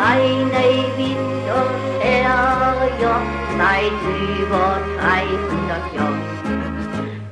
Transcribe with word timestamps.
und 0.00 1.60
Herrjoch 2.00 3.28
seit 3.58 3.92
über 4.40 4.80
300 4.98 5.94
Jahren. 5.94 6.22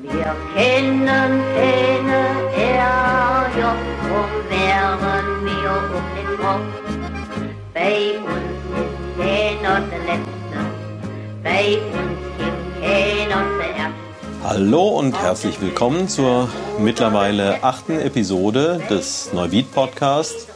Wir 0.02 0.36
kennen 0.54 1.30
keine 1.56 2.20
Herrjoch, 2.52 3.80
drum 4.02 4.32
wären 4.50 5.26
wir 5.46 5.72
um 5.96 6.06
den 6.14 6.30
Rock. 6.44 6.66
Bei 7.72 7.96
uns 8.18 8.60
ist 8.76 8.98
keiner 9.18 9.76
der 9.88 10.00
Letzte, 10.00 10.58
bei 11.42 11.64
uns 11.78 12.18
gibt 12.36 12.66
keiner 12.82 13.42
der 13.58 13.72
Erste. 13.76 14.44
Hallo 14.44 14.84
und 14.88 15.18
herzlich 15.18 15.58
willkommen 15.62 16.06
zur 16.06 16.50
mittlerweile 16.78 17.64
achten 17.64 17.98
Episode 17.98 18.82
des 18.90 19.32
Neuwied 19.32 19.72
Podcasts 19.72 20.48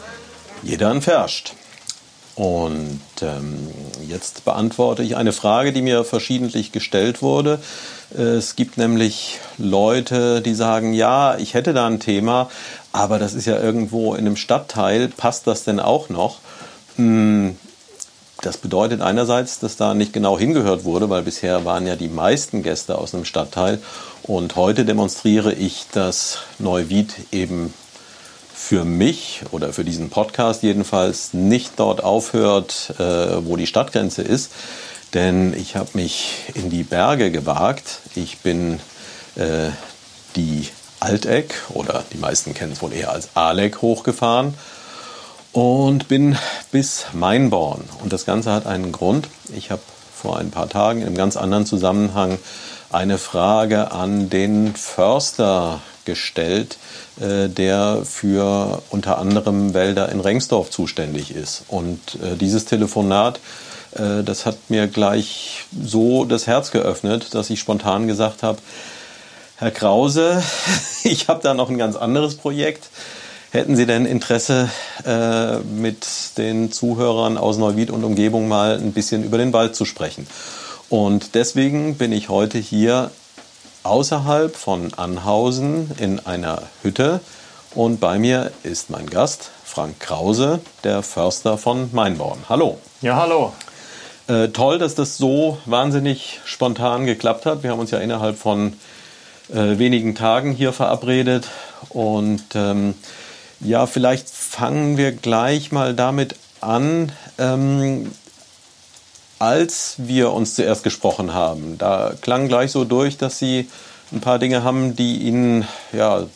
Jeder 0.62 0.90
entferscht. 0.90 1.54
Und 2.34 3.00
ähm, 3.20 3.68
jetzt 4.08 4.44
beantworte 4.44 5.02
ich 5.02 5.16
eine 5.16 5.32
Frage, 5.32 5.72
die 5.72 5.82
mir 5.82 6.02
verschiedentlich 6.04 6.72
gestellt 6.72 7.20
wurde. 7.20 7.58
Es 8.10 8.56
gibt 8.56 8.78
nämlich 8.78 9.38
Leute, 9.58 10.40
die 10.40 10.54
sagen, 10.54 10.94
ja, 10.94 11.36
ich 11.36 11.54
hätte 11.54 11.74
da 11.74 11.86
ein 11.86 12.00
Thema, 12.00 12.50
aber 12.92 13.18
das 13.18 13.34
ist 13.34 13.46
ja 13.46 13.58
irgendwo 13.60 14.14
in 14.14 14.20
einem 14.20 14.36
Stadtteil, 14.36 15.08
passt 15.08 15.46
das 15.46 15.64
denn 15.64 15.80
auch 15.80 16.08
noch? 16.08 16.38
Hm, 16.96 17.56
das 18.42 18.56
bedeutet 18.56 19.02
einerseits, 19.02 19.60
dass 19.60 19.76
da 19.76 19.94
nicht 19.94 20.12
genau 20.12 20.38
hingehört 20.38 20.84
wurde, 20.84 21.08
weil 21.08 21.22
bisher 21.22 21.64
waren 21.64 21.86
ja 21.86 21.96
die 21.96 22.08
meisten 22.08 22.62
Gäste 22.62 22.98
aus 22.98 23.14
einem 23.14 23.24
Stadtteil. 23.24 23.78
Und 24.24 24.56
heute 24.56 24.84
demonstriere 24.84 25.52
ich, 25.52 25.86
dass 25.92 26.38
Neuwied 26.58 27.14
eben 27.30 27.72
für 28.64 28.84
mich 28.84 29.42
oder 29.50 29.72
für 29.72 29.82
diesen 29.82 30.08
Podcast 30.08 30.62
jedenfalls 30.62 31.34
nicht 31.34 31.72
dort 31.76 32.04
aufhört, 32.04 32.94
äh, 32.98 33.44
wo 33.44 33.56
die 33.56 33.66
Stadtgrenze 33.66 34.22
ist. 34.22 34.52
Denn 35.14 35.52
ich 35.52 35.74
habe 35.74 35.90
mich 35.94 36.36
in 36.54 36.70
die 36.70 36.84
Berge 36.84 37.32
gewagt. 37.32 37.98
Ich 38.14 38.38
bin 38.38 38.78
äh, 39.34 39.70
die 40.36 40.68
Alteck 41.00 41.56
oder 41.70 42.04
die 42.12 42.18
meisten 42.18 42.54
kennen 42.54 42.72
es 42.72 42.80
wohl 42.82 42.92
eher 42.92 43.10
als 43.10 43.30
Aleck 43.34 43.82
hochgefahren 43.82 44.54
und 45.50 46.06
bin 46.06 46.38
bis 46.70 47.06
Mainborn. 47.12 47.82
Und 48.00 48.12
das 48.12 48.24
Ganze 48.26 48.52
hat 48.52 48.66
einen 48.66 48.92
Grund. 48.92 49.28
Ich 49.54 49.72
habe 49.72 49.82
vor 50.14 50.38
ein 50.38 50.52
paar 50.52 50.68
Tagen 50.68 51.02
einem 51.02 51.16
ganz 51.16 51.36
anderen 51.36 51.66
Zusammenhang 51.66 52.38
eine 52.90 53.18
Frage 53.18 53.90
an 53.90 54.30
den 54.30 54.76
Förster 54.76 55.80
gestellt, 56.04 56.78
der 57.16 58.02
für 58.04 58.82
unter 58.90 59.18
anderem 59.18 59.74
Wälder 59.74 60.08
in 60.10 60.20
Rengsdorf 60.20 60.70
zuständig 60.70 61.34
ist. 61.34 61.64
Und 61.68 61.98
äh, 62.22 62.36
dieses 62.36 62.64
Telefonat, 62.64 63.38
äh, 63.92 64.22
das 64.24 64.46
hat 64.46 64.56
mir 64.68 64.88
gleich 64.88 65.64
so 65.84 66.24
das 66.24 66.46
Herz 66.46 66.70
geöffnet, 66.70 67.34
dass 67.34 67.50
ich 67.50 67.60
spontan 67.60 68.06
gesagt 68.06 68.42
habe, 68.42 68.58
Herr 69.56 69.70
Krause, 69.70 70.42
ich 71.04 71.28
habe 71.28 71.42
da 71.42 71.54
noch 71.54 71.70
ein 71.70 71.78
ganz 71.78 71.96
anderes 71.96 72.36
Projekt. 72.36 72.88
Hätten 73.50 73.76
Sie 73.76 73.84
denn 73.84 74.06
Interesse, 74.06 74.70
äh, 75.04 75.58
mit 75.58 76.06
den 76.38 76.72
Zuhörern 76.72 77.36
aus 77.36 77.58
Neuwied 77.58 77.90
und 77.90 78.02
Umgebung 78.02 78.48
mal 78.48 78.78
ein 78.78 78.92
bisschen 78.92 79.24
über 79.24 79.36
den 79.36 79.52
Wald 79.52 79.76
zu 79.76 79.84
sprechen? 79.84 80.26
Und 80.88 81.34
deswegen 81.34 81.96
bin 81.96 82.12
ich 82.12 82.28
heute 82.30 82.58
hier 82.58 83.10
außerhalb 83.82 84.54
von 84.56 84.94
Anhausen 84.94 85.90
in 85.98 86.20
einer 86.20 86.62
Hütte 86.82 87.20
und 87.74 88.00
bei 88.00 88.18
mir 88.18 88.52
ist 88.62 88.90
mein 88.90 89.08
Gast 89.08 89.50
Frank 89.64 89.98
Krause, 90.00 90.60
der 90.84 91.02
Förster 91.02 91.56
von 91.56 91.88
Mainborn. 91.92 92.38
Hallo. 92.48 92.78
Ja, 93.00 93.16
hallo. 93.16 93.52
Äh, 94.28 94.48
toll, 94.48 94.78
dass 94.78 94.94
das 94.94 95.16
so 95.16 95.58
wahnsinnig 95.64 96.40
spontan 96.44 97.06
geklappt 97.06 97.46
hat. 97.46 97.62
Wir 97.62 97.70
haben 97.70 97.80
uns 97.80 97.90
ja 97.90 97.98
innerhalb 97.98 98.38
von 98.38 98.74
äh, 99.52 99.78
wenigen 99.78 100.14
Tagen 100.14 100.52
hier 100.52 100.72
verabredet 100.72 101.48
und 101.88 102.44
ähm, 102.54 102.94
ja, 103.60 103.86
vielleicht 103.86 104.28
fangen 104.28 104.96
wir 104.96 105.12
gleich 105.12 105.72
mal 105.72 105.94
damit 105.94 106.36
an. 106.60 107.12
Ähm, 107.38 108.10
als 109.42 109.96
wir 109.98 110.32
uns 110.32 110.54
zuerst 110.54 110.84
gesprochen 110.84 111.34
haben, 111.34 111.76
da 111.76 112.12
klang 112.20 112.46
gleich 112.46 112.70
so 112.70 112.84
durch, 112.84 113.18
dass 113.18 113.40
Sie 113.40 113.68
ein 114.12 114.20
paar 114.20 114.38
Dinge 114.38 114.62
haben, 114.62 114.94
die 114.94 115.16
Ihnen 115.16 115.66
ja, 115.92 116.26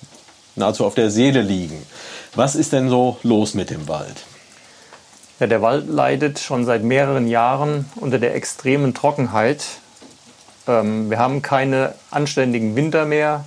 nahezu 0.57 0.85
auf 0.85 0.97
der 0.97 1.13
Seele 1.13 1.41
liegen. 1.41 1.81
Was 2.35 2.57
ist 2.57 2.73
denn 2.73 2.89
so 2.89 3.17
los 3.23 3.55
mit 3.55 3.71
dem 3.71 3.87
Wald? 3.87 4.25
Ja, 5.39 5.47
der 5.47 5.63
Wald 5.63 5.89
leidet 5.89 6.41
schon 6.41 6.65
seit 6.65 6.83
mehreren 6.83 7.29
Jahren 7.29 7.85
unter 7.95 8.19
der 8.19 8.35
extremen 8.35 8.93
Trockenheit. 8.93 9.63
Ähm, 10.67 11.09
wir 11.09 11.21
haben 11.21 11.43
keine 11.43 11.95
anständigen 12.11 12.75
Winter 12.75 13.05
mehr 13.05 13.45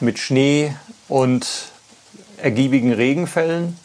mit 0.00 0.18
Schnee 0.18 0.74
und 1.06 1.46
ergiebigen 2.38 2.92
Regenfällen. 2.92 3.78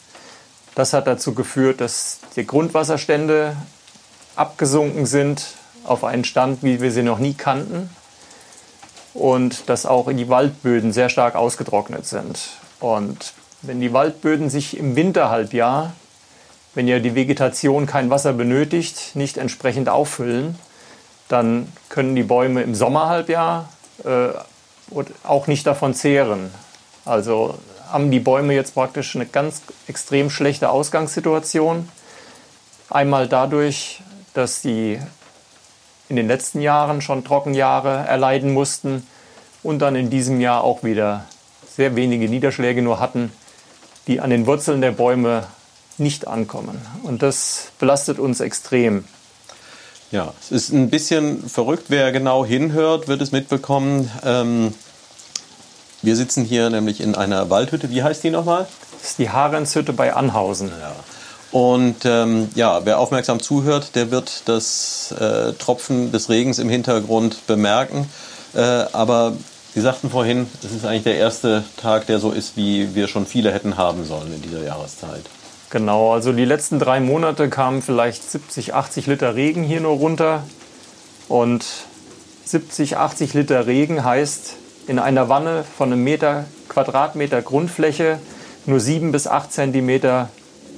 Das 0.74 0.92
hat 0.92 1.06
dazu 1.06 1.32
geführt, 1.32 1.80
dass 1.80 2.18
die 2.34 2.44
Grundwasserstände 2.44 3.56
abgesunken 4.36 5.06
sind 5.06 5.46
auf 5.84 6.04
einen 6.04 6.24
Stand, 6.24 6.62
wie 6.62 6.80
wir 6.80 6.92
sie 6.92 7.02
noch 7.02 7.18
nie 7.18 7.34
kannten. 7.34 7.90
Und 9.14 9.68
dass 9.68 9.86
auch 9.86 10.12
die 10.12 10.28
Waldböden 10.28 10.92
sehr 10.92 11.08
stark 11.08 11.36
ausgetrocknet 11.36 12.06
sind. 12.06 12.38
Und 12.80 13.32
wenn 13.62 13.80
die 13.80 13.92
Waldböden 13.92 14.50
sich 14.50 14.76
im 14.76 14.94
Winterhalbjahr, 14.94 15.94
wenn 16.74 16.86
ja 16.86 16.98
die 16.98 17.14
Vegetation 17.14 17.86
kein 17.86 18.10
Wasser 18.10 18.34
benötigt, 18.34 19.16
nicht 19.16 19.38
entsprechend 19.38 19.88
auffüllen, 19.88 20.58
dann 21.28 21.72
können 21.88 22.14
die 22.14 22.22
Bäume 22.22 22.62
im 22.62 22.74
Sommerhalbjahr 22.74 23.70
äh, 24.04 24.28
auch 25.24 25.46
nicht 25.46 25.66
davon 25.66 25.94
zehren. 25.94 26.52
Also 27.04 27.58
haben 27.90 28.10
die 28.10 28.20
Bäume 28.20 28.54
jetzt 28.54 28.74
praktisch 28.74 29.16
eine 29.16 29.26
ganz 29.26 29.62
extrem 29.86 30.30
schlechte 30.30 30.68
Ausgangssituation. 30.68 31.88
Einmal 32.90 33.26
dadurch, 33.28 34.02
dass 34.36 34.62
sie 34.62 34.98
in 36.08 36.16
den 36.16 36.28
letzten 36.28 36.60
Jahren 36.60 37.00
schon 37.00 37.24
Trockenjahre 37.24 38.06
erleiden 38.06 38.52
mussten 38.52 39.06
und 39.62 39.80
dann 39.80 39.96
in 39.96 40.10
diesem 40.10 40.40
Jahr 40.40 40.62
auch 40.62 40.84
wieder 40.84 41.24
sehr 41.76 41.96
wenige 41.96 42.28
Niederschläge 42.28 42.82
nur 42.82 43.00
hatten, 43.00 43.32
die 44.06 44.20
an 44.20 44.30
den 44.30 44.46
Wurzeln 44.46 44.80
der 44.80 44.92
Bäume 44.92 45.46
nicht 45.98 46.28
ankommen. 46.28 46.80
Und 47.02 47.22
das 47.22 47.72
belastet 47.78 48.18
uns 48.18 48.40
extrem. 48.40 49.04
Ja, 50.12 50.32
es 50.40 50.52
ist 50.52 50.72
ein 50.72 50.90
bisschen 50.90 51.48
verrückt. 51.48 51.86
Wer 51.88 52.12
genau 52.12 52.44
hinhört, 52.44 53.08
wird 53.08 53.20
es 53.20 53.32
mitbekommen. 53.32 54.10
Ähm, 54.24 54.74
wir 56.02 56.14
sitzen 56.14 56.44
hier 56.44 56.70
nämlich 56.70 57.00
in 57.00 57.16
einer 57.16 57.50
Waldhütte. 57.50 57.90
Wie 57.90 58.02
heißt 58.02 58.22
die 58.22 58.30
nochmal? 58.30 58.68
Das 58.92 59.10
ist 59.10 59.18
die 59.18 59.30
Harenshütte 59.30 59.92
bei 59.92 60.14
Anhausen. 60.14 60.68
Ja. 60.68 60.94
Und 61.52 62.04
ähm, 62.04 62.48
ja, 62.54 62.84
wer 62.84 62.98
aufmerksam 62.98 63.40
zuhört, 63.40 63.94
der 63.94 64.10
wird 64.10 64.42
das 64.46 65.14
äh, 65.18 65.52
Tropfen 65.52 66.12
des 66.12 66.28
Regens 66.28 66.58
im 66.58 66.68
Hintergrund 66.68 67.46
bemerken. 67.46 68.08
Äh, 68.54 68.60
aber 68.60 69.34
Sie 69.76 69.82
sagten 69.82 70.08
vorhin, 70.08 70.46
es 70.64 70.72
ist 70.72 70.86
eigentlich 70.86 71.02
der 71.02 71.18
erste 71.18 71.62
Tag, 71.76 72.06
der 72.06 72.18
so 72.18 72.30
ist, 72.30 72.56
wie 72.56 72.94
wir 72.94 73.08
schon 73.08 73.26
viele 73.26 73.52
hätten 73.52 73.76
haben 73.76 74.06
sollen 74.06 74.32
in 74.32 74.40
dieser 74.40 74.62
Jahreszeit. 74.62 75.26
Genau, 75.68 76.14
also 76.14 76.32
die 76.32 76.46
letzten 76.46 76.78
drei 76.78 76.98
Monate 76.98 77.50
kamen 77.50 77.82
vielleicht 77.82 78.22
70, 78.22 78.72
80 78.72 79.06
Liter 79.06 79.34
Regen 79.34 79.62
hier 79.62 79.82
nur 79.82 79.96
runter. 79.96 80.44
Und 81.28 81.66
70, 82.46 82.96
80 82.96 83.34
Liter 83.34 83.66
Regen 83.66 84.02
heißt, 84.02 84.54
in 84.86 84.98
einer 84.98 85.28
Wanne 85.28 85.62
von 85.76 85.92
einem 85.92 86.02
Meter 86.02 86.46
Quadratmeter 86.70 87.42
Grundfläche 87.42 88.18
nur 88.64 88.80
7 88.80 89.12
bis 89.12 89.26
8 89.26 89.52
Zentimeter 89.52 90.30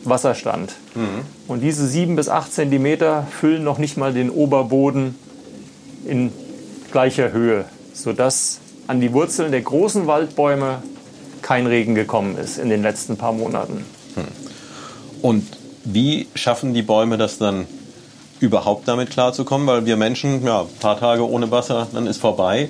Wasserstand. 0.04 0.74
Mhm. 0.94 1.24
Und 1.46 1.60
diese 1.60 1.86
7 1.86 2.16
bis 2.16 2.28
8 2.28 2.52
Zentimeter 2.52 3.26
füllen 3.30 3.64
noch 3.64 3.78
nicht 3.78 3.96
mal 3.96 4.12
den 4.12 4.30
Oberboden 4.30 5.14
in 6.04 6.32
gleicher 6.90 7.32
Höhe, 7.32 7.64
sodass 7.92 8.60
an 8.86 9.00
die 9.00 9.12
Wurzeln 9.12 9.50
der 9.50 9.60
großen 9.60 10.06
Waldbäume 10.06 10.82
kein 11.42 11.66
Regen 11.66 11.94
gekommen 11.94 12.36
ist 12.36 12.58
in 12.58 12.68
den 12.68 12.82
letzten 12.82 13.16
paar 13.16 13.32
Monaten. 13.32 13.84
Hm. 14.14 14.24
Und 15.22 15.46
wie 15.84 16.28
schaffen 16.34 16.74
die 16.74 16.82
Bäume 16.82 17.18
das 17.18 17.38
dann 17.38 17.66
überhaupt 18.40 18.88
damit 18.88 19.10
klarzukommen? 19.10 19.66
Weil 19.66 19.86
wir 19.86 19.96
Menschen, 19.96 20.44
ja, 20.44 20.62
ein 20.62 20.66
paar 20.80 20.98
Tage 20.98 21.28
ohne 21.28 21.50
Wasser, 21.50 21.86
dann 21.92 22.06
ist 22.06 22.18
vorbei. 22.18 22.68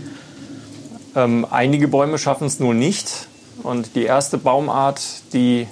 Ähm, 1.14 1.46
einige 1.50 1.88
Bäume 1.88 2.18
schaffen 2.18 2.46
es 2.46 2.60
nur 2.60 2.74
nicht. 2.74 3.28
Und 3.62 3.96
die 3.96 4.04
erste 4.04 4.38
Baumart, 4.38 5.00
die 5.32 5.66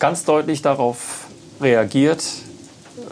ganz 0.00 0.24
deutlich 0.24 0.62
darauf 0.62 1.26
reagiert 1.60 2.24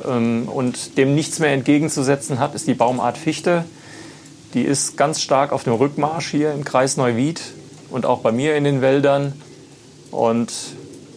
ähm, 0.08 0.48
und 0.48 0.98
dem 0.98 1.14
nichts 1.14 1.38
mehr 1.38 1.52
entgegenzusetzen 1.52 2.40
hat, 2.40 2.54
ist 2.54 2.66
die 2.66 2.74
Baumart 2.74 3.16
Fichte. 3.16 3.64
Die 4.54 4.62
ist 4.62 4.96
ganz 4.96 5.20
stark 5.20 5.52
auf 5.52 5.62
dem 5.62 5.74
Rückmarsch 5.74 6.28
hier 6.28 6.52
im 6.52 6.64
Kreis 6.64 6.96
Neuwied 6.96 7.40
und 7.90 8.06
auch 8.06 8.20
bei 8.20 8.32
mir 8.32 8.56
in 8.56 8.64
den 8.64 8.80
Wäldern. 8.80 9.40
Und 10.10 10.52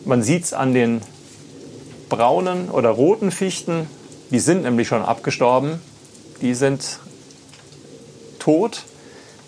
man 0.06 0.22
sieht 0.22 0.44
es 0.44 0.54
an 0.54 0.74
den 0.74 1.02
braunen 2.10 2.70
oder 2.70 2.90
roten 2.90 3.32
Fichten, 3.32 3.88
die 4.32 4.40
sind 4.40 4.64
nämlich 4.64 4.88
schon 4.88 5.02
abgestorben. 5.02 5.80
Die 6.42 6.54
sind 6.54 7.00
tot. 8.40 8.84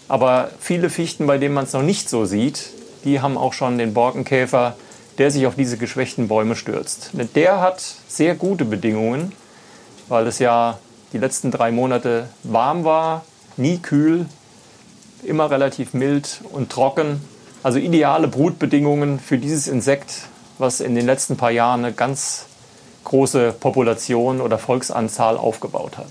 Aber 0.08 0.52
viele 0.60 0.90
Fichten, 0.90 1.26
bei 1.26 1.38
denen 1.38 1.54
man 1.54 1.64
es 1.64 1.74
noch 1.74 1.82
nicht 1.82 2.10
so 2.10 2.26
sieht, 2.26 2.70
die 3.04 3.22
haben 3.22 3.38
auch 3.38 3.54
schon 3.54 3.78
den 3.78 3.94
Borkenkäfer, 3.94 4.76
der 5.18 5.32
sich 5.32 5.46
auf 5.48 5.56
diese 5.56 5.78
geschwächten 5.78 6.28
Bäume 6.28 6.56
stürzt. 6.56 7.12
Der 7.36 7.62
hat 7.62 7.84
sehr 8.08 8.36
gute 8.36 8.66
Bedingungen, 8.66 9.32
weil 10.08 10.28
es 10.28 10.40
ja 10.40 10.80
die 11.14 11.18
letzten 11.18 11.52
drei 11.52 11.72
Monate 11.72 12.28
warm 12.44 12.84
war, 12.84 13.24
nie 13.56 13.78
kühl, 13.78 14.26
immer 15.24 15.52
relativ 15.52 15.94
mild 15.94 16.42
und 16.52 16.72
trocken. 16.72 17.22
Also 17.62 17.80
ideale 17.80 18.28
Brutbedingungen 18.28 19.20
für 19.20 19.38
dieses 19.38 19.68
Insekt, 19.68 20.28
was 20.58 20.82
in 20.82 20.96
den 20.96 21.06
letzten 21.06 21.38
paar 21.38 21.52
Jahren 21.52 21.86
eine 21.86 21.94
ganz 21.94 22.46
große 23.04 23.54
Population 23.60 24.42
oder 24.42 24.58
Volksanzahl 24.58 25.38
aufgebaut 25.38 25.98
hat. 25.98 26.08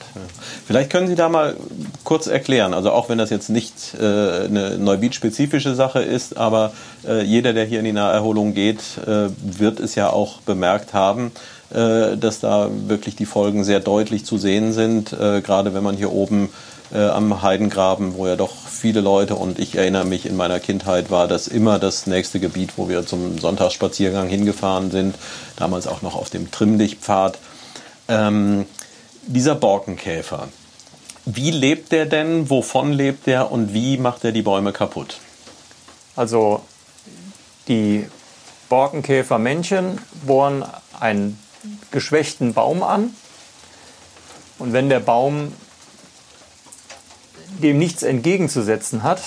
Vielleicht 0.67 0.91
können 0.91 1.07
Sie 1.07 1.15
da 1.15 1.29
mal 1.29 1.57
kurz 2.05 2.27
erklären, 2.27 2.75
also 2.75 2.91
auch 2.93 3.09
wenn 3.09 3.19
das 3.19 3.31
jetzt 3.31 3.49
nicht 3.49 3.95
äh, 3.95 4.05
eine 4.05 4.79
Neubiet-spezifische 4.79 5.75
Sache 5.75 6.01
ist, 6.01 6.37
aber 6.37 6.73
äh, 7.07 7.23
jeder, 7.23 7.53
der 7.53 7.65
hier 7.65 7.79
in 7.79 7.85
die 7.85 7.93
Naherholung 7.93 8.55
geht, 8.55 8.81
äh, 9.07 9.29
wird 9.43 9.81
es 9.81 9.95
ja 9.95 10.11
auch 10.11 10.41
bemerkt 10.43 10.95
haben, 10.95 11.33
äh, 11.73 12.17
dass 12.17 12.41
da 12.41 12.69
wirklich 12.87 13.17
die 13.17 13.27
Folgen 13.27 13.65
sehr 13.65 13.81
deutlich 13.81 14.25
zu 14.25 14.39
sehen 14.39 14.73
sind, 14.73 15.13
äh, 15.13 15.41
gerade 15.41 15.75
wenn 15.75 15.83
man 15.83 15.97
hier 15.97 16.13
oben 16.13 16.51
äh, 16.93 16.99
am 16.99 17.43
Heidengraben, 17.43 18.15
wo 18.17 18.27
ja 18.27 18.37
doch 18.37 18.53
viele 18.83 19.01
Leute 19.01 19.37
und 19.37 19.61
ich 19.61 19.77
erinnere 19.77 20.05
mich 20.05 20.27
in 20.27 20.35
meiner 20.35 20.59
Kindheit 20.59 21.09
war 21.09 21.29
das 21.29 21.47
immer 21.47 21.79
das 21.79 22.09
nächste 22.09 22.41
Gebiet, 22.41 22.73
wo 22.77 22.89
wir 22.89 23.07
zum 23.07 23.39
Sonntagsspaziergang 23.39 24.29
hingefahren 24.29 24.91
sind, 24.91 25.15
damals 25.55 25.87
auch 25.87 26.03
noch 26.03 26.17
auf 26.17 26.31
dem 26.31 26.51
Trimmdichtpfad. 26.51 27.39
Ähm, 28.09 28.67
dieser 29.29 29.55
Borkenkäfer, 29.55 30.49
wie 31.25 31.53
lebt 31.53 31.93
der 31.93 32.07
denn, 32.07 32.51
wovon 32.51 32.93
lebt 32.93 33.29
der 33.29 33.53
und 33.53 33.73
wie 33.73 33.99
macht 33.99 34.25
er 34.25 34.33
die 34.33 34.43
Bäume 34.43 34.73
kaputt? 34.73 35.21
Also 36.17 36.61
die 37.69 38.09
Borkenkäfermännchen 38.69 40.01
bohren 40.27 40.65
einen 40.99 41.39
geschwächten 41.93 42.53
Baum 42.53 42.83
an 42.83 43.15
und 44.59 44.73
wenn 44.73 44.89
der 44.89 44.99
Baum 44.99 45.53
dem 47.61 47.79
nichts 47.79 48.03
entgegenzusetzen 48.03 49.03
hat. 49.03 49.21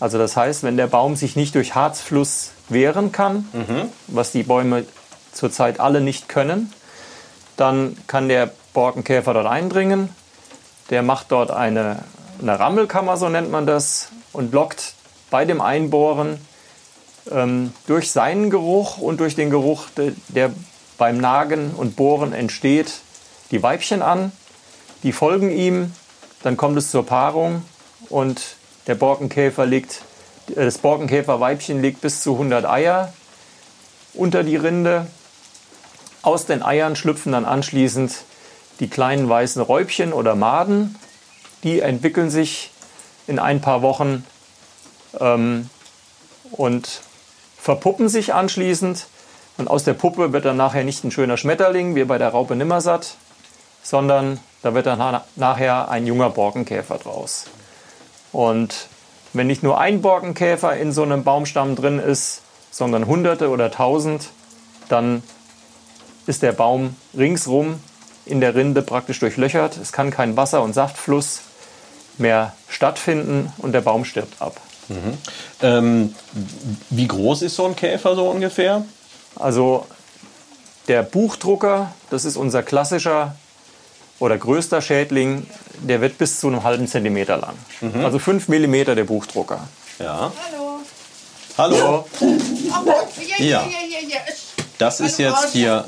Also 0.00 0.18
das 0.18 0.36
heißt, 0.36 0.62
wenn 0.62 0.76
der 0.76 0.86
Baum 0.86 1.16
sich 1.16 1.34
nicht 1.36 1.54
durch 1.54 1.74
Harzfluss 1.74 2.50
wehren 2.68 3.12
kann, 3.12 3.48
mhm. 3.52 3.90
was 4.06 4.30
die 4.30 4.42
Bäume 4.42 4.84
zurzeit 5.32 5.80
alle 5.80 6.00
nicht 6.00 6.28
können, 6.28 6.72
dann 7.56 7.96
kann 8.06 8.28
der 8.28 8.50
Borkenkäfer 8.72 9.34
dort 9.34 9.46
eindringen. 9.46 10.08
Der 10.90 11.02
macht 11.02 11.32
dort 11.32 11.50
eine, 11.50 12.04
eine 12.40 12.58
Rammelkammer, 12.58 13.16
so 13.16 13.28
nennt 13.28 13.50
man 13.50 13.66
das, 13.66 14.08
und 14.32 14.52
lockt 14.52 14.94
bei 15.30 15.44
dem 15.44 15.60
Einbohren 15.60 16.38
ähm, 17.30 17.72
durch 17.86 18.10
seinen 18.10 18.50
Geruch 18.50 18.98
und 18.98 19.20
durch 19.20 19.34
den 19.34 19.50
Geruch, 19.50 19.86
der 20.28 20.52
beim 20.96 21.18
Nagen 21.18 21.72
und 21.76 21.96
Bohren 21.96 22.32
entsteht, 22.32 22.92
die 23.50 23.62
Weibchen 23.62 24.02
an. 24.02 24.32
Die 25.02 25.12
folgen 25.12 25.50
ihm 25.50 25.92
dann 26.42 26.56
kommt 26.56 26.78
es 26.78 26.90
zur 26.90 27.04
Paarung 27.04 27.62
und 28.08 28.56
der 28.86 28.94
Borkenkäfer 28.94 29.66
legt, 29.66 30.02
äh, 30.50 30.64
das 30.64 30.78
Borkenkäferweibchen 30.78 31.80
legt 31.80 32.00
bis 32.00 32.22
zu 32.22 32.32
100 32.32 32.64
Eier 32.64 33.12
unter 34.14 34.42
die 34.42 34.56
Rinde. 34.56 35.06
Aus 36.22 36.46
den 36.46 36.62
Eiern 36.62 36.96
schlüpfen 36.96 37.32
dann 37.32 37.44
anschließend 37.44 38.12
die 38.80 38.88
kleinen 38.88 39.28
weißen 39.28 39.62
Räubchen 39.62 40.12
oder 40.12 40.34
Maden. 40.34 40.96
Die 41.62 41.80
entwickeln 41.80 42.30
sich 42.30 42.70
in 43.26 43.38
ein 43.38 43.60
paar 43.60 43.82
Wochen 43.82 44.24
ähm, 45.20 45.68
und 46.52 47.00
verpuppen 47.58 48.08
sich 48.08 48.34
anschließend. 48.34 49.06
Und 49.58 49.68
aus 49.68 49.82
der 49.82 49.94
Puppe 49.94 50.32
wird 50.32 50.44
dann 50.44 50.56
nachher 50.56 50.84
nicht 50.84 51.02
ein 51.04 51.10
schöner 51.10 51.36
Schmetterling, 51.36 51.96
wie 51.96 52.04
bei 52.04 52.18
der 52.18 52.28
Raupe 52.28 52.54
Nimmersatt, 52.54 53.16
sondern 53.82 54.38
da 54.62 54.74
wird 54.74 54.86
dann 54.86 55.20
nachher 55.36 55.88
ein 55.88 56.06
junger 56.06 56.30
Borkenkäfer 56.30 56.98
draus. 56.98 57.46
Und 58.32 58.88
wenn 59.32 59.46
nicht 59.46 59.62
nur 59.62 59.78
ein 59.78 60.02
Borkenkäfer 60.02 60.76
in 60.76 60.92
so 60.92 61.02
einem 61.02 61.24
Baumstamm 61.24 61.76
drin 61.76 61.98
ist, 61.98 62.42
sondern 62.70 63.06
Hunderte 63.06 63.50
oder 63.50 63.70
Tausend, 63.70 64.30
dann 64.88 65.22
ist 66.26 66.42
der 66.42 66.52
Baum 66.52 66.96
ringsrum 67.16 67.80
in 68.26 68.40
der 68.40 68.54
Rinde 68.54 68.82
praktisch 68.82 69.20
durchlöchert. 69.20 69.76
Es 69.76 69.92
kann 69.92 70.10
kein 70.10 70.36
Wasser- 70.36 70.62
und 70.62 70.74
Saftfluss 70.74 71.40
mehr 72.18 72.52
stattfinden 72.68 73.52
und 73.58 73.72
der 73.72 73.80
Baum 73.80 74.04
stirbt 74.04 74.40
ab. 74.42 74.60
Mhm. 74.88 75.18
Ähm, 75.62 76.14
wie 76.90 77.06
groß 77.06 77.42
ist 77.42 77.56
so 77.56 77.66
ein 77.66 77.76
Käfer 77.76 78.14
so 78.14 78.28
ungefähr? 78.28 78.84
Also 79.36 79.86
der 80.88 81.02
Buchdrucker, 81.02 81.92
das 82.10 82.24
ist 82.24 82.36
unser 82.36 82.62
klassischer 82.62 83.36
oder 84.20 84.36
größter 84.36 84.82
Schädling, 84.82 85.46
der 85.80 86.00
wird 86.00 86.18
bis 86.18 86.40
zu 86.40 86.48
einem 86.48 86.64
halben 86.64 86.86
Zentimeter 86.88 87.36
lang. 87.36 87.54
Mhm. 87.80 88.04
Also 88.04 88.18
5 88.18 88.48
Millimeter 88.48 88.94
der 88.94 89.04
Buchdrucker. 89.04 89.68
Ja. 89.98 90.32
Hallo. 91.56 92.04
Hallo. 92.06 92.06
Ja. 93.38 93.66
Das 94.78 95.00
ist 95.00 95.18
jetzt 95.18 95.50
hier 95.52 95.84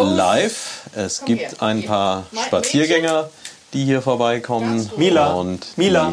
live. 0.00 0.82
Es 0.94 1.24
gibt 1.24 1.62
ein 1.62 1.84
paar 1.84 2.26
Spaziergänger, 2.46 3.30
die 3.72 3.84
hier 3.84 4.02
vorbeikommen. 4.02 4.90
Mila. 4.96 5.32
Und 5.32 5.76
Mila. 5.76 6.12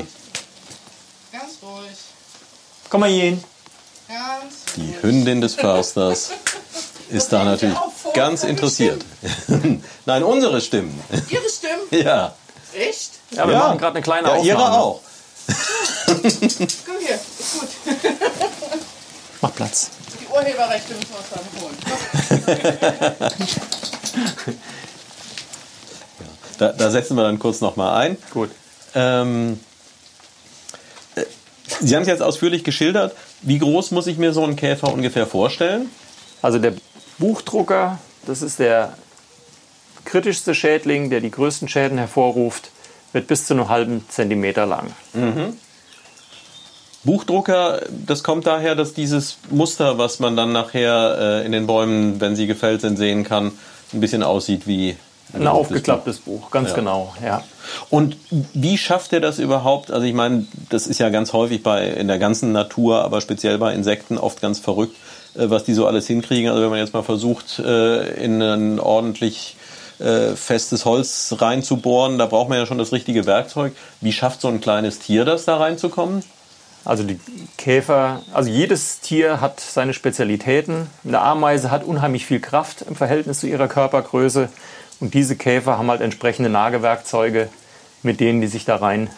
Ganz 1.31 1.43
ruhig. 1.61 1.97
Komm 2.89 3.01
mal 3.01 3.09
hier 3.09 3.23
hin. 3.23 3.43
Die 4.75 4.95
Hündin 5.01 5.41
des 5.41 5.55
Försters 5.55 6.31
ist 7.09 7.31
da 7.31 7.43
natürlich 7.43 7.77
ganz 8.13 8.43
interessiert. 8.43 9.03
Nein, 10.05 10.23
unsere 10.23 10.61
Stimmen. 10.61 10.99
Ihre 11.29 11.49
Stimmen? 11.49 11.81
Ja. 12.03 12.35
Echt? 12.73 13.11
Ja, 13.31 13.45
wir 13.47 13.53
ja. 13.53 13.59
machen 13.59 13.77
gerade 13.77 13.95
eine 13.95 14.03
kleine 14.03 14.27
ja, 14.27 14.33
Aufnahme. 14.33 14.49
Ihre 14.49 14.79
auch. 14.79 15.01
Komm 16.07 16.21
hier, 16.99 17.15
ist 17.15 17.59
gut. 17.59 17.69
Mach 19.41 19.53
Platz. 19.53 19.91
Die 20.19 20.27
Urheberrechte 20.27 20.93
müssen 20.95 21.09
wir 21.11 21.19
uns 21.19 21.27
dann 21.29 21.43
holen. 21.61 21.77
da, 26.57 26.71
da, 26.71 26.91
setzen 26.91 27.15
wir 27.15 27.23
dann 27.23 27.37
kurz 27.37 27.61
nochmal 27.61 27.95
ein. 28.01 28.17
Gut. 28.31 28.49
Ähm, 28.95 29.59
äh, 31.15 31.25
Sie 31.81 31.95
haben 31.95 32.03
es 32.03 32.07
jetzt 32.07 32.23
ausführlich 32.23 32.63
geschildert. 32.63 33.15
Wie 33.41 33.59
groß 33.59 33.91
muss 33.91 34.07
ich 34.07 34.17
mir 34.17 34.33
so 34.33 34.43
einen 34.43 34.55
Käfer 34.55 34.91
ungefähr 34.91 35.27
vorstellen? 35.27 35.91
Also 36.41 36.57
der 36.57 36.73
Buchdrucker, 37.17 37.99
das 38.25 38.41
ist 38.41 38.59
der 38.59 38.93
kritischste 40.05 40.55
Schädling, 40.55 41.09
der 41.09 41.21
die 41.21 41.31
größten 41.31 41.67
Schäden 41.67 41.97
hervorruft, 41.97 42.71
wird 43.13 43.27
bis 43.27 43.45
zu 43.45 43.53
einem 43.53 43.69
halben 43.69 44.05
Zentimeter 44.09 44.65
lang. 44.65 44.91
Mhm. 45.13 45.57
Buchdrucker, 47.03 47.81
das 48.05 48.23
kommt 48.23 48.47
daher, 48.47 48.75
dass 48.75 48.93
dieses 48.93 49.37
Muster, 49.49 49.97
was 49.97 50.19
man 50.19 50.37
dann 50.37 50.53
nachher 50.53 51.17
äh, 51.19 51.45
in 51.45 51.51
den 51.51 51.67
Bäumen, 51.67 52.21
wenn 52.21 52.35
sie 52.35 52.47
gefällt 52.47 52.81
sind, 52.81 52.97
sehen 52.97 53.23
kann, 53.23 53.51
ein 53.93 53.99
bisschen 53.99 54.23
aussieht 54.23 54.67
wie 54.67 54.95
ein, 55.33 55.41
ein 55.41 55.47
aufgeklapptes 55.47 56.19
Buch. 56.19 56.49
Ganz 56.51 56.69
ja. 56.69 56.75
genau, 56.75 57.13
ja. 57.23 57.43
Und 57.89 58.17
wie 58.53 58.77
schafft 58.77 59.13
er 59.13 59.19
das 59.19 59.39
überhaupt? 59.39 59.91
Also 59.91 60.05
ich 60.05 60.13
meine, 60.13 60.45
das 60.69 60.87
ist 60.87 60.99
ja 60.99 61.09
ganz 61.09 61.33
häufig 61.33 61.61
bei 61.61 61.87
in 61.87 62.07
der 62.07 62.19
ganzen 62.19 62.51
Natur, 62.51 63.03
aber 63.03 63.19
speziell 63.19 63.57
bei 63.57 63.73
Insekten 63.73 64.17
oft 64.17 64.41
ganz 64.41 64.59
verrückt, 64.59 64.95
was 65.35 65.63
die 65.63 65.73
so 65.73 65.87
alles 65.87 66.07
hinkriegen. 66.07 66.49
Also 66.49 66.63
wenn 66.63 66.69
man 66.69 66.79
jetzt 66.79 66.93
mal 66.93 67.03
versucht, 67.03 67.59
äh, 67.59 68.23
in 68.23 68.41
ein 68.41 68.79
ordentlich 68.79 69.55
äh, 69.99 70.35
festes 70.35 70.85
Holz 70.85 71.35
reinzubohren, 71.37 72.17
da 72.17 72.25
braucht 72.25 72.49
man 72.49 72.57
ja 72.57 72.65
schon 72.65 72.77
das 72.77 72.91
richtige 72.91 73.25
Werkzeug. 73.25 73.73
Wie 74.01 74.11
schafft 74.11 74.41
so 74.41 74.47
ein 74.47 74.61
kleines 74.61 74.99
Tier 74.99 75.25
das, 75.25 75.45
da 75.45 75.57
reinzukommen? 75.57 76.23
Also 76.85 77.03
die 77.03 77.19
Käfer, 77.57 78.21
also 78.33 78.49
jedes 78.49 78.99
Tier 78.99 79.39
hat 79.39 79.61
seine 79.61 79.93
Spezialitäten. 79.93 80.87
Eine 81.05 81.21
Ameise 81.21 81.71
hat 81.71 81.85
unheimlich 81.85 82.25
viel 82.25 82.41
Kraft 82.41 82.81
im 82.81 82.95
Verhältnis 82.95 83.39
zu 83.39 83.47
ihrer 83.47 83.69
Körpergröße. 83.69 84.49
Und 84.99 85.13
diese 85.13 85.35
Käfer 85.35 85.77
haben 85.77 85.89
halt 85.89 86.01
entsprechende 86.01 86.49
Nagewerkzeuge, 86.49 87.49
mit 88.01 88.19
denen 88.19 88.41
die 88.41 88.47
sich 88.47 88.65
da 88.65 88.75
rein 88.75 89.09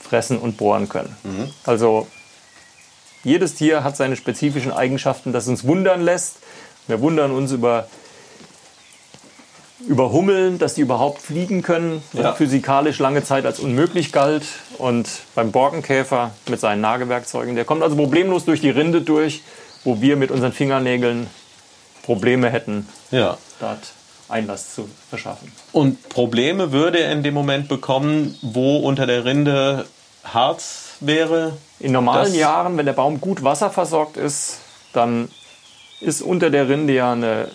fressen 0.00 0.38
und 0.38 0.56
bohren 0.56 0.88
können. 0.88 1.16
Mhm. 1.24 1.50
Also 1.64 2.06
jedes 3.24 3.54
Tier 3.54 3.84
hat 3.84 3.96
seine 3.96 4.16
spezifischen 4.16 4.72
Eigenschaften, 4.72 5.32
das 5.32 5.48
uns 5.48 5.64
wundern 5.64 6.02
lässt. 6.02 6.36
Wir 6.88 7.00
wundern 7.00 7.30
uns 7.30 7.52
über, 7.52 7.86
über 9.86 10.12
Hummeln, 10.12 10.58
dass 10.58 10.74
die 10.74 10.80
überhaupt 10.80 11.22
fliegen 11.22 11.62
können, 11.62 12.02
ja. 12.12 12.34
physikalisch 12.34 12.98
lange 12.98 13.22
Zeit 13.24 13.46
als 13.46 13.60
unmöglich 13.60 14.12
galt. 14.12 14.44
Und 14.78 15.08
beim 15.34 15.52
Borkenkäfer 15.52 16.32
mit 16.48 16.60
seinen 16.60 16.80
Nagewerkzeugen, 16.80 17.54
der 17.54 17.64
kommt 17.64 17.82
also 17.82 17.96
problemlos 17.96 18.44
durch 18.44 18.60
die 18.60 18.70
Rinde 18.70 19.02
durch, 19.02 19.42
wo 19.84 20.00
wir 20.00 20.16
mit 20.16 20.30
unseren 20.30 20.52
Fingernägeln 20.52 21.28
Probleme 22.02 22.50
hätten, 22.50 22.88
Ja. 23.10 23.38
dort 23.60 23.92
Einlass 24.28 24.74
zu 24.74 24.88
verschaffen. 25.10 25.52
Und 25.72 26.08
Probleme 26.08 26.72
würde 26.72 26.98
er 26.98 27.12
in 27.12 27.22
dem 27.22 27.34
Moment 27.34 27.68
bekommen, 27.68 28.36
wo 28.42 28.78
unter 28.78 29.06
der 29.06 29.24
Rinde 29.24 29.86
Harz 30.24 30.94
wäre? 31.00 31.56
In 31.82 31.90
normalen 31.92 32.26
Das- 32.26 32.36
Jahren, 32.36 32.76
wenn 32.76 32.86
der 32.86 32.92
Baum 32.92 33.20
gut 33.20 33.42
wasserversorgt 33.42 34.16
ist, 34.16 34.58
dann 34.92 35.28
ist 36.00 36.22
unter 36.22 36.48
der 36.48 36.68
Rinde 36.68 36.92
ja 36.94 37.12
eine 37.12 37.50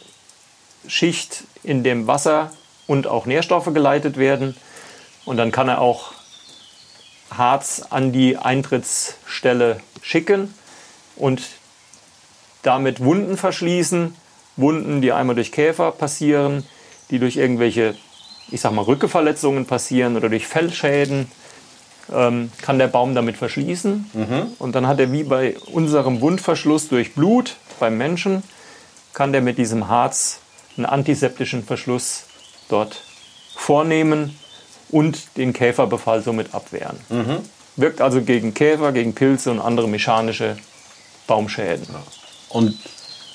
Schicht, 0.85 1.43
in 1.63 1.83
dem 1.83 2.07
Wasser 2.07 2.51
und 2.87 3.07
auch 3.07 3.25
Nährstoffe 3.25 3.73
geleitet 3.73 4.17
werden. 4.17 4.55
Und 5.25 5.37
dann 5.37 5.51
kann 5.51 5.69
er 5.69 5.79
auch 5.79 6.11
Harz 7.31 7.83
an 7.89 8.11
die 8.11 8.37
Eintrittsstelle 8.37 9.79
schicken 10.01 10.53
und 11.15 11.41
damit 12.63 13.01
Wunden 13.03 13.37
verschließen. 13.37 14.13
Wunden, 14.57 15.01
die 15.01 15.11
einmal 15.13 15.35
durch 15.35 15.51
Käfer 15.51 15.91
passieren, 15.91 16.65
die 17.11 17.19
durch 17.19 17.37
irgendwelche, 17.37 17.95
ich 18.49 18.59
sag 18.59 18.71
mal, 18.73 18.81
Rückeverletzungen 18.83 19.65
passieren 19.65 20.17
oder 20.17 20.29
durch 20.29 20.47
Fellschäden 20.47 21.31
ähm, 22.13 22.51
kann 22.61 22.79
der 22.79 22.87
Baum 22.87 23.15
damit 23.15 23.37
verschließen. 23.37 24.11
Und 24.59 24.75
dann 24.75 24.87
hat 24.87 24.99
er 24.99 25.11
wie 25.11 25.23
bei 25.23 25.55
unserem 25.73 26.21
Wundverschluss 26.21 26.87
durch 26.87 27.13
Blut 27.13 27.55
beim 27.79 27.97
Menschen, 27.97 28.43
kann 29.13 29.31
der 29.31 29.41
mit 29.41 29.57
diesem 29.57 29.87
Harz 29.87 30.39
einen 30.77 30.85
antiseptischen 30.85 31.63
Verschluss 31.63 32.25
dort 32.69 33.01
vornehmen 33.55 34.37
und 34.89 35.37
den 35.37 35.53
Käferbefall 35.53 36.21
somit 36.21 36.53
abwehren. 36.53 36.97
Wirkt 37.75 38.01
also 38.01 38.21
gegen 38.21 38.53
Käfer, 38.53 38.91
gegen 38.91 39.13
Pilze 39.13 39.51
und 39.51 39.59
andere 39.59 39.87
mechanische 39.87 40.57
Baumschäden. 41.27 41.87
Und 42.49 42.77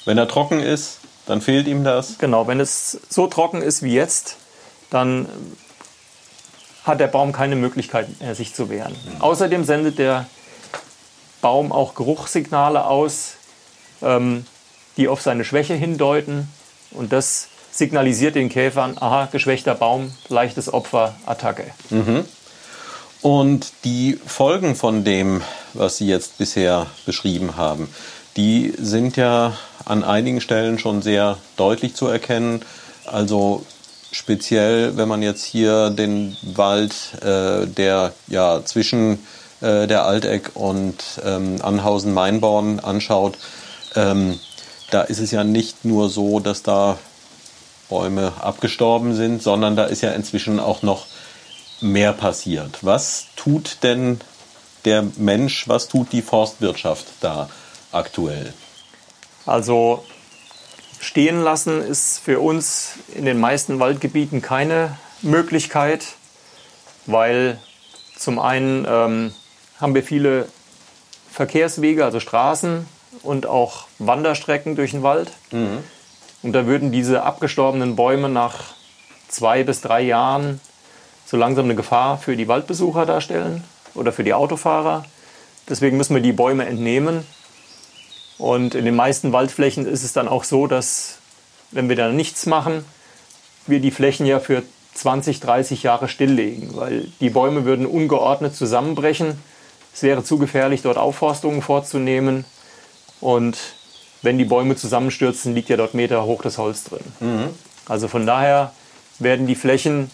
wenn 0.05 0.19
er 0.19 0.29
trocken 0.29 0.61
ist, 0.61 0.99
dann 1.27 1.41
fehlt 1.41 1.69
ihm 1.69 1.85
das. 1.85 2.19
Genau, 2.19 2.47
wenn 2.47 2.59
es 2.59 2.99
so 3.09 3.27
trocken 3.27 3.63
ist 3.63 3.83
wie 3.83 3.95
jetzt, 3.95 4.37
dann 4.91 5.27
hat 6.85 7.01
der 7.01 7.07
Baum 7.07 7.33
keine 7.33 7.57
Möglichkeit 7.57 8.21
mehr, 8.21 8.35
sich 8.35 8.55
zu 8.55 8.69
wehren. 8.69 8.95
Außerdem 9.21 9.65
sendet 9.65 9.99
der 9.99 10.27
Baum 11.41 11.73
auch 11.73 11.95
Geruchssignale 11.95 12.87
aus, 12.87 13.35
ähm, 14.03 14.47
die 14.97 15.09
auf 15.09 15.21
seine 15.21 15.45
Schwäche 15.45 15.75
hindeuten. 15.75 16.49
Und 16.91 17.13
das 17.13 17.49
signalisiert 17.71 18.35
den 18.35 18.49
Käfern, 18.49 18.97
aha, 18.99 19.29
geschwächter 19.31 19.75
Baum, 19.75 20.13
leichtes 20.29 20.73
Opfer, 20.73 21.15
Attacke. 21.27 21.65
Und 23.23 23.73
die 23.85 24.19
Folgen 24.27 24.75
von 24.75 25.05
dem, 25.05 25.43
was 25.75 25.97
Sie 25.97 26.07
jetzt 26.07 26.39
bisher 26.39 26.87
beschrieben 27.07 27.57
haben, 27.57 27.89
die 28.37 28.75
sind 28.77 29.17
ja 29.17 29.57
an 29.85 30.05
einigen 30.05 30.41
Stellen 30.41 30.79
schon 30.79 31.03
sehr 31.03 31.39
deutlich 31.57 31.95
zu 31.95 32.09
erkennen. 32.09 32.63
Also 33.07 33.65
speziell, 34.13 34.97
wenn 34.97 35.09
man 35.09 35.23
jetzt 35.23 35.45
hier 35.45 35.91
den 35.91 36.37
Wald, 36.43 36.95
äh, 37.23 37.67
der 37.67 38.13
ja 38.29 38.65
zwischen 38.65 39.19
äh, 39.61 39.87
der 39.87 40.05
Alteck 40.05 40.53
und 40.55 40.97
ähm, 41.25 41.57
Anhausen-Mainborn 41.61 42.81
anschaut, 42.81 43.39
ähm, 43.97 44.39
da 44.91 45.03
ist 45.03 45.19
es 45.19 45.31
ja 45.31 45.43
nicht 45.43 45.85
nur 45.85 46.11
so, 46.11 46.39
dass 46.39 46.63
da 46.63 46.99
Bäume 47.89 48.33
abgestorben 48.41 49.15
sind, 49.15 49.43
sondern 49.43 49.77
da 49.77 49.85
ist 49.85 50.03
ja 50.03 50.13
inzwischen 50.13 50.61
auch 50.61 50.83
noch 50.83 51.07
mehr 51.81 52.13
passiert. 52.13 52.79
Was 52.83 53.27
tut 53.37 53.79
denn 53.83 54.21
der 54.85 55.05
Mensch, 55.17 55.69
was 55.69 55.89
tut 55.89 56.13
die 56.13 56.23
Forstwirtschaft 56.23 57.07
da 57.21 57.49
aktuell? 57.91 58.53
Also 59.47 60.05
stehen 61.03 61.43
lassen 61.43 61.83
ist 61.83 62.21
für 62.21 62.39
uns 62.39 62.95
in 63.15 63.25
den 63.25 63.41
meisten 63.41 63.81
Waldgebieten 63.81 64.41
keine 64.41 64.97
Möglichkeit, 65.21 66.15
weil 67.07 67.59
zum 68.17 68.39
einen 68.39 68.87
ähm, 68.89 69.35
haben 69.81 69.95
wir 69.97 70.05
viele 70.05 70.49
Verkehrswege, 71.29 72.05
also 72.05 72.21
Straßen 72.21 72.87
und 73.25 73.47
auch 73.47 73.87
Wanderstrecken 73.99 74.77
durch 74.77 74.93
den 74.93 75.03
Wald. 75.03 75.33
Und 76.43 76.53
da 76.53 76.67
würden 76.67 76.93
diese 76.93 77.25
abgestorbenen 77.25 77.97
Bäume 77.97 78.29
nach 78.29 78.75
zwei 79.29 79.65
bis 79.65 79.81
drei 79.81 80.03
Jahren 80.03 80.61
so 81.27 81.37
langsam 81.37 81.65
eine 81.65 81.75
Gefahr 81.75 82.19
für 82.19 82.37
die 82.37 82.47
Waldbesucher 82.47 83.07
darstellen 83.07 83.65
oder 83.95 84.13
für 84.13 84.23
die 84.23 84.35
Autofahrer. 84.35 85.05
Deswegen 85.69 85.97
müssen 85.97 86.15
wir 86.15 86.23
die 86.23 86.33
Bäume 86.33 86.65
entnehmen. 86.67 87.27
Und 88.39 88.75
in 88.75 88.85
den 88.85 88.97
meisten 88.97 89.33
Waldflächen 89.33 89.87
ist 89.87 90.03
es 90.03 90.13
dann 90.13 90.29
auch 90.29 90.45
so, 90.45 90.67
dass 90.67 91.19
wenn 91.71 91.89
wir 91.89 91.97
da 91.97 92.09
nichts 92.09 92.47
machen, 92.47 92.85
wir 93.67 93.81
die 93.81 93.91
Flächen 93.91 94.27
ja 94.27 94.41
für 94.41 94.63
20, 94.95 95.41
30 95.41 95.83
Jahre 95.83 96.09
stilllegen, 96.09 96.77
weil 96.77 97.09
die 97.21 97.31
Bäume 97.31 97.65
würden 97.65 97.87
ungeordnet 97.87 98.55
zusammenbrechen. 98.55 99.39
Es 99.95 100.03
wäre 100.03 100.25
zu 100.25 100.39
gefährlich, 100.39 100.83
dort 100.83 100.99
Aufforstungen 100.99 101.63
vorzunehmen. 101.63 102.45
Und 103.21 103.59
wenn 104.23 104.39
die 104.39 104.45
Bäume 104.45 104.77
zusammenstürzen, 104.77 105.55
liegt 105.55 105.69
ja 105.69 105.77
dort 105.77 105.95
Meter 105.95 106.25
hoch 106.25 106.43
das 106.43 106.59
Holz 106.59 106.85
drin. 106.85 107.01
Also 107.87 108.09
von 108.09 108.27
daher 108.27 108.73
werden 109.19 109.47
die 109.47 109.55
Flächen, 109.55 110.11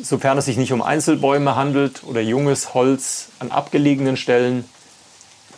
sofern 0.00 0.38
es 0.38 0.46
sich 0.46 0.56
nicht 0.56 0.72
um 0.72 0.82
Einzelbäume 0.82 1.56
handelt 1.56 2.02
oder 2.04 2.20
junges 2.20 2.74
Holz 2.74 3.28
an 3.38 3.50
abgelegenen 3.50 4.16
Stellen, 4.16 4.64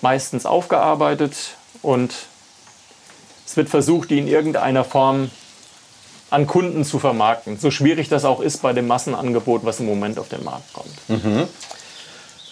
meistens 0.03 0.47
aufgearbeitet 0.47 1.35
und 1.81 2.13
es 3.47 3.57
wird 3.57 3.69
versucht, 3.69 4.11
die 4.11 4.19
in 4.19 4.29
irgendeiner 4.29 4.85
Form 4.85 5.31
an 6.31 6.47
Kunden 6.47 6.85
zu 6.85 6.99
vermarkten. 6.99 7.59
So 7.59 7.71
schwierig 7.71 8.09
das 8.09 8.25
auch 8.25 8.41
ist 8.41 8.63
bei 8.63 8.73
dem 8.73 8.87
Massenangebot, 8.87 9.65
was 9.65 9.81
im 9.81 9.87
Moment 9.87 10.19
auf 10.19 10.29
den 10.29 10.43
Markt 10.45 10.73
kommt. 10.73 10.95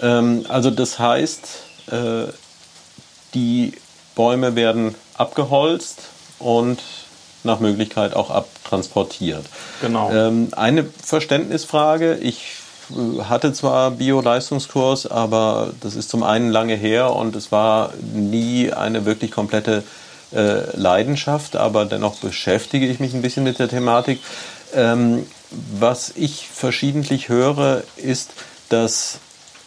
Ähm, 0.02 0.44
also 0.48 0.70
das 0.70 0.98
heißt, 0.98 1.40
äh, 1.90 2.24
die 3.34 3.72
Bäume 4.14 4.54
werden 4.56 4.94
abgeholzt 5.14 6.02
und 6.38 6.80
nach 7.42 7.60
Möglichkeit 7.60 8.14
auch 8.14 8.30
abtransportiert. 8.30 9.44
Genau. 9.80 10.10
Ähm, 10.12 10.48
eine 10.52 10.84
Verständnisfrage. 10.84 12.16
Ich 12.16 12.59
hatte 13.22 13.52
zwar 13.52 13.92
Bio-Leistungskurs, 13.92 15.06
aber 15.06 15.72
das 15.80 15.96
ist 15.96 16.10
zum 16.10 16.22
einen 16.22 16.50
lange 16.50 16.74
her 16.74 17.14
und 17.14 17.36
es 17.36 17.52
war 17.52 17.92
nie 18.12 18.72
eine 18.72 19.04
wirklich 19.04 19.30
komplette 19.30 19.82
äh, 20.32 20.76
Leidenschaft, 20.76 21.56
aber 21.56 21.84
dennoch 21.84 22.16
beschäftige 22.16 22.86
ich 22.86 23.00
mich 23.00 23.14
ein 23.14 23.22
bisschen 23.22 23.44
mit 23.44 23.58
der 23.58 23.68
Thematik. 23.68 24.20
Ähm, 24.74 25.26
was 25.50 26.12
ich 26.14 26.48
verschiedentlich 26.48 27.28
höre, 27.28 27.82
ist, 27.96 28.32
dass 28.68 29.18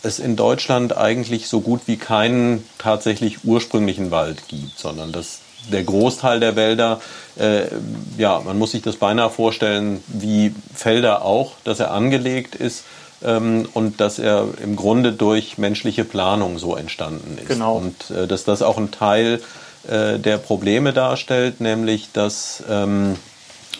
es 0.03 0.19
in 0.19 0.35
Deutschland 0.35 0.95
eigentlich 0.95 1.47
so 1.47 1.61
gut 1.61 1.81
wie 1.85 1.97
keinen 1.97 2.63
tatsächlich 2.77 3.43
ursprünglichen 3.43 4.11
Wald 4.11 4.47
gibt, 4.47 4.77
sondern 4.77 5.11
dass 5.11 5.39
der 5.71 5.83
Großteil 5.83 6.39
der 6.39 6.55
Wälder, 6.55 6.99
äh, 7.37 7.63
ja, 8.17 8.41
man 8.43 8.57
muss 8.57 8.71
sich 8.71 8.81
das 8.81 8.97
beinahe 8.97 9.29
vorstellen 9.29 10.03
wie 10.07 10.53
Felder 10.73 11.23
auch, 11.23 11.53
dass 11.63 11.79
er 11.79 11.91
angelegt 11.91 12.55
ist 12.55 12.83
ähm, 13.23 13.67
und 13.73 13.99
dass 13.99 14.19
er 14.19 14.47
im 14.61 14.75
Grunde 14.75 15.13
durch 15.13 15.57
menschliche 15.57 16.03
Planung 16.03 16.59
so 16.59 16.75
entstanden 16.75 17.37
ist. 17.37 17.47
Genau. 17.47 17.77
Und 17.77 18.11
äh, 18.11 18.27
dass 18.27 18.43
das 18.43 18.61
auch 18.61 18.77
ein 18.77 18.91
Teil 18.91 19.41
äh, 19.87 20.19
der 20.19 20.37
Probleme 20.37 20.93
darstellt, 20.93 21.61
nämlich 21.61 22.09
dass 22.13 22.63
ähm, 22.69 23.15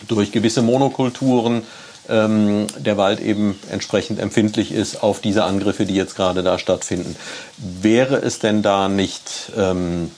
durch 0.08 0.32
gewisse 0.32 0.62
Monokulturen 0.62 1.62
ähm, 2.08 2.66
der 2.78 2.96
Wald 2.96 3.20
eben 3.20 3.58
entsprechend 3.70 4.18
empfindlich 4.18 4.72
ist 4.72 5.02
auf 5.02 5.20
diese 5.20 5.44
Angriffe, 5.44 5.86
die 5.86 5.94
jetzt 5.94 6.16
gerade 6.16 6.42
da 6.42 6.58
stattfinden. 6.58 7.16
Wäre 7.56 8.16
es 8.16 8.38
denn 8.38 8.62
da 8.62 8.88
nicht 8.88 9.52
ähm, 9.56 10.10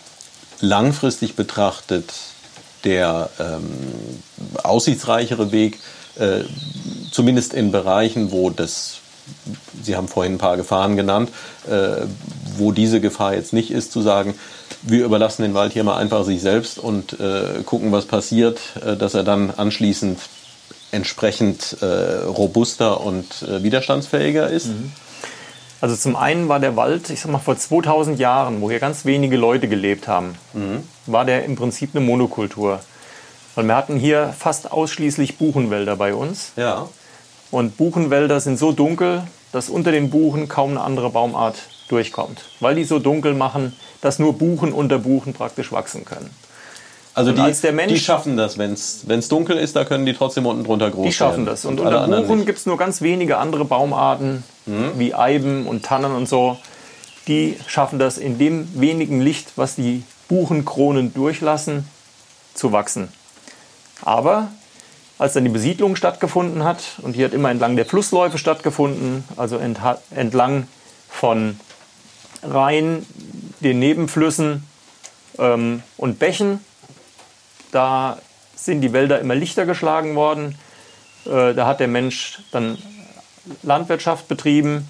langfristig 0.61 1.37
betrachtet 1.37 2.13
der 2.85 3.31
ähm, 3.39 3.67
aussichtsreichere 4.63 5.53
Weg, 5.53 5.79
äh, 6.19 6.45
zumindest 7.11 7.55
in 7.55 7.73
Bereichen, 7.73 8.31
wo 8.31 8.51
das, 8.51 8.99
Sie 9.83 9.97
haben 9.97 10.09
vorhin 10.09 10.35
ein 10.35 10.39
paar 10.39 10.57
Gefahren 10.57 10.97
genannt, 10.97 11.31
äh, 11.69 12.07
wo 12.57 12.73
diese 12.73 13.01
Gefahr 13.01 13.35
jetzt 13.35 13.53
nicht 13.53 13.71
ist, 13.71 13.93
zu 13.93 14.01
sagen, 14.03 14.35
wir 14.83 15.05
überlassen 15.05 15.43
den 15.43 15.55
Wald 15.55 15.73
hier 15.73 15.85
mal 15.85 15.97
einfach 15.97 16.25
sich 16.25 16.41
selbst 16.41 16.79
und 16.79 17.19
äh, 17.19 17.63
gucken, 17.65 17.93
was 17.93 18.07
passiert, 18.07 18.61
äh, 18.85 18.97
dass 18.97 19.15
er 19.15 19.25
dann 19.25 19.51
anschließend 19.51 20.19
entsprechend 20.93 21.77
äh, 21.83 21.87
robuster 22.25 23.01
und 23.01 23.43
äh, 23.43 23.63
widerstandsfähiger 23.63 24.49
ist. 24.49 24.69
Also 25.81 25.95
zum 25.95 26.17
einen 26.17 26.49
war 26.49 26.59
der 26.59 26.77
Wald, 26.77 27.11
ich 27.11 27.21
sag 27.21 27.31
mal 27.31 27.39
vor 27.39 27.57
2000 27.57 28.19
Jahren, 28.19 28.61
wo 28.61 28.71
hier 28.71 28.79
ganz 28.79 29.05
wenige 29.05 29.37
Leute 29.37 29.69
gelebt 29.69 30.09
haben, 30.09 30.35
war 31.05 31.27
der 31.27 31.45
im 31.45 31.55
Prinzip 31.55 31.91
eine 31.95 32.03
Monokultur. 32.03 32.81
Weil 33.55 33.65
wir 33.65 33.77
hatten 33.77 33.97
hier 33.97 34.35
fast 34.39 34.73
ausschließlich 34.73 35.37
Buchenwälder 35.37 35.97
bei 35.97 36.15
uns. 36.15 36.53
Ja. 36.57 36.89
Und 37.57 37.79
Buchenwälder 37.79 38.39
sind 38.39 38.59
so 38.59 38.71
dunkel, 38.73 39.23
dass 39.51 39.71
unter 39.71 39.91
den 39.91 40.11
Buchen 40.11 40.47
kaum 40.47 40.73
eine 40.73 40.83
andere 40.83 41.09
Baumart 41.09 41.57
durchkommt. 41.89 42.45
Weil 42.61 42.75
die 42.75 42.85
so 42.85 42.99
dunkel 42.99 43.33
machen, 43.33 43.75
dass 44.03 44.19
nur 44.19 44.35
Buchen 44.35 44.75
unter 44.75 44.99
Buchen 44.99 45.33
praktisch 45.33 45.73
wachsen 45.73 46.05
können. 46.05 46.29
Also 47.15 47.31
Und 47.31 47.37
die, 47.39 47.41
als 47.41 47.63
Mensch- 47.63 47.95
die 47.95 47.99
schaffen 47.99 48.37
das, 48.37 48.59
wenn 48.59 48.73
es 48.75 49.29
dunkel 49.31 49.57
ist, 49.57 49.75
da 49.75 49.87
können 49.87 50.05
die 50.05 50.13
trotzdem 50.13 50.45
unten 50.45 50.65
drunter 50.65 50.91
groß 50.91 51.07
Die 51.07 51.13
schaffen 51.15 51.47
werden. 51.47 51.47
das. 51.47 51.65
Und, 51.65 51.81
alle 51.81 52.05
unter 52.05 52.21
Buchen 52.21 52.45
gibt 52.45 52.59
es 52.59 52.67
nur 52.67 52.77
ganz 52.77 53.01
wenige 53.01 53.39
andere 53.39 53.65
Baumarten, 53.65 54.45
wie 54.67 55.15
Eiben 55.15 55.67
und 55.67 55.83
Tannen 55.83 56.13
und 56.13 56.29
so. 56.29 56.59
Die 57.27 57.57
schaffen 57.67 57.99
das 57.99 58.19
in 58.19 58.37
dem 58.37 58.69
wenigen 58.79 59.23
Licht, 59.23 59.53
was 59.57 59.77
die 59.77 60.03
Buchenkronen 60.29 61.15
durchlassen, 61.15 61.89
zu 62.53 62.73
wachsen. 62.73 63.09
Aber 64.03 64.49
als 65.19 65.33
dann 65.33 65.45
die 65.45 65.51
Besiedlung 65.51 65.97
stattgefunden 65.97 66.65
hat, 66.65 66.83
und 67.03 67.17
die 67.17 67.25
hat 67.25 67.33
immer 67.33 67.51
entlang 67.51 67.77
der 67.77 67.87
Flussläufe 67.87 68.39
stattgefunden, 68.39 69.25
also 69.37 69.59
entlang 69.59 70.69
von 71.09 71.59
Rhein, 72.43 73.07
den 73.61 73.79
Nebenflüssen 73.79 74.65
ähm, 75.39 75.83
und 75.97 76.19
Bächen, 76.19 76.61
da 77.73 78.19
sind 78.55 78.81
die 78.81 78.93
Wälder 78.93 79.21
immer 79.21 79.35
lichter 79.35 79.67
geschlagen 79.67 80.15
worden. 80.15 80.57
Äh, 81.25 81.55
da 81.55 81.67
hat 81.67 81.81
der 81.81 81.89
Mensch 81.89 82.41
dann 82.51 82.79
Landwirtschaft 83.63 84.29
betrieben 84.29 84.89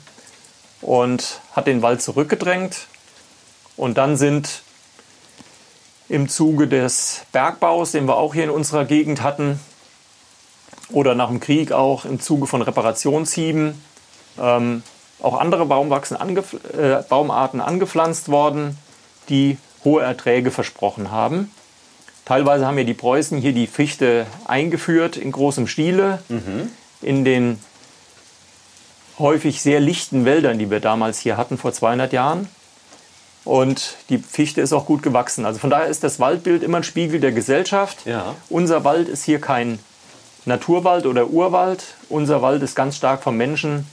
und 0.80 1.40
hat 1.52 1.66
den 1.66 1.82
Wald 1.82 2.02
zurückgedrängt. 2.02 2.86
Und 3.76 3.98
dann 3.98 4.16
sind 4.16 4.62
im 6.08 6.28
Zuge 6.28 6.68
des 6.68 7.22
Bergbaus, 7.32 7.92
den 7.92 8.06
wir 8.06 8.16
auch 8.16 8.34
hier 8.34 8.44
in 8.44 8.50
unserer 8.50 8.84
Gegend 8.84 9.22
hatten, 9.22 9.60
oder 10.90 11.14
nach 11.14 11.28
dem 11.28 11.40
Krieg 11.40 11.72
auch 11.72 12.04
im 12.04 12.20
Zuge 12.20 12.46
von 12.46 12.62
Reparationshieben, 12.62 13.80
ähm, 14.40 14.82
auch 15.20 15.38
andere 15.38 15.62
angef 16.18 16.56
äh, 16.76 17.02
Baumarten 17.08 17.60
angepflanzt 17.60 18.28
worden, 18.28 18.78
die 19.28 19.58
hohe 19.84 20.02
Erträge 20.02 20.50
versprochen 20.50 21.10
haben. 21.10 21.50
Teilweise 22.24 22.66
haben 22.66 22.76
ja 22.76 22.84
die 22.84 22.94
Preußen 22.94 23.38
hier 23.38 23.52
die 23.52 23.66
Fichte 23.66 24.26
eingeführt 24.46 25.16
in 25.16 25.30
großem 25.32 25.68
Stile 25.68 26.18
in 27.02 27.24
den 27.24 27.60
häufig 29.18 29.62
sehr 29.62 29.80
lichten 29.80 30.24
Wäldern, 30.24 30.58
die 30.58 30.70
wir 30.70 30.80
damals 30.80 31.20
hier 31.20 31.36
hatten 31.36 31.56
vor 31.56 31.72
200 31.72 32.12
Jahren. 32.12 32.48
Und 33.44 33.94
die 34.08 34.18
Fichte 34.18 34.60
ist 34.60 34.72
auch 34.72 34.86
gut 34.86 35.04
gewachsen. 35.04 35.46
Also 35.46 35.60
von 35.60 35.70
daher 35.70 35.86
ist 35.86 36.02
das 36.02 36.18
Waldbild 36.18 36.64
immer 36.64 36.78
ein 36.78 36.82
Spiegel 36.82 37.20
der 37.20 37.30
Gesellschaft. 37.30 38.04
Ja. 38.04 38.34
Unser 38.48 38.82
Wald 38.82 39.08
ist 39.08 39.22
hier 39.22 39.40
kein 39.40 39.78
Naturwald 40.46 41.06
oder 41.06 41.28
Urwald. 41.28 41.82
Unser 42.08 42.40
Wald 42.40 42.62
ist 42.62 42.76
ganz 42.76 42.96
stark 42.96 43.22
vom 43.22 43.36
Menschen 43.36 43.86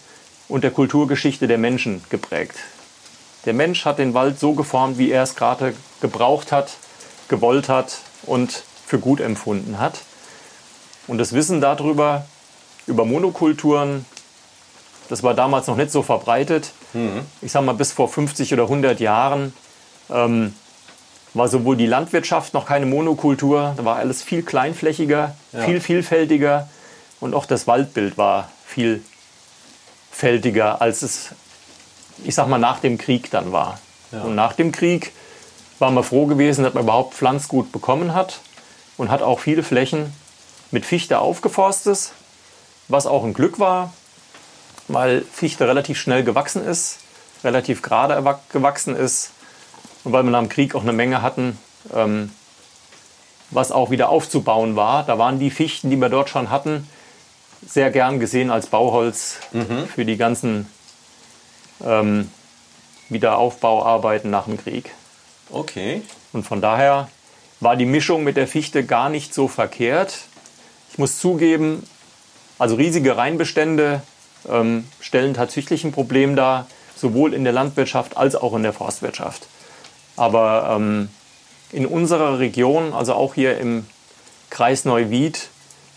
und 0.48 0.64
der 0.64 0.72
Kulturgeschichte 0.72 1.48
der 1.48 1.58
Menschen 1.58 2.04
geprägt. 2.10 2.56
Der 3.46 3.54
Mensch 3.54 3.86
hat 3.86 3.98
den 3.98 4.14
Wald 4.14 4.40
so 4.40 4.54
geformt, 4.54 4.98
wie 4.98 5.12
er 5.12 5.24
es 5.24 5.36
gerade 5.36 5.74
gebraucht 6.00 6.52
hat, 6.52 6.78
gewollt 7.28 7.70
hat 7.70 7.98
und 8.24 8.64
für 8.86 9.00
gut 9.00 9.20
empfunden 9.20 9.80
hat. 9.80 10.02
Und 11.08 11.18
das 11.18 11.34
Wissen 11.34 11.60
darüber, 11.60 12.26
über 12.86 13.04
Monokulturen, 13.04 14.06
das 15.10 15.24
war 15.24 15.34
damals 15.34 15.68
noch 15.68 15.76
nicht 15.76 15.92
so 15.92 16.04
verbreitet. 16.04 16.72
Ich 17.42 17.52
sage 17.52 17.66
mal, 17.66 17.74
bis 17.74 17.92
vor 17.92 18.08
50 18.08 18.54
oder 18.54 18.64
100 18.64 19.00
Jahren 19.00 19.54
ähm, 20.10 20.54
war 21.34 21.48
sowohl 21.48 21.78
die 21.78 21.88
Landwirtschaft 21.88 22.54
noch 22.54 22.66
keine 22.66 22.86
Monokultur, 22.86 23.74
da 23.76 23.86
war 23.86 23.96
alles 23.98 24.22
viel 24.22 24.44
kleinflächiger, 24.44 25.36
viel 25.66 25.82
vielfältiger 25.82 26.70
und 27.20 27.34
auch 27.34 27.46
das 27.46 27.68
Waldbild 27.68 28.18
war 28.18 28.50
vielfältiger, 28.66 30.82
als 30.82 31.02
es, 31.02 31.30
ich 32.24 32.36
sag 32.36 32.48
mal, 32.48 32.60
nach 32.60 32.80
dem 32.80 32.98
Krieg 32.98 33.30
dann 33.32 33.52
war. 33.52 33.80
Und 34.12 34.36
nach 34.36 34.54
dem 34.54 34.72
Krieg 34.72 35.12
war 35.80 35.90
man 35.90 36.04
froh 36.04 36.28
gewesen, 36.28 36.64
dass 36.64 36.76
man 36.76 36.84
überhaupt 36.84 37.16
Pflanzgut 37.16 37.72
bekommen 37.72 38.14
hat 38.14 38.42
und 38.98 39.10
hat 39.10 39.24
auch 39.24 39.40
viele 39.40 39.64
Flächen 39.64 40.14
mit 40.70 40.86
Fichte 40.86 41.18
aufgeforstet, 41.20 42.12
was 42.88 43.08
auch 43.08 43.24
ein 43.24 43.34
Glück 43.34 43.60
war, 43.60 43.92
weil 44.88 45.22
Fichte 45.22 45.68
relativ 45.68 46.00
schnell 46.00 46.24
gewachsen 46.24 46.64
ist, 46.64 47.00
relativ 47.44 47.82
gerade 47.82 48.38
gewachsen 48.52 48.96
ist 48.96 49.32
und 50.04 50.12
weil 50.12 50.24
wir 50.24 50.32
nach 50.32 50.40
dem 50.40 50.50
Krieg 50.50 50.76
auch 50.76 50.82
eine 50.82 50.94
Menge 50.94 51.22
hatten, 51.22 51.58
ähm, 51.94 52.32
was 53.52 53.72
auch 53.72 53.90
wieder 53.92 54.10
aufzubauen 54.10 54.76
war. 54.76 55.04
Da 55.04 55.18
waren 55.18 55.40
die 55.40 55.52
Fichten, 55.52 55.90
die 55.90 55.98
wir 55.98 56.10
dort 56.10 56.30
schon 56.30 56.50
hatten, 56.50 56.88
sehr 57.66 57.92
gern 57.92 58.20
gesehen 58.20 58.50
als 58.50 58.68
Bauholz 58.68 59.38
für 59.94 60.06
die 60.06 60.18
ganzen 60.18 60.68
ähm, 61.84 62.30
Wiederaufbauarbeiten 63.10 64.30
nach 64.30 64.46
dem 64.46 64.58
Krieg. 64.58 64.92
Okay. 65.50 66.02
Und 66.34 66.46
von 66.46 66.62
daher 66.62 67.10
war 67.60 67.76
die 67.76 67.86
Mischung 67.86 68.24
mit 68.24 68.38
der 68.38 68.48
Fichte 68.48 68.84
gar 68.84 69.10
nicht 69.10 69.34
so 69.34 69.48
verkehrt. 69.48 70.26
Ich 70.92 70.98
muss 70.98 71.20
zugeben, 71.20 71.88
also 72.60 72.76
riesige 72.76 73.16
Reinbestände 73.18 74.02
ähm, 74.50 74.88
stellen 75.00 75.34
tatsächlich 75.34 75.84
ein 75.84 75.92
Problem 75.92 76.36
dar, 76.36 76.68
sowohl 76.96 77.34
in 77.34 77.44
der 77.44 77.54
Landwirtschaft 77.54 78.18
als 78.18 78.36
auch 78.36 78.54
in 78.56 78.64
der 78.64 78.74
Forstwirtschaft. 78.74 79.48
Aber 80.16 80.76
ähm, 80.76 81.10
in 81.72 81.86
unserer 81.86 82.40
Region, 82.40 82.94
also 82.94 83.14
auch 83.14 83.34
hier 83.34 83.58
im 83.58 83.86
Kreis 84.50 84.86
Neuwied 84.86 85.50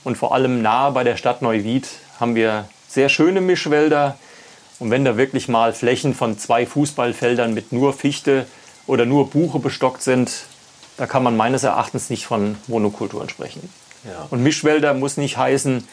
und 0.05 0.17
vor 0.17 0.33
allem 0.35 0.63
nahe 0.63 0.93
bei 0.93 1.05
der 1.05 1.17
Stadt 1.17 1.43
Neuwied, 1.43 1.89
haben 2.19 2.35
wir 2.35 2.69
sehr 2.89 3.09
schöne 3.09 3.41
Mischwälder. 3.41 4.17
Und 4.79 4.91
wenn 4.91 5.05
da 5.05 5.17
wirklich 5.17 5.49
mal 5.49 5.73
Flächen 5.73 6.15
von 6.15 6.39
zwei 6.39 6.67
Fußballfeldern 6.67 7.53
mit 7.55 7.73
nur 7.73 7.93
Fichte 7.93 8.47
oder 8.87 9.05
nur 9.05 9.31
Buche 9.31 9.59
bestockt 9.59 10.03
sind, 10.03 10.45
da 10.97 11.07
kann 11.07 11.23
man 11.23 11.37
meines 11.37 11.63
Erachtens 11.63 12.09
nicht 12.09 12.27
von 12.27 12.57
Monokulturen 12.67 13.29
sprechen. 13.29 13.69
Ja. 14.05 14.27
Und 14.31 14.43
Mischwälder 14.43 14.95
muss 14.95 15.17
nicht 15.17 15.37
heißen, 15.37 15.87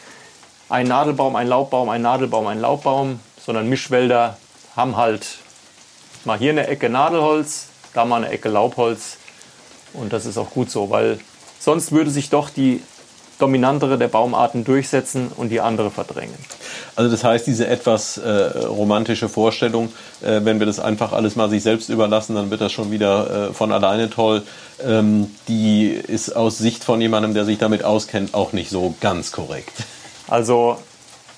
ein 0.68 0.86
Nadelbaum, 0.86 1.36
ein 1.36 1.46
Laubbaum, 1.46 1.88
ein 1.90 2.02
Nadelbaum, 2.02 2.46
ein 2.46 2.60
Laubbaum, 2.60 3.20
sondern 3.44 3.68
Mischwälder 3.68 4.38
haben 4.76 4.96
halt 4.96 5.38
mal 6.24 6.38
hier 6.38 6.50
eine 6.50 6.66
Ecke 6.66 6.88
Nadelholz, 6.88 7.68
da 7.94 8.04
mal 8.04 8.16
eine 8.16 8.28
Ecke 8.28 8.48
Laubholz. 8.48 9.16
Und 9.94 10.12
das 10.12 10.26
ist 10.26 10.36
auch 10.36 10.50
gut 10.50 10.70
so, 10.70 10.90
weil 10.90 11.18
sonst 11.58 11.92
würde 11.92 12.10
sich 12.10 12.28
doch 12.28 12.50
die 12.50 12.82
dominantere 13.38 13.98
der 13.98 14.08
Baumarten 14.08 14.64
durchsetzen 14.64 15.30
und 15.36 15.48
die 15.48 15.60
andere 15.60 15.90
verdrängen. 15.90 16.34
Also 16.96 17.10
das 17.10 17.24
heißt, 17.24 17.46
diese 17.46 17.66
etwas 17.66 18.18
äh, 18.18 18.28
romantische 18.66 19.28
Vorstellung, 19.28 19.92
äh, 20.22 20.40
wenn 20.44 20.60
wir 20.60 20.66
das 20.66 20.78
einfach 20.78 21.12
alles 21.12 21.34
mal 21.34 21.50
sich 21.50 21.62
selbst 21.62 21.88
überlassen, 21.88 22.36
dann 22.36 22.50
wird 22.50 22.60
das 22.60 22.72
schon 22.72 22.90
wieder 22.90 23.48
äh, 23.50 23.52
von 23.52 23.72
alleine 23.72 24.10
toll. 24.10 24.42
Ähm, 24.84 25.30
die 25.48 25.88
ist 25.88 26.36
aus 26.36 26.58
Sicht 26.58 26.84
von 26.84 27.00
jemandem, 27.00 27.34
der 27.34 27.44
sich 27.44 27.58
damit 27.58 27.84
auskennt, 27.84 28.34
auch 28.34 28.52
nicht 28.52 28.70
so 28.70 28.94
ganz 29.00 29.32
korrekt. 29.32 29.72
Also 30.28 30.78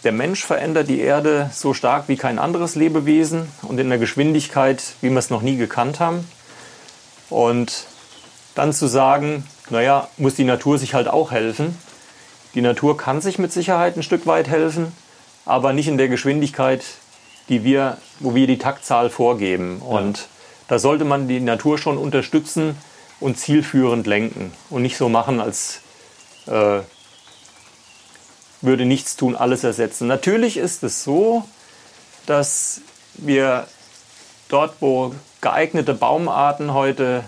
der 0.05 0.13
Mensch 0.13 0.45
verändert 0.45 0.89
die 0.89 1.01
Erde 1.01 1.51
so 1.53 1.75
stark 1.75 2.09
wie 2.09 2.17
kein 2.17 2.39
anderes 2.39 2.75
Lebewesen 2.75 3.49
und 3.63 3.79
in 3.79 3.87
einer 3.87 3.99
Geschwindigkeit, 3.99 4.83
wie 5.01 5.11
wir 5.11 5.19
es 5.19 5.31
noch 5.31 5.43
nie 5.43 5.57
gekannt 5.57 5.99
haben. 5.99 6.27
Und 7.31 7.87
dann 8.55 8.73
zu 8.73 8.87
sagen, 8.87 9.45
naja, 9.71 10.09
muss 10.17 10.35
die 10.35 10.45
Natur 10.45 10.79
sich 10.79 10.95
halt 10.95 11.09
auch 11.09 11.31
helfen. 11.31 11.77
Die 12.55 12.61
Natur 12.63 12.97
kann 12.97 13.21
sich 13.21 13.39
mit 13.39 13.53
Sicherheit 13.53 13.97
ein 13.97 14.03
Stück 14.03 14.27
weit 14.27 14.49
helfen, 14.49 14.93
aber 15.45 15.73
nicht 15.73 15.89
in 15.89 15.99
der 15.99 16.09
Geschwindigkeit, 16.09 16.83
die 17.49 17.65
wir, 17.65 17.99
wo 18.21 18.35
wir 18.35 18.47
die 18.47 18.59
Taktzahl 18.59 19.11
vorgeben. 19.11 19.81
Und 19.81 20.29
da 20.69 20.79
sollte 20.79 21.05
man 21.05 21.29
die 21.29 21.41
Natur 21.41 21.79
schon 21.79 21.99
unterstützen 21.99 22.77
und 23.21 23.39
zielführend 23.39 24.07
lenken 24.07 24.53
und 24.71 24.83
nicht 24.83 24.97
so 24.97 25.09
machen, 25.09 25.41
als 25.41 25.81
äh, 26.47 26.81
würde 28.63 28.85
nichts 28.85 29.17
tun, 29.17 29.37
alles 29.37 29.65
ersetzen. 29.65 30.07
Natürlich 30.07 30.57
ist 30.57 30.83
es 30.83 31.05
so, 31.05 31.45
dass 32.27 32.81
wir 33.15 33.67
dort, 34.49 34.77
wo 34.81 35.15
geeignete 35.47 35.95
Baumarten 35.95 36.75
heute 36.75 37.23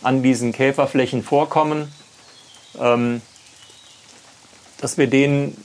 an 0.00 0.22
diesen 0.22 0.52
Käferflächen 0.52 1.24
vorkommen, 1.24 1.92
ähm, 2.80 3.20
dass 4.80 4.96
wir 4.96 5.08
denen 5.08 5.56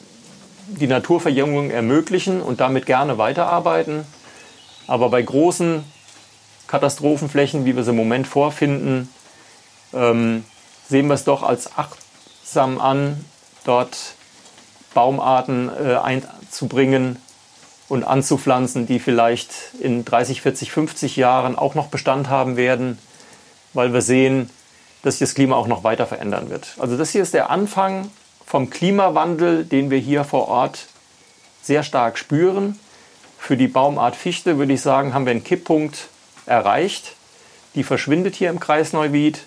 die 0.66 0.88
Naturverjüngung 0.88 1.70
ermöglichen 1.70 2.42
und 2.42 2.62
damit 2.62 2.88
gerne 2.88 3.20
weiterarbeiten. 3.20 4.08
Aber 4.88 5.12
bei 5.12 5.22
großen 5.22 5.84
Katastrophenflächen, 6.66 7.66
wie 7.66 7.76
wir 7.76 7.84
sie 7.84 7.92
im 7.92 7.96
Moment 7.96 8.26
vorfinden, 8.26 9.14
ähm, 9.94 10.46
sehen 10.90 11.06
wir 11.06 11.14
es 11.14 11.26
doch 11.26 11.44
als 11.44 11.78
achtsam 11.78 12.82
an, 12.82 13.24
dort 13.66 14.16
Baumarten 14.96 15.70
äh, 15.70 15.94
einzubringen 15.94 17.22
und 17.90 18.04
anzupflanzen, 18.04 18.86
die 18.86 19.00
vielleicht 19.00 19.52
in 19.80 20.04
30, 20.04 20.42
40, 20.42 20.72
50 20.72 21.16
Jahren 21.16 21.58
auch 21.58 21.76
noch 21.76 21.88
Bestand 21.88 22.30
haben 22.30 22.58
werden, 22.58 22.98
weil 23.74 23.94
wir 23.94 24.02
sehen, 24.02 24.50
dass 25.04 25.16
sich 25.16 25.28
das 25.28 25.36
Klima 25.36 25.56
auch 25.56 25.68
noch 25.68 25.84
weiter 25.84 26.06
verändern 26.06 26.50
wird. 26.50 26.76
Also 26.80 26.98
das 26.98 27.12
hier 27.12 27.22
ist 27.22 27.34
der 27.34 27.50
Anfang 27.50 28.10
vom 28.46 28.70
Klimawandel, 28.70 29.66
den 29.66 29.90
wir 29.90 30.00
hier 30.00 30.24
vor 30.24 30.48
Ort 30.48 30.88
sehr 31.62 31.84
stark 31.84 32.18
spüren. 32.18 32.80
Für 33.38 33.58
die 33.58 33.68
Baumart 33.68 34.16
Fichte 34.16 34.58
würde 34.58 34.74
ich 34.74 34.82
sagen, 34.82 35.14
haben 35.14 35.26
wir 35.26 35.32
einen 35.32 35.44
Kipppunkt 35.44 36.08
erreicht. 36.46 37.14
Die 37.76 37.84
verschwindet 37.84 38.36
hier 38.36 38.50
im 38.50 38.60
Kreis 38.60 38.94
Neuwied. 38.94 39.40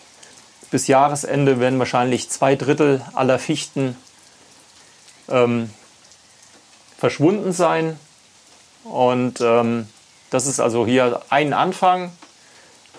bis 0.70 0.87
Jahresende 0.87 1.59
werden 1.59 1.79
wahrscheinlich 1.79 2.31
zwei 2.31 2.55
Drittel 2.55 3.03
aller 3.14 3.38
Fichten 3.38 3.96
ähm, 5.29 5.70
verschwunden 6.96 7.53
sein. 7.53 7.98
Und 8.84 9.40
ähm, 9.40 9.86
das 10.30 10.46
ist 10.46 10.60
also 10.60 10.86
hier 10.86 11.20
ein 11.30 11.52
Anfang. 11.52 12.12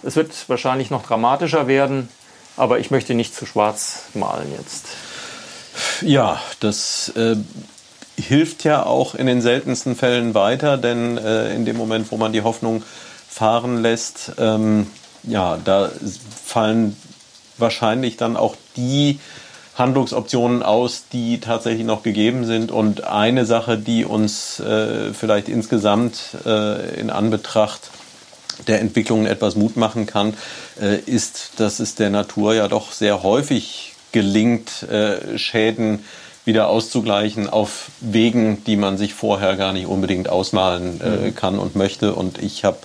Es 0.04 0.16
wird 0.16 0.32
wahrscheinlich 0.50 0.90
noch 0.90 1.04
dramatischer 1.04 1.68
werden, 1.68 2.10
aber 2.58 2.80
ich 2.80 2.92
möchte 2.92 3.14
nicht 3.14 3.36
zu 3.36 3.46
schwarz 3.46 4.04
malen 4.14 4.52
jetzt. 4.58 4.88
Ja, 6.02 6.42
das 6.60 7.10
äh, 7.16 7.36
hilft 8.20 8.64
ja 8.64 8.84
auch 8.86 9.16
in 9.16 9.28
den 9.28 9.42
seltensten 9.42 9.96
Fällen 9.96 10.34
weiter, 10.34 10.78
denn 10.78 11.18
äh, 11.18 11.54
in 11.54 11.66
dem 11.66 11.78
Moment, 11.78 12.12
wo 12.12 12.18
man 12.18 12.34
die 12.34 12.42
Hoffnung 12.42 12.84
fahren 13.30 13.82
lässt, 13.82 14.34
ähm, 14.38 14.88
ja, 15.24 15.58
da 15.64 15.90
fallen 16.44 16.98
wahrscheinlich 17.58 18.18
dann 18.18 18.36
auch 18.36 18.56
die 18.76 19.20
Handlungsoptionen 19.76 20.64
aus, 20.64 21.06
die 21.12 21.40
tatsächlich 21.40 21.86
noch 21.86 22.04
gegeben 22.04 22.46
sind. 22.46 22.72
Und 22.72 23.06
eine 23.06 23.46
Sache, 23.46 23.78
die 23.78 24.06
uns 24.06 24.60
äh, 24.60 25.14
vielleicht 25.14 25.50
insgesamt 25.50 26.20
äh, 26.46 27.00
in 27.00 27.10
Anbetracht 27.10 27.90
der 28.68 28.82
Entwicklung 28.82 29.26
etwas 29.26 29.56
Mut 29.56 29.78
machen 29.78 30.06
kann, 30.06 30.34
äh, 30.80 30.98
ist, 31.00 31.54
dass 31.58 31.80
es 31.80 31.96
der 31.96 32.10
Natur 32.10 32.54
ja 32.54 32.68
doch 32.68 32.92
sehr 32.92 33.24
häufig 33.24 33.94
gelingt, 34.12 34.84
äh, 34.84 35.38
Schäden 35.38 36.04
wieder 36.44 36.68
auszugleichen 36.68 37.50
auf 37.50 37.92
Wegen, 38.00 38.64
die 38.66 38.76
man 38.76 38.98
sich 38.98 39.14
vorher 39.14 39.56
gar 39.56 39.74
nicht 39.74 39.86
unbedingt 39.86 40.28
ausmalen 40.28 41.00
äh, 41.02 41.10
mhm. 41.10 41.36
kann 41.36 41.60
und 41.60 41.76
möchte. 41.76 42.14
Und 42.14 42.40
ich 42.40 42.66
habe 42.66 42.80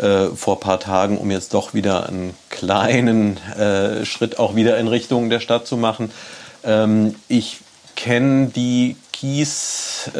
äh, 0.00 0.28
vor 0.34 0.56
ein 0.56 0.60
paar 0.60 0.80
Tagen, 0.80 1.18
um 1.18 1.30
jetzt 1.30 1.54
doch 1.54 1.74
wieder 1.74 2.08
einen 2.08 2.34
kleinen 2.50 3.36
äh, 3.56 4.04
Schritt 4.04 4.38
auch 4.38 4.54
wieder 4.54 4.78
in 4.78 4.88
Richtung 4.88 5.30
der 5.30 5.40
Stadt 5.40 5.66
zu 5.66 5.76
machen. 5.76 6.10
Ähm, 6.64 7.14
ich 7.28 7.60
kenne 7.96 8.46
die 8.48 8.96
Kiesseen 9.12 10.14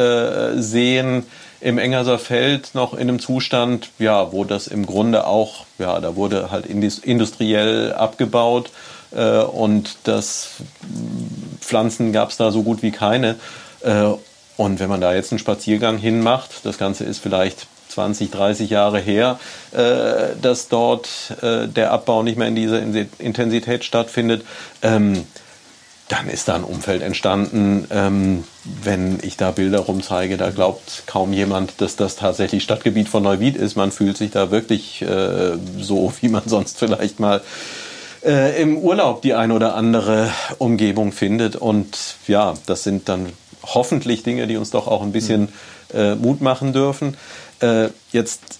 äh, 1.18 1.22
im 1.60 1.78
Engerser 1.78 2.18
Feld 2.18 2.74
noch 2.74 2.92
in 2.92 3.00
einem 3.02 3.20
Zustand, 3.20 3.90
ja, 3.98 4.32
wo 4.32 4.44
das 4.44 4.66
im 4.66 4.84
Grunde 4.84 5.26
auch, 5.26 5.66
ja, 5.78 6.00
da 6.00 6.16
wurde 6.16 6.50
halt 6.50 6.66
industriell 6.66 7.92
abgebaut 7.92 8.70
äh, 9.12 9.38
und 9.38 9.96
das 10.04 10.50
Pflanzen 11.60 12.12
gab 12.12 12.30
es 12.30 12.36
da 12.36 12.50
so 12.50 12.62
gut 12.62 12.82
wie 12.82 12.90
keine. 12.90 13.36
Äh, 13.80 14.10
und 14.56 14.80
wenn 14.80 14.88
man 14.88 15.00
da 15.00 15.14
jetzt 15.14 15.32
einen 15.32 15.38
Spaziergang 15.38 15.98
hinmacht, 15.98 16.64
das 16.64 16.78
Ganze 16.78 17.04
ist 17.04 17.18
vielleicht 17.18 17.66
20, 17.92 18.30
30 18.30 18.70
Jahre 18.70 18.98
her, 18.98 19.38
äh, 19.72 20.36
dass 20.40 20.68
dort 20.68 21.08
äh, 21.42 21.68
der 21.68 21.92
Abbau 21.92 22.22
nicht 22.22 22.36
mehr 22.36 22.48
in 22.48 22.56
dieser 22.56 22.82
Intensität 23.18 23.84
stattfindet. 23.84 24.44
Ähm, 24.82 25.24
dann 26.12 26.28
ist 26.28 26.48
da 26.48 26.56
ein 26.56 26.64
Umfeld 26.64 27.00
entstanden. 27.02 27.86
Ähm, 27.90 28.44
wenn 28.64 29.18
ich 29.22 29.38
da 29.38 29.50
Bilder 29.50 29.80
rumzeige, 29.80 30.36
da 30.36 30.50
glaubt 30.50 31.04
kaum 31.06 31.32
jemand, 31.32 31.80
dass 31.80 31.96
das 31.96 32.16
tatsächlich 32.16 32.62
Stadtgebiet 32.62 33.08
von 33.08 33.22
Neuwied 33.22 33.56
ist. 33.56 33.76
Man 33.76 33.92
fühlt 33.92 34.18
sich 34.18 34.30
da 34.30 34.50
wirklich 34.50 35.00
äh, 35.00 35.52
so, 35.78 36.12
wie 36.20 36.28
man 36.28 36.42
sonst 36.46 36.78
vielleicht 36.78 37.18
mal 37.18 37.40
äh, 38.24 38.60
im 38.60 38.76
Urlaub 38.76 39.22
die 39.22 39.32
ein 39.32 39.52
oder 39.52 39.74
andere 39.74 40.30
Umgebung 40.58 41.12
findet. 41.12 41.56
Und 41.56 41.96
ja, 42.28 42.54
das 42.66 42.82
sind 42.82 43.08
dann 43.08 43.32
hoffentlich 43.62 44.22
Dinge, 44.22 44.46
die 44.46 44.58
uns 44.58 44.70
doch 44.70 44.88
auch 44.88 45.02
ein 45.02 45.12
bisschen 45.12 45.48
äh, 45.94 46.14
Mut 46.14 46.42
machen 46.42 46.74
dürfen 46.74 47.16
äh, 47.62 47.88
jetzt 48.12 48.58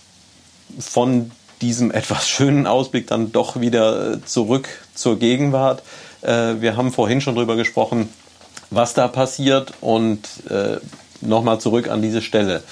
von 0.79 1.31
diesem 1.61 1.91
etwas 1.91 2.29
schönen 2.29 2.67
Ausblick 2.67 3.07
dann 3.07 3.33
doch 3.33 3.61
wieder 3.61 4.15
äh, 4.15 4.25
zurück 4.25 4.69
zur 4.95 5.19
Gegenwart. 5.19 5.83
Äh, 6.23 6.61
wir 6.61 6.77
haben 6.77 6.93
vorhin 6.93 7.21
schon 7.21 7.35
darüber 7.35 7.57
gesprochen, 7.57 8.09
was 8.71 8.95
da 8.95 9.09
passiert 9.09 9.73
und 9.81 10.21
äh, 10.51 10.79
nochmal 11.21 11.61
zurück 11.61 11.89
an 11.89 12.03
diese 12.03 12.23
Stelle. 12.23 12.63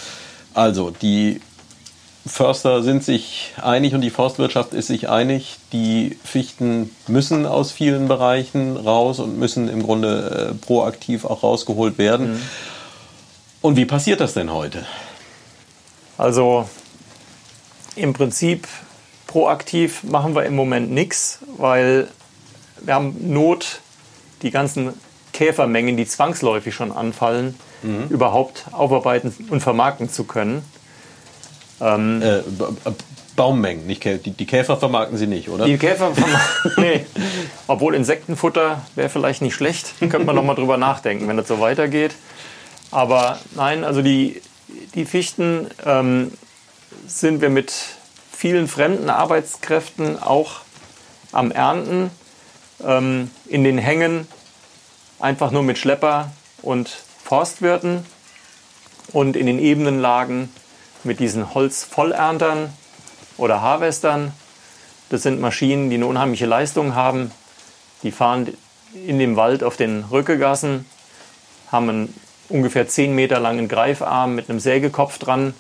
Also 0.55 0.91
die 0.91 1.41
Förster 2.27 2.83
sind 2.83 3.03
sich 3.03 3.55
einig 3.63 3.95
und 3.95 4.03
die 4.03 4.11
Forstwirtschaft 4.11 4.75
ist 4.75 4.89
sich 4.89 5.09
einig, 5.09 5.57
die 5.73 6.19
Fichten 6.23 6.95
müssen 7.07 7.47
aus 7.47 7.73
vielen 7.73 8.09
Bereichen 8.09 8.77
raus 8.77 9.21
und 9.21 9.39
müssen 9.39 9.69
im 9.69 9.83
Grunde 9.83 10.51
äh, 10.51 10.55
proaktiv 10.55 11.25
auch 11.25 11.43
rausgeholt 11.43 11.97
werden. 11.97 12.33
Mhm. 12.33 12.43
Und 13.63 13.77
wie 13.77 13.87
passiert 13.87 14.21
das 14.21 14.35
denn 14.35 14.53
heute? 14.53 14.85
Also 16.21 16.69
im 17.97 18.13
Prinzip 18.13 18.69
proaktiv 19.27 20.03
machen 20.03 20.35
wir 20.35 20.45
im 20.45 20.55
Moment 20.55 20.91
nichts, 20.91 21.39
weil 21.57 22.09
wir 22.83 22.93
haben 22.93 23.17
Not, 23.33 23.81
die 24.43 24.51
ganzen 24.51 24.93
Käfermengen, 25.33 25.97
die 25.97 26.07
zwangsläufig 26.07 26.75
schon 26.75 26.93
anfallen, 26.93 27.55
mhm. 27.83 28.09
überhaupt 28.11 28.67
aufarbeiten 28.73 29.35
und 29.49 29.63
vermarkten 29.63 30.11
zu 30.11 30.25
können. 30.25 30.63
Ähm, 31.81 32.21
äh, 32.21 32.43
Baummengen, 33.35 33.87
nicht 33.87 34.03
Kä 34.03 34.19
die, 34.19 34.33
die, 34.33 34.45
Käfer 34.45 34.77
vermarkten 34.77 35.17
sie 35.17 35.27
nicht, 35.27 35.49
oder? 35.49 35.65
Die 35.65 35.79
Käfer 35.79 36.15
vermarkten, 36.15 36.73
nee. 36.77 37.07
Obwohl 37.67 37.95
Insektenfutter 37.95 38.83
wäre 38.95 39.09
vielleicht 39.09 39.41
nicht 39.41 39.55
schlecht, 39.55 39.95
könnte 40.01 40.25
man 40.25 40.37
noch 40.37 40.45
mal 40.45 40.55
drüber 40.55 40.77
nachdenken, 40.77 41.29
wenn 41.29 41.39
das 41.39 41.49
so 41.49 41.61
weitergeht. 41.61 42.15
Aber 42.91 43.39
nein, 43.57 43.85
also 43.85 44.03
die, 44.03 44.43
die 44.95 45.05
Fichten 45.05 45.69
ähm, 45.85 46.33
sind 47.07 47.41
wir 47.41 47.51
mit 47.51 47.73
vielen 48.33 48.69
fremden 48.69 49.11
Arbeitskräften 49.11 50.21
auch 50.21 50.61
am 51.33 51.51
Ernten. 51.51 52.11
Ähm, 52.83 53.31
in 53.47 53.65
den 53.65 53.79
Hängen 53.79 54.27
einfach 55.19 55.51
nur 55.51 55.63
mit 55.63 55.79
Schlepper 55.79 56.33
und 56.63 56.89
Forstwirten 57.23 58.05
und 59.13 59.37
in 59.37 59.47
den 59.47 59.59
Ebenenlagen 59.59 60.49
mit 61.05 61.21
diesen 61.21 61.55
Holzvollerntern 61.55 62.73
oder 63.37 63.61
Harvestern. 63.61 64.33
Das 65.11 65.23
sind 65.23 65.41
Maschinen, 65.41 65.91
die 65.91 65.97
eine 65.97 66.07
unheimliche 66.07 66.47
Leistung 66.47 66.95
haben. 66.95 67.31
Die 68.03 68.13
fahren 68.13 68.57
in 68.95 69.19
dem 69.19 69.37
Wald 69.37 69.63
auf 69.63 69.77
den 69.77 70.05
Rückegassen, 70.11 70.87
haben 71.71 71.89
einen 71.89 72.21
ungefähr 72.51 72.87
10 72.87 73.15
Meter 73.15 73.41
langen 73.41 73.69
Greifarm 73.69 74.35
mit 74.35 74.51
einem 74.51 74.61
Sägekopf 74.61 75.19
dran, 75.19 75.55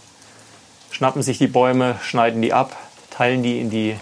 schnappen 0.90 1.22
sich 1.22 1.38
die 1.38 1.46
Bäume, 1.46 1.98
schneiden 2.02 2.42
die 2.42 2.52
ab, 2.52 2.76
teilen 3.10 3.42
die 3.42 3.60
in 3.60 3.70
die 3.70 3.96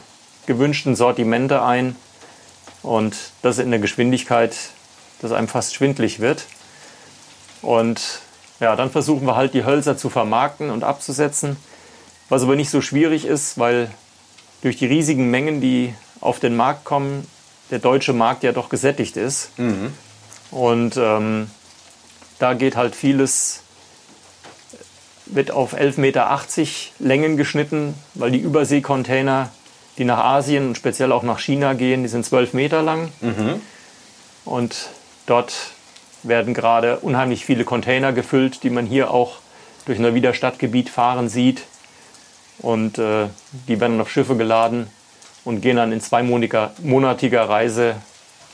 gewünschten 0.47 0.97
Sortimente 0.97 1.63
ein 1.63 1.95
und 2.83 3.15
das 3.43 3.59
in 3.59 3.67
einer 3.67 3.79
Geschwindigkeit, 3.79 4.57
dass 5.21 5.33
einem 5.33 5.49
fast 5.49 5.75
schwindlig 5.75 6.21
wird. 6.21 6.47
Und 7.61 8.21
ja, 8.61 8.75
dann 8.75 8.91
versuchen 8.91 9.27
wir 9.27 9.37
halt 9.37 9.55
die 9.55 9.65
Hölzer 9.65 9.97
zu 9.97 10.09
vermarkten 10.09 10.71
und 10.71 10.85
abzusetzen, 10.85 11.57
was 12.29 12.43
aber 12.43 12.57
nicht 12.57 12.71
so 12.71 12.81
schwierig 12.81 13.25
ist, 13.25 13.59
weil 13.59 13.91
durch 14.63 14.77
die 14.77 14.87
riesigen 14.87 15.31
Mengen, 15.31 15.61
die 15.61 15.95
auf 16.21 16.41
den 16.41 16.57
Markt 16.57 16.85
kommen, 16.85 17.27
der 17.71 17.79
deutsche 17.79 18.13
Markt 18.13 18.43
ja 18.43 18.53
doch 18.53 18.69
gesättigt 18.69 19.17
ist. 19.17 19.57
Mhm. 19.59 19.93
Und 20.51 20.97
ähm, 20.97 21.51
da 22.39 22.55
geht 22.55 22.77
halt 22.77 22.95
vieles, 22.95 23.63
wird 25.27 25.51
auf 25.51 25.75
11,80 25.75 26.01
Meter 26.01 26.41
Längen 26.99 27.37
geschnitten, 27.37 27.95
weil 28.15 28.31
die 28.31 28.39
Überseekontainer, 28.39 29.51
die 29.99 30.05
nach 30.05 30.19
Asien 30.19 30.69
und 30.69 30.77
speziell 30.77 31.13
auch 31.13 31.23
nach 31.23 31.41
China 31.41 31.75
gehen, 31.75 32.03
die 32.03 32.09
sind 32.09 32.25
12 32.25 32.55
Meter 32.55 32.83
lang. 32.83 33.11
Mhm. 33.21 33.61
Und 34.45 34.91
dort 35.27 35.53
werden 36.23 36.55
gerade 36.55 36.99
unheimlich 37.01 37.45
viele 37.45 37.65
Container 37.65 38.13
gefüllt, 38.13 38.63
die 38.63 38.71
man 38.71 38.87
hier 38.87 39.11
auch 39.11 39.39
durch 39.87 39.99
Neuwieder 39.99 40.35
Stadtgebiet 40.35 40.89
fahren 40.89 41.29
sieht. 41.29 41.65
Und 42.59 42.99
äh, 42.99 43.29
die 43.69 43.81
werden 43.81 44.01
auf 44.01 44.11
Schiffe 44.11 44.37
geladen 44.37 44.89
und 45.45 45.61
gehen 45.61 45.77
dann 45.77 45.93
in 45.93 46.01
zweimonatiger 46.01 47.49
Reise 47.49 47.97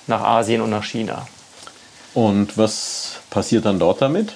nach 0.07 0.23
Asien 0.23 0.61
und 0.61 0.71
nach 0.71 0.85
China. 0.85 1.27
Und 2.15 2.57
was 2.57 3.21
passiert 3.31 3.67
dann 3.67 3.79
dort 3.79 4.01
damit? 4.01 4.35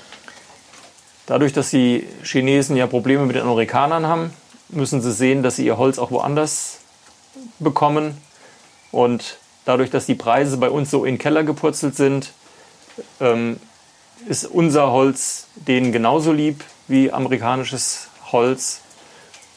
Dadurch, 1.27 1.53
dass 1.53 1.71
die 1.71 2.07
Chinesen 2.25 2.77
ja 2.77 2.87
Probleme 2.87 3.25
mit 3.25 3.37
den 3.37 3.43
Amerikanern 3.43 4.07
haben, 4.07 4.33
müssen 4.69 5.01
sie 5.01 5.13
sehen, 5.13 5.43
dass 5.43 5.57
sie 5.57 5.67
ihr 5.67 5.79
Holz 5.79 5.99
auch 5.99 6.11
woanders 6.11 6.79
bekommen. 7.59 8.17
Und 8.91 9.39
dadurch, 9.65 9.91
dass 9.91 10.07
die 10.07 10.15
Preise 10.15 10.57
bei 10.57 10.71
uns 10.71 10.91
so 10.91 11.05
in 11.05 11.15
den 11.15 11.19
Keller 11.19 11.45
gepurzelt 11.45 11.97
sind, 11.97 12.33
ähm, 13.21 13.61
ist 14.27 14.47
unser 14.47 14.91
Holz 14.91 15.47
denen 15.55 15.93
genauso 15.93 16.33
lieb 16.33 16.65
wie 16.89 17.13
amerikanisches 17.13 18.09
Holz. 18.33 18.81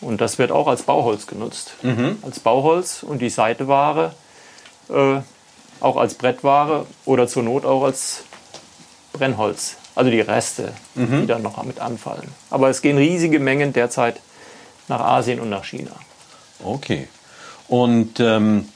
Und 0.01 0.21
das 0.21 0.37
wird 0.37 0.51
auch 0.51 0.67
als 0.67 0.83
Bauholz 0.83 1.27
genutzt. 1.27 1.73
Mhm. 1.81 2.17
Als 2.21 2.39
Bauholz 2.39 3.03
und 3.03 3.19
die 3.19 3.29
Seiteware 3.29 4.13
äh, 4.89 5.21
auch 5.81 5.97
als 5.97 6.13
Brettware 6.13 6.85
oder 7.05 7.27
zur 7.27 7.43
Not 7.43 7.65
auch 7.65 7.83
als 7.83 8.23
Brennholz. 9.13 9.75
Also 9.93 10.09
die 10.09 10.21
Reste, 10.21 10.71
mhm. 10.95 11.21
die 11.21 11.27
dann 11.27 11.41
noch 11.41 11.61
mit 11.63 11.79
anfallen. 11.79 12.29
Aber 12.49 12.69
es 12.69 12.81
gehen 12.81 12.97
riesige 12.97 13.39
Mengen 13.39 13.73
derzeit 13.73 14.21
nach 14.87 15.01
Asien 15.01 15.39
und 15.39 15.49
nach 15.49 15.65
China. 15.65 15.91
Okay. 16.63 17.07
Und 17.67 18.19
ähm, 18.19 18.69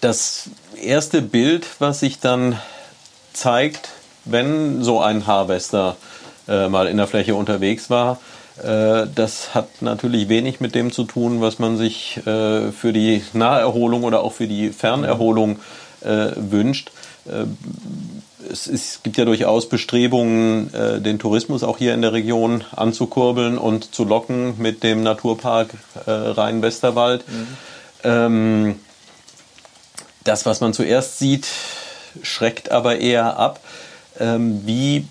das 0.00 0.50
erste 0.80 1.20
Bild, 1.22 1.66
was 1.78 2.00
sich 2.00 2.20
dann 2.20 2.58
zeigt, 3.32 3.90
wenn 4.24 4.82
so 4.82 5.00
ein 5.00 5.26
Harvester 5.26 5.96
äh, 6.46 6.68
mal 6.68 6.86
in 6.86 6.96
der 6.96 7.06
Fläche 7.06 7.34
unterwegs 7.34 7.90
war, 7.90 8.18
äh, 8.62 9.06
das 9.14 9.54
hat 9.54 9.82
natürlich 9.82 10.28
wenig 10.28 10.60
mit 10.60 10.74
dem 10.74 10.92
zu 10.92 11.04
tun, 11.04 11.40
was 11.40 11.58
man 11.58 11.76
sich 11.76 12.18
äh, 12.26 12.72
für 12.72 12.92
die 12.92 13.22
Naherholung 13.32 14.04
oder 14.04 14.22
auch 14.22 14.32
für 14.32 14.46
die 14.46 14.70
Fernerholung 14.70 15.56
äh, 15.56 15.58
wünscht. 16.02 16.90
Äh, 17.28 17.46
es, 18.50 18.66
es, 18.66 19.00
gibt 19.02 19.16
ja 19.16 19.24
durchaus 19.24 19.68
Bestrebungen, 19.68 20.72
äh, 20.72 21.00
den 21.00 21.18
Tourismus 21.18 21.62
auch 21.62 21.78
hier 21.78 21.94
in 21.94 22.02
der 22.02 22.12
Region 22.12 22.64
anzukurbeln 22.74 23.58
und 23.58 23.94
zu 23.94 24.04
locken 24.04 24.54
mit 24.58 24.82
dem 24.82 25.02
Naturpark 25.02 25.70
Rhein-Westerwald. 26.06 27.24
Mhm. 27.28 27.46
Ähm, 28.04 28.80
das, 30.24 30.46
was 30.46 30.60
man 30.60 30.72
zuerst 30.72 31.18
sieht, 31.18 31.46
schreckt 32.22 32.70
aber 32.70 32.98
eher 32.98 33.38
ab. 33.38 33.60
Ähm, 34.18 34.62
wie 34.66 35.06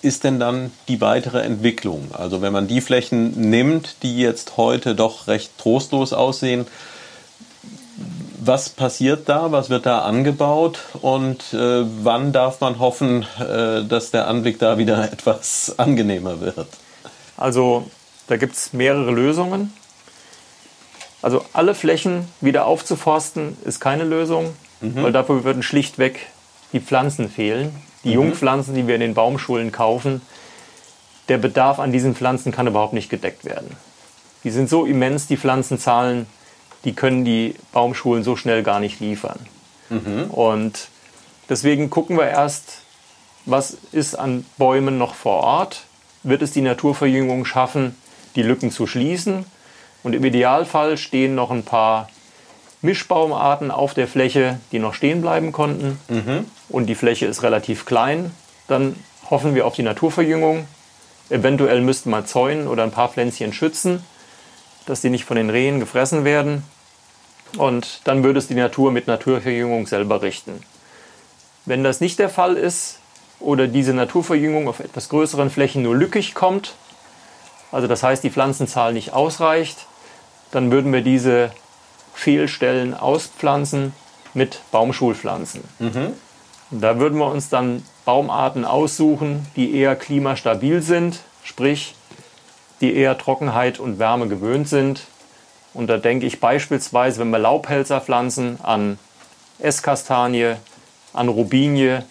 ist 0.00 0.24
denn 0.24 0.40
dann 0.40 0.72
die 0.88 1.00
weitere 1.00 1.42
Entwicklung? 1.42 2.10
Also 2.12 2.42
wenn 2.42 2.52
man 2.52 2.66
die 2.66 2.80
Flächen 2.80 3.50
nimmt, 3.50 3.96
die 4.02 4.18
jetzt 4.18 4.56
heute 4.56 4.94
doch 4.94 5.28
recht 5.28 5.56
trostlos 5.58 6.12
aussehen, 6.12 6.66
was 8.46 8.68
passiert 8.68 9.28
da? 9.28 9.52
Was 9.52 9.70
wird 9.70 9.86
da 9.86 10.00
angebaut? 10.00 10.80
Und 11.00 11.52
äh, 11.52 11.84
wann 12.04 12.32
darf 12.32 12.60
man 12.60 12.78
hoffen, 12.78 13.26
äh, 13.38 13.84
dass 13.84 14.10
der 14.10 14.28
Anblick 14.28 14.58
da 14.58 14.78
wieder 14.78 15.04
etwas 15.12 15.74
angenehmer 15.78 16.40
wird? 16.40 16.68
Also 17.36 17.86
da 18.26 18.36
gibt 18.36 18.54
es 18.54 18.72
mehrere 18.72 19.10
Lösungen. 19.10 19.72
Also 21.22 21.44
alle 21.52 21.74
Flächen 21.74 22.28
wieder 22.40 22.66
aufzuforsten 22.66 23.56
ist 23.64 23.78
keine 23.78 24.04
Lösung, 24.04 24.54
mhm. 24.80 25.02
weil 25.02 25.12
dafür 25.12 25.44
würden 25.44 25.62
schlichtweg 25.62 26.26
die 26.72 26.80
Pflanzen 26.80 27.28
fehlen. 27.28 27.74
Die 28.02 28.08
mhm. 28.08 28.14
Jungpflanzen, 28.14 28.74
die 28.74 28.88
wir 28.88 28.96
in 28.96 29.00
den 29.00 29.14
Baumschulen 29.14 29.70
kaufen, 29.70 30.20
der 31.28 31.38
Bedarf 31.38 31.78
an 31.78 31.92
diesen 31.92 32.16
Pflanzen 32.16 32.50
kann 32.50 32.66
überhaupt 32.66 32.92
nicht 32.92 33.08
gedeckt 33.08 33.44
werden. 33.44 33.76
Die 34.42 34.50
sind 34.50 34.68
so 34.68 34.84
immens, 34.84 35.28
die 35.28 35.36
Pflanzenzahlen, 35.36 36.26
die 36.84 36.94
können 36.94 37.24
die 37.24 37.54
Baumschulen 37.72 38.24
so 38.24 38.36
schnell 38.36 38.62
gar 38.62 38.80
nicht 38.80 39.00
liefern. 39.00 39.38
Mhm. 39.88 40.24
Und 40.30 40.88
deswegen 41.48 41.90
gucken 41.90 42.16
wir 42.16 42.28
erst, 42.28 42.78
was 43.44 43.76
ist 43.92 44.14
an 44.14 44.44
Bäumen 44.56 44.98
noch 44.98 45.14
vor 45.14 45.42
Ort? 45.42 45.84
Wird 46.22 46.42
es 46.42 46.52
die 46.52 46.60
Naturverjüngung 46.60 47.44
schaffen, 47.44 47.96
die 48.36 48.42
Lücken 48.42 48.70
zu 48.70 48.86
schließen? 48.86 49.44
Und 50.02 50.14
im 50.14 50.24
Idealfall 50.24 50.96
stehen 50.96 51.34
noch 51.34 51.50
ein 51.50 51.64
paar 51.64 52.08
Mischbaumarten 52.80 53.70
auf 53.70 53.94
der 53.94 54.08
Fläche, 54.08 54.58
die 54.72 54.80
noch 54.80 54.94
stehen 54.94 55.20
bleiben 55.20 55.52
konnten. 55.52 55.98
Mhm. 56.08 56.46
Und 56.68 56.86
die 56.86 56.94
Fläche 56.94 57.26
ist 57.26 57.42
relativ 57.42 57.84
klein. 57.84 58.32
Dann 58.66 58.96
hoffen 59.30 59.54
wir 59.54 59.66
auf 59.66 59.74
die 59.74 59.84
Naturverjüngung. 59.84 60.66
Eventuell 61.30 61.80
müssten 61.80 62.10
wir 62.10 62.26
zäunen 62.26 62.66
oder 62.66 62.82
ein 62.82 62.90
paar 62.90 63.08
Pflänzchen 63.08 63.52
schützen, 63.52 64.04
dass 64.86 65.00
die 65.00 65.10
nicht 65.10 65.24
von 65.24 65.36
den 65.36 65.50
Rehen 65.50 65.80
gefressen 65.80 66.24
werden. 66.24 66.64
Und 67.56 68.00
dann 68.04 68.24
würde 68.24 68.38
es 68.38 68.48
die 68.48 68.54
Natur 68.54 68.92
mit 68.92 69.06
Naturverjüngung 69.06 69.86
selber 69.86 70.22
richten. 70.22 70.62
Wenn 71.66 71.84
das 71.84 72.00
nicht 72.00 72.18
der 72.18 72.28
Fall 72.28 72.56
ist 72.56 72.98
oder 73.40 73.68
diese 73.68 73.94
Naturverjüngung 73.94 74.68
auf 74.68 74.80
etwas 74.80 75.08
größeren 75.08 75.50
Flächen 75.50 75.82
nur 75.82 75.94
lückig 75.94 76.34
kommt, 76.34 76.74
also 77.70 77.86
das 77.86 78.02
heißt 78.02 78.24
die 78.24 78.30
Pflanzenzahl 78.30 78.92
nicht 78.92 79.12
ausreicht, 79.12 79.86
dann 80.50 80.70
würden 80.70 80.92
wir 80.92 81.02
diese 81.02 81.52
Fehlstellen 82.14 82.94
auspflanzen 82.94 83.92
mit 84.34 84.60
Baumschulpflanzen. 84.70 85.62
Mhm. 85.78 86.12
Da 86.70 86.98
würden 86.98 87.18
wir 87.18 87.30
uns 87.30 87.48
dann 87.48 87.82
Baumarten 88.04 88.64
aussuchen, 88.64 89.46
die 89.56 89.74
eher 89.74 89.94
klimastabil 89.94 90.82
sind, 90.82 91.20
sprich, 91.44 91.94
die 92.82 92.94
eher 92.94 93.16
Trockenheit 93.16 93.78
und 93.78 93.98
Wärme 93.98 94.28
gewöhnt 94.28 94.68
sind. 94.68 95.04
Und 95.72 95.86
da 95.86 95.96
denke 95.96 96.26
ich 96.26 96.40
beispielsweise, 96.40 97.20
wenn 97.20 97.30
wir 97.30 97.38
Laubhälzer 97.38 98.00
pflanzen, 98.00 98.58
an 98.62 98.98
Esskastanie, 99.58 100.56
an 101.14 101.28
Rubinie, 101.28 102.04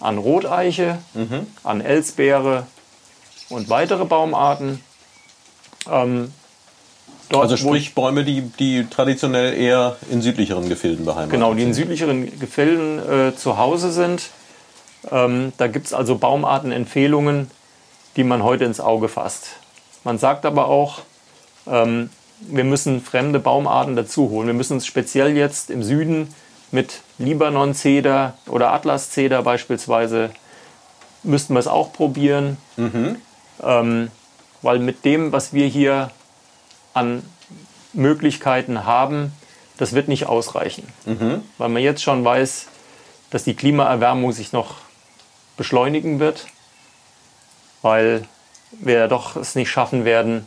an 0.00 0.18
Roteiche, 0.18 0.98
mhm. 1.14 1.46
an 1.62 1.80
Elsbeere 1.80 2.66
und 3.48 3.70
weitere 3.70 4.04
Baumarten. 4.04 4.82
Ähm, 5.90 6.32
also 7.32 7.56
sprich 7.56 7.94
Bäume, 7.94 8.24
die, 8.24 8.42
die 8.42 8.86
traditionell 8.88 9.54
eher 9.54 9.96
in 10.10 10.22
südlicheren 10.22 10.68
Gefilden 10.68 11.04
beheimatet 11.04 11.30
sind. 11.30 11.40
Genau, 11.40 11.54
die 11.54 11.62
in 11.62 11.74
südlicheren 11.74 12.38
Gefilden 12.38 12.98
äh, 13.30 13.36
zu 13.36 13.58
Hause 13.58 13.92
sind. 13.92 14.30
Ähm, 15.10 15.52
da 15.56 15.68
gibt 15.68 15.86
es 15.86 15.92
also 15.92 16.18
Baumartenempfehlungen, 16.18 17.50
die 18.16 18.24
man 18.24 18.42
heute 18.42 18.64
ins 18.64 18.80
Auge 18.80 19.08
fasst. 19.08 19.56
Man 20.06 20.18
sagt 20.18 20.46
aber 20.46 20.68
auch, 20.68 21.00
ähm, 21.66 22.10
wir 22.38 22.62
müssen 22.62 23.02
fremde 23.02 23.40
Baumarten 23.40 23.96
dazu 23.96 24.30
holen. 24.30 24.46
Wir 24.46 24.54
müssen 24.54 24.74
uns 24.74 24.86
speziell 24.86 25.36
jetzt 25.36 25.68
im 25.68 25.82
Süden 25.82 26.32
mit 26.70 27.00
Libanon-Zeder 27.18 28.38
oder 28.46 28.72
Atlas-Zeder 28.72 29.42
beispielsweise, 29.42 30.30
müssten 31.24 31.54
wir 31.54 31.58
es 31.58 31.66
auch 31.66 31.92
probieren. 31.92 32.56
Mhm. 32.76 33.16
Ähm, 33.60 34.12
weil 34.62 34.78
mit 34.78 35.04
dem, 35.04 35.32
was 35.32 35.52
wir 35.52 35.66
hier 35.66 36.12
an 36.94 37.24
Möglichkeiten 37.92 38.84
haben, 38.84 39.32
das 39.76 39.92
wird 39.92 40.06
nicht 40.06 40.26
ausreichen. 40.26 40.86
Mhm. 41.04 41.42
Weil 41.58 41.68
man 41.68 41.82
jetzt 41.82 42.04
schon 42.04 42.24
weiß, 42.24 42.66
dass 43.30 43.42
die 43.42 43.54
Klimaerwärmung 43.54 44.30
sich 44.30 44.52
noch 44.52 44.76
beschleunigen 45.56 46.20
wird, 46.20 46.46
weil 47.82 48.28
wir 48.80 49.08
doch 49.08 49.36
es 49.36 49.54
nicht 49.54 49.70
schaffen 49.70 50.04
werden, 50.04 50.46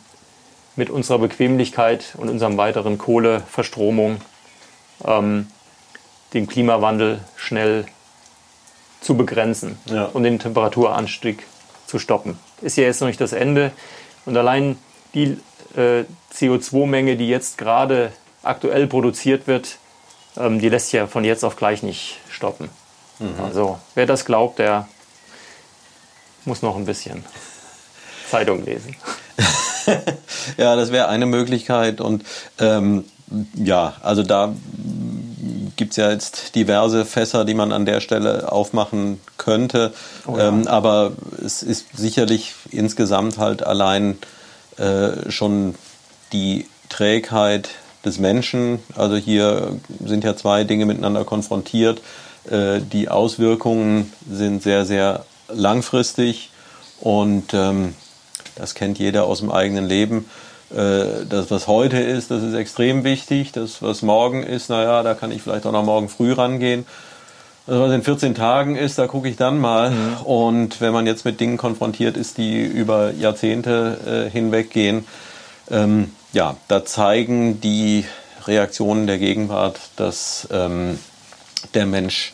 mit 0.75 0.89
unserer 0.89 1.19
Bequemlichkeit 1.19 2.15
und 2.17 2.29
unserem 2.29 2.57
weiteren 2.57 2.97
Kohleverstromung 2.97 4.21
ähm, 5.05 5.47
den 6.33 6.47
Klimawandel 6.47 7.19
schnell 7.35 7.85
zu 9.01 9.15
begrenzen 9.15 9.77
ja. 9.85 10.05
und 10.05 10.23
den 10.23 10.39
Temperaturanstieg 10.39 11.45
zu 11.85 11.99
stoppen. 11.99 12.39
Ist 12.61 12.77
ja 12.77 12.83
jetzt 12.83 13.01
noch 13.01 13.07
nicht 13.07 13.21
das 13.21 13.33
Ende. 13.33 13.71
Und 14.25 14.37
allein 14.37 14.77
die 15.13 15.37
äh, 15.75 16.05
CO2-Menge, 16.33 17.17
die 17.17 17.27
jetzt 17.27 17.57
gerade 17.57 18.11
aktuell 18.43 18.87
produziert 18.87 19.47
wird, 19.47 19.77
ähm, 20.37 20.59
die 20.59 20.69
lässt 20.69 20.91
ja 20.93 21.07
von 21.07 21.23
jetzt 21.23 21.43
auf 21.43 21.55
gleich 21.55 21.83
nicht 21.83 22.19
stoppen. 22.29 22.69
Mhm. 23.19 23.43
Also 23.43 23.79
wer 23.95 24.05
das 24.05 24.25
glaubt, 24.25 24.59
der 24.59 24.87
muss 26.45 26.61
noch 26.61 26.75
ein 26.75 26.85
bisschen 26.85 27.23
Zeitung 28.29 28.65
lesen. 28.65 28.95
ja, 30.57 30.75
das 30.75 30.91
wäre 30.91 31.07
eine 31.07 31.25
Möglichkeit. 31.25 32.01
Und 32.01 32.23
ähm, 32.59 33.05
ja, 33.55 33.95
also 34.01 34.23
da 34.23 34.53
gibt 35.75 35.91
es 35.91 35.97
ja 35.97 36.11
jetzt 36.11 36.55
diverse 36.55 37.05
Fässer, 37.05 37.45
die 37.45 37.53
man 37.53 37.71
an 37.71 37.85
der 37.85 38.01
Stelle 38.01 38.51
aufmachen 38.51 39.19
könnte. 39.37 39.93
Oh 40.27 40.37
ja. 40.37 40.49
ähm, 40.49 40.67
aber 40.67 41.13
es 41.43 41.63
ist 41.63 41.85
sicherlich 41.95 42.53
insgesamt 42.71 43.37
halt 43.37 43.63
allein 43.63 44.17
äh, 44.77 45.31
schon 45.31 45.75
die 46.33 46.67
Trägheit 46.89 47.69
des 48.03 48.19
Menschen. 48.19 48.79
Also 48.95 49.15
hier 49.15 49.79
sind 50.03 50.23
ja 50.23 50.35
zwei 50.35 50.63
Dinge 50.63 50.85
miteinander 50.85 51.23
konfrontiert. 51.23 52.01
Äh, 52.49 52.79
die 52.81 53.09
Auswirkungen 53.09 54.11
sind 54.29 54.63
sehr, 54.63 54.85
sehr 54.85 55.25
langfristig 55.47 56.49
und 56.99 57.53
ähm, 57.53 57.95
das 58.55 58.75
kennt 58.75 58.99
jeder 58.99 59.25
aus 59.25 59.39
dem 59.39 59.51
eigenen 59.51 59.85
Leben. 59.85 60.29
Äh, 60.71 61.25
das, 61.27 61.49
was 61.49 61.67
heute 61.67 61.97
ist, 61.97 62.31
das 62.31 62.43
ist 62.43 62.53
extrem 62.53 63.03
wichtig. 63.03 63.51
Das, 63.51 63.81
was 63.81 64.01
morgen 64.01 64.43
ist, 64.43 64.69
naja, 64.69 65.03
da 65.03 65.13
kann 65.13 65.31
ich 65.31 65.41
vielleicht 65.41 65.65
auch 65.65 65.71
noch 65.71 65.83
morgen 65.85 66.09
früh 66.09 66.33
rangehen. 66.33 66.85
Also 67.67 67.81
was 67.81 67.93
in 67.93 68.01
14 68.01 68.35
Tagen 68.35 68.75
ist, 68.75 68.97
da 68.97 69.07
gucke 69.07 69.29
ich 69.29 69.35
dann 69.35 69.59
mal. 69.59 69.91
Mhm. 69.91 70.17
Und 70.23 70.81
wenn 70.81 70.93
man 70.93 71.05
jetzt 71.05 71.25
mit 71.25 71.39
Dingen 71.39 71.57
konfrontiert 71.57 72.17
ist, 72.17 72.37
die 72.37 72.61
über 72.61 73.11
Jahrzehnte 73.13 74.27
äh, 74.27 74.31
hinweggehen, 74.31 75.05
ähm, 75.69 76.11
ja, 76.33 76.55
da 76.67 76.85
zeigen 76.85 77.61
die 77.61 78.05
Reaktionen 78.45 79.07
der 79.07 79.17
Gegenwart, 79.19 79.79
dass 79.95 80.47
ähm, 80.51 80.99
der 81.73 81.85
Mensch 81.85 82.33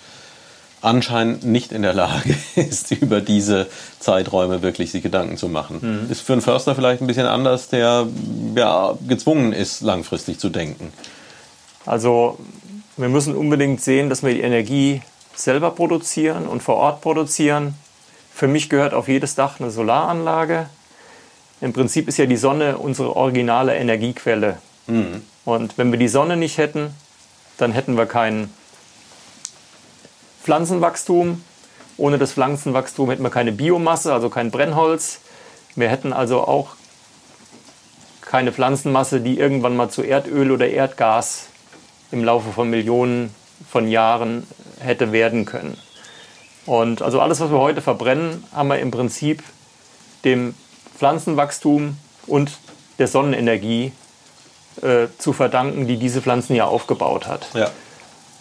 anscheinend 0.86 1.44
nicht 1.44 1.72
in 1.72 1.82
der 1.82 1.94
Lage 1.94 2.36
ist, 2.56 2.92
über 2.92 3.22
diese 3.22 3.68
Zeiträume 4.00 4.62
wirklich 4.62 4.92
sich 4.92 5.04
Gedanken 5.04 5.38
zu 5.38 5.50
machen. 5.50 6.04
Mhm. 6.06 6.12
Ist 6.12 6.22
für 6.22 6.34
einen 6.34 6.42
Förster 6.42 6.76
vielleicht 6.76 7.02
ein 7.02 7.08
bisschen 7.08 7.26
anders, 7.26 7.70
der 7.70 8.08
ja, 8.56 8.98
gezwungen 9.08 9.52
ist, 9.52 9.82
langfristig 9.82 10.40
zu 10.40 10.50
denken. 10.50 10.94
Also 11.86 12.38
wir 12.98 13.10
müssen 13.10 13.36
unbedingt 13.36 13.82
sehen, 13.82 14.10
dass 14.10 14.24
wir 14.24 14.34
die 14.34 14.42
Energie 14.42 15.02
selber 15.36 15.72
produzieren 15.72 16.48
und 16.48 16.64
vor 16.64 16.76
Ort 16.76 17.02
produzieren. 17.02 17.76
Für 18.34 18.48
mich 18.48 18.70
gehört 18.70 18.94
auf 18.94 19.08
jedes 19.08 19.36
Dach 19.36 19.60
eine 19.60 19.72
Solaranlage. 19.72 20.68
Im 21.62 21.74
Prinzip 21.74 22.08
ist 22.08 22.18
ja 22.18 22.26
die 22.26 22.38
Sonne 22.38 22.78
unsere 22.78 23.16
originale 23.16 23.76
Energiequelle. 23.76 24.58
Mhm. 24.88 25.24
Und 25.46 25.78
wenn 25.78 25.92
wir 25.92 26.00
die 26.00 26.08
Sonne 26.08 26.38
nicht 26.38 26.58
hätten, 26.58 26.94
dann 27.58 27.72
hätten 27.72 27.98
wir 27.98 28.06
kein 28.06 28.50
Pflanzenwachstum. 30.46 31.44
Ohne 31.98 32.20
das 32.20 32.34
Pflanzenwachstum 32.34 33.10
hätten 33.10 33.24
wir 33.24 33.32
keine 33.32 33.52
Biomasse, 33.52 34.14
also 34.14 34.30
kein 34.30 34.52
Brennholz. 34.52 35.22
Wir 35.76 35.90
hätten 35.90 36.14
also 36.14 36.48
auch 36.48 36.76
keine 38.22 38.52
Pflanzenmasse, 38.52 39.22
die 39.22 39.40
irgendwann 39.40 39.76
mal 39.76 39.90
zu 39.90 40.04
Erdöl 40.04 40.52
oder 40.52 40.68
Erdgas 40.68 41.48
im 42.12 42.24
Laufe 42.24 42.52
von 42.52 42.70
Millionen 42.70 43.34
von 43.68 43.88
Jahren 43.88 44.46
hätte 44.80 45.12
werden 45.12 45.46
können. 45.46 45.78
Und 46.68 47.02
also 47.02 47.22
alles, 47.22 47.40
was 47.40 47.50
wir 47.50 47.60
heute 47.60 47.82
verbrennen, 47.82 48.44
haben 48.54 48.68
wir 48.68 48.80
im 48.80 48.92
Prinzip 48.92 49.42
dem 50.26 50.54
Pflanzenwachstum 50.96 51.98
und 52.28 52.52
der 53.00 53.08
Sonnenenergie 53.08 53.94
äh, 54.84 55.08
zu 55.18 55.34
verdanken, 55.34 55.88
die 55.88 55.98
diese 55.98 56.22
Pflanzen 56.22 56.56
ja 56.56 56.66
aufgebaut 56.66 57.26
hat. 57.28 57.48
Ja. 57.56 57.72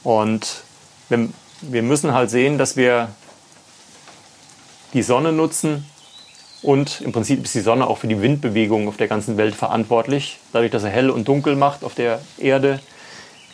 Und 0.02 0.64
wir, 1.08 1.28
wir 1.70 1.83
müssen 1.83 2.12
halt 2.12 2.31
sehen, 2.31 2.59
dass 2.59 2.77
wir 2.77 3.09
die 4.92 5.03
Sonne 5.03 5.33
nutzen 5.33 5.85
und 6.62 7.00
im 7.03 7.12
Prinzip 7.12 7.44
ist 7.44 7.55
die 7.55 7.61
Sonne 7.61 7.87
auch 7.87 7.98
für 7.98 8.07
die 8.07 8.20
Windbewegungen 8.20 8.88
auf 8.88 8.96
der 8.96 9.09
ganzen 9.09 9.37
Welt 9.37 9.55
verantwortlich, 9.55 10.38
dadurch, 10.53 10.70
dass 10.70 10.85
er 10.85 10.90
hell 10.90 11.11
und 11.11 11.29
dunkel 11.29 11.57
macht 11.57 11.85
auf 11.85 11.94
der 11.94 12.20
Erde 12.38 12.81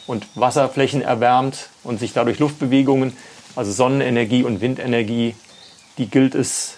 und 0.06 0.26
Wasserflächen 0.34 1.02
erwärmt 1.02 1.70
und 1.82 1.98
sich 1.98 2.12
dadurch 2.12 2.38
Luftbewegungen, 2.38 3.16
also 3.56 3.72
Sonnenenergie 3.72 4.44
und 4.44 4.60
Windenergie, 4.60 5.34
die 5.98 6.06
gilt 6.08 6.34
es 6.34 6.76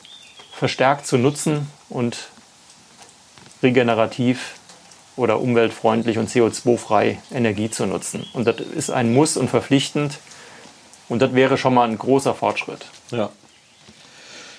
verstärkt 0.53 1.07
zu 1.07 1.19
nutzen 1.19 1.69
und 1.89 2.29
regenerativ 3.63 4.55
oder 5.17 5.41
umweltfreundlich 5.41 6.19
und 6.19 6.31
CO2-frei 6.31 7.19
Energie 7.33 7.71
zu 7.71 7.87
nutzen. 7.87 8.27
Und 8.33 8.47
das 8.47 8.57
ist 8.61 8.91
ein 8.91 9.13
Muss 9.13 9.37
und 9.37 9.51
verpflichtend. 9.51 10.19
Und 11.13 11.21
das 11.21 11.35
wäre 11.35 11.59
schon 11.59 11.75
mal 11.75 11.87
ein 11.87 11.99
großer 11.99 12.35
Fortschritt. 12.35 12.87
Ja. 13.11 13.29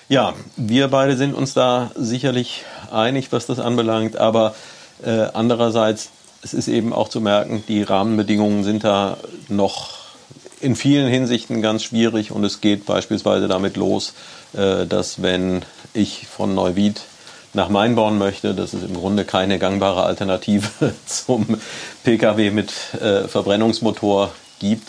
Ja, 0.08 0.34
wir 0.56 0.86
beide 0.86 1.16
sind 1.16 1.34
uns 1.34 1.52
da 1.52 1.90
sicherlich 1.96 2.62
einig, 2.92 3.32
was 3.32 3.46
das 3.46 3.58
anbelangt, 3.58 4.16
aber 4.18 4.54
äh, 5.04 5.26
andererseits, 5.34 6.10
es 6.42 6.54
ist 6.54 6.68
eben 6.68 6.92
auch 6.92 7.08
zu 7.08 7.20
merken, 7.20 7.64
die 7.66 7.82
Rahmenbedingungen 7.82 8.62
sind 8.62 8.84
da 8.84 9.16
noch 9.48 9.94
in 10.60 10.76
vielen 10.76 11.08
Hinsichten 11.08 11.60
ganz 11.60 11.82
schwierig 11.82 12.30
und 12.30 12.44
es 12.44 12.60
geht 12.60 12.86
beispielsweise 12.86 13.48
damit 13.48 13.76
los, 13.76 14.14
äh, 14.52 14.86
dass 14.86 15.22
wenn 15.22 15.64
ich 15.92 16.28
von 16.28 16.54
Neuwied 16.54 17.00
nach 17.52 17.68
Mainborn 17.68 18.16
möchte, 18.16 18.54
dass 18.54 18.74
es 18.74 18.84
im 18.84 18.94
Grunde 18.94 19.24
keine 19.24 19.58
gangbare 19.58 20.04
Alternative 20.04 20.68
zum 21.06 21.58
Pkw 22.04 22.50
mit 22.50 22.72
äh, 23.00 23.26
Verbrennungsmotor 23.26 24.30
gibt. 24.60 24.86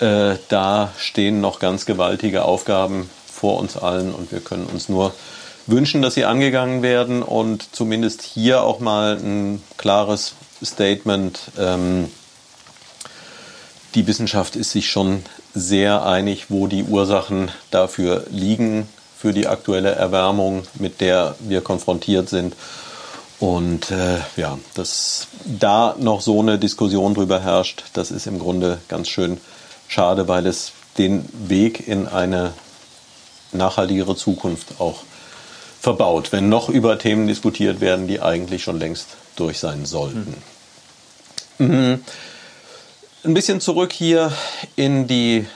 Äh, 0.00 0.36
da 0.48 0.92
stehen 0.98 1.40
noch 1.40 1.60
ganz 1.60 1.86
gewaltige 1.86 2.44
Aufgaben 2.44 3.08
vor 3.26 3.58
uns 3.58 3.76
allen 3.76 4.12
und 4.14 4.32
wir 4.32 4.40
können 4.40 4.66
uns 4.66 4.88
nur 4.88 5.12
wünschen, 5.66 6.02
dass 6.02 6.14
sie 6.14 6.24
angegangen 6.24 6.82
werden 6.82 7.22
und 7.22 7.74
zumindest 7.74 8.22
hier 8.22 8.62
auch 8.62 8.80
mal 8.80 9.16
ein 9.16 9.62
klares 9.76 10.34
Statement. 10.62 11.38
Ähm, 11.58 12.10
die 13.94 14.06
Wissenschaft 14.06 14.56
ist 14.56 14.72
sich 14.72 14.90
schon 14.90 15.22
sehr 15.54 16.04
einig, 16.04 16.46
wo 16.48 16.66
die 16.66 16.82
Ursachen 16.82 17.50
dafür 17.70 18.24
liegen, 18.30 18.88
für 19.16 19.32
die 19.32 19.46
aktuelle 19.46 19.92
Erwärmung, 19.92 20.64
mit 20.74 21.00
der 21.00 21.36
wir 21.38 21.60
konfrontiert 21.60 22.28
sind. 22.28 22.54
Und 23.38 23.90
äh, 23.90 24.18
ja, 24.36 24.58
dass 24.74 25.28
da 25.44 25.94
noch 25.98 26.20
so 26.20 26.40
eine 26.40 26.58
Diskussion 26.58 27.14
drüber 27.14 27.40
herrscht, 27.40 27.84
das 27.94 28.10
ist 28.10 28.26
im 28.26 28.38
Grunde 28.38 28.78
ganz 28.88 29.08
schön 29.08 29.40
schade, 29.94 30.28
weil 30.28 30.46
es 30.46 30.72
den 30.98 31.28
Weg 31.32 31.86
in 31.86 32.08
eine 32.08 32.52
nachhaltigere 33.52 34.16
Zukunft 34.16 34.80
auch 34.80 35.04
verbaut, 35.80 36.32
wenn 36.32 36.48
noch 36.48 36.68
über 36.68 36.98
Themen 36.98 37.28
diskutiert 37.28 37.80
werden, 37.80 38.08
die 38.08 38.20
eigentlich 38.20 38.64
schon 38.64 38.78
längst 38.78 39.08
durch 39.36 39.58
sein 39.58 39.84
sollten. 39.86 40.34
Mhm. 41.58 42.02
Ein 43.24 43.34
bisschen 43.34 43.60
zurück 43.60 43.92
hier 43.92 44.32
in 44.76 45.06
die 45.06 45.46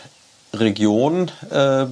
Region. 0.55 1.31
Äh, 1.51 1.87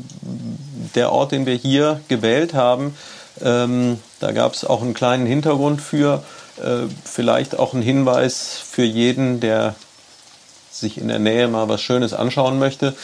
der 0.95 1.13
Ort, 1.13 1.33
den 1.33 1.47
wir 1.47 1.55
hier 1.55 2.01
gewählt 2.09 2.55
haben, 2.55 2.97
ähm, 3.43 3.99
da 4.21 4.33
gab 4.33 4.55
es 4.55 4.65
auch 4.65 4.83
einen 4.83 4.95
kleinen 4.95 5.27
Hintergrund 5.27 5.83
für, 5.83 6.23
äh, 6.63 6.89
vielleicht 7.05 7.59
auch 7.59 7.75
einen 7.75 7.83
Hinweis 7.83 8.59
für 8.71 8.85
jeden, 8.85 9.41
der 9.41 9.75
sich 10.81 10.99
in 10.99 11.09
der 11.09 11.19
Nähe 11.19 11.49
mal 11.49 11.69
was 11.69 11.81
Schönes 11.81 12.13
anschauen 12.13 12.59
möchte. 12.59 12.95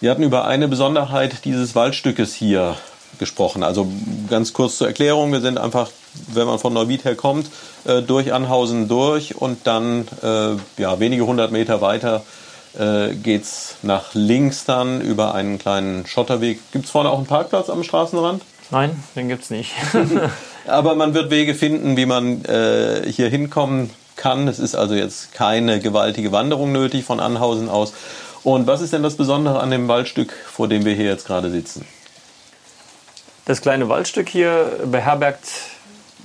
Wir 0.00 0.10
hatten 0.10 0.22
über 0.22 0.46
eine 0.46 0.68
Besonderheit 0.68 1.44
dieses 1.44 1.74
Waldstückes 1.74 2.34
hier 2.34 2.76
gesprochen. 3.18 3.62
Also 3.62 3.88
ganz 4.28 4.52
kurz 4.52 4.78
zur 4.78 4.86
Erklärung, 4.86 5.32
wir 5.32 5.40
sind 5.40 5.58
einfach, 5.58 5.90
wenn 6.32 6.46
man 6.46 6.58
von 6.58 6.72
Neuwied 6.72 7.04
her 7.04 7.16
kommt, 7.16 7.50
äh, 7.84 8.02
durch 8.02 8.32
Anhausen 8.32 8.88
durch 8.88 9.36
und 9.36 9.66
dann 9.66 10.06
äh, 10.22 10.80
ja, 10.80 11.00
wenige 11.00 11.26
hundert 11.26 11.50
Meter 11.50 11.80
weiter 11.80 12.22
äh, 12.78 13.14
geht 13.14 13.42
es 13.42 13.76
nach 13.82 14.14
links 14.14 14.64
dann 14.64 15.00
über 15.00 15.34
einen 15.34 15.58
kleinen 15.58 16.06
Schotterweg. 16.06 16.60
Gibt 16.72 16.84
es 16.84 16.90
vorne 16.90 17.10
auch 17.10 17.18
einen 17.18 17.26
Parkplatz 17.26 17.70
am 17.70 17.82
Straßenrand? 17.82 18.42
Nein, 18.70 19.02
den 19.16 19.28
gibt 19.28 19.44
es 19.44 19.50
nicht. 19.50 19.72
Aber 20.66 20.94
man 20.94 21.14
wird 21.14 21.30
Wege 21.30 21.54
finden, 21.54 21.96
wie 21.96 22.06
man 22.06 22.44
äh, 22.44 23.10
hier 23.10 23.28
hinkommen 23.28 23.90
kann. 24.18 24.46
Es 24.46 24.58
ist 24.58 24.74
also 24.74 24.94
jetzt 24.94 25.32
keine 25.32 25.80
gewaltige 25.80 26.32
Wanderung 26.32 26.72
nötig 26.72 27.04
von 27.04 27.20
Anhausen 27.20 27.70
aus. 27.70 27.94
Und 28.44 28.66
was 28.66 28.82
ist 28.82 28.92
denn 28.92 29.02
das 29.02 29.16
Besondere 29.16 29.60
an 29.60 29.70
dem 29.70 29.88
Waldstück, 29.88 30.32
vor 30.32 30.68
dem 30.68 30.84
wir 30.84 30.94
hier 30.94 31.06
jetzt 31.06 31.26
gerade 31.26 31.50
sitzen? 31.50 31.86
Das 33.46 33.62
kleine 33.62 33.88
Waldstück 33.88 34.28
hier 34.28 34.80
beherbergt 34.84 35.48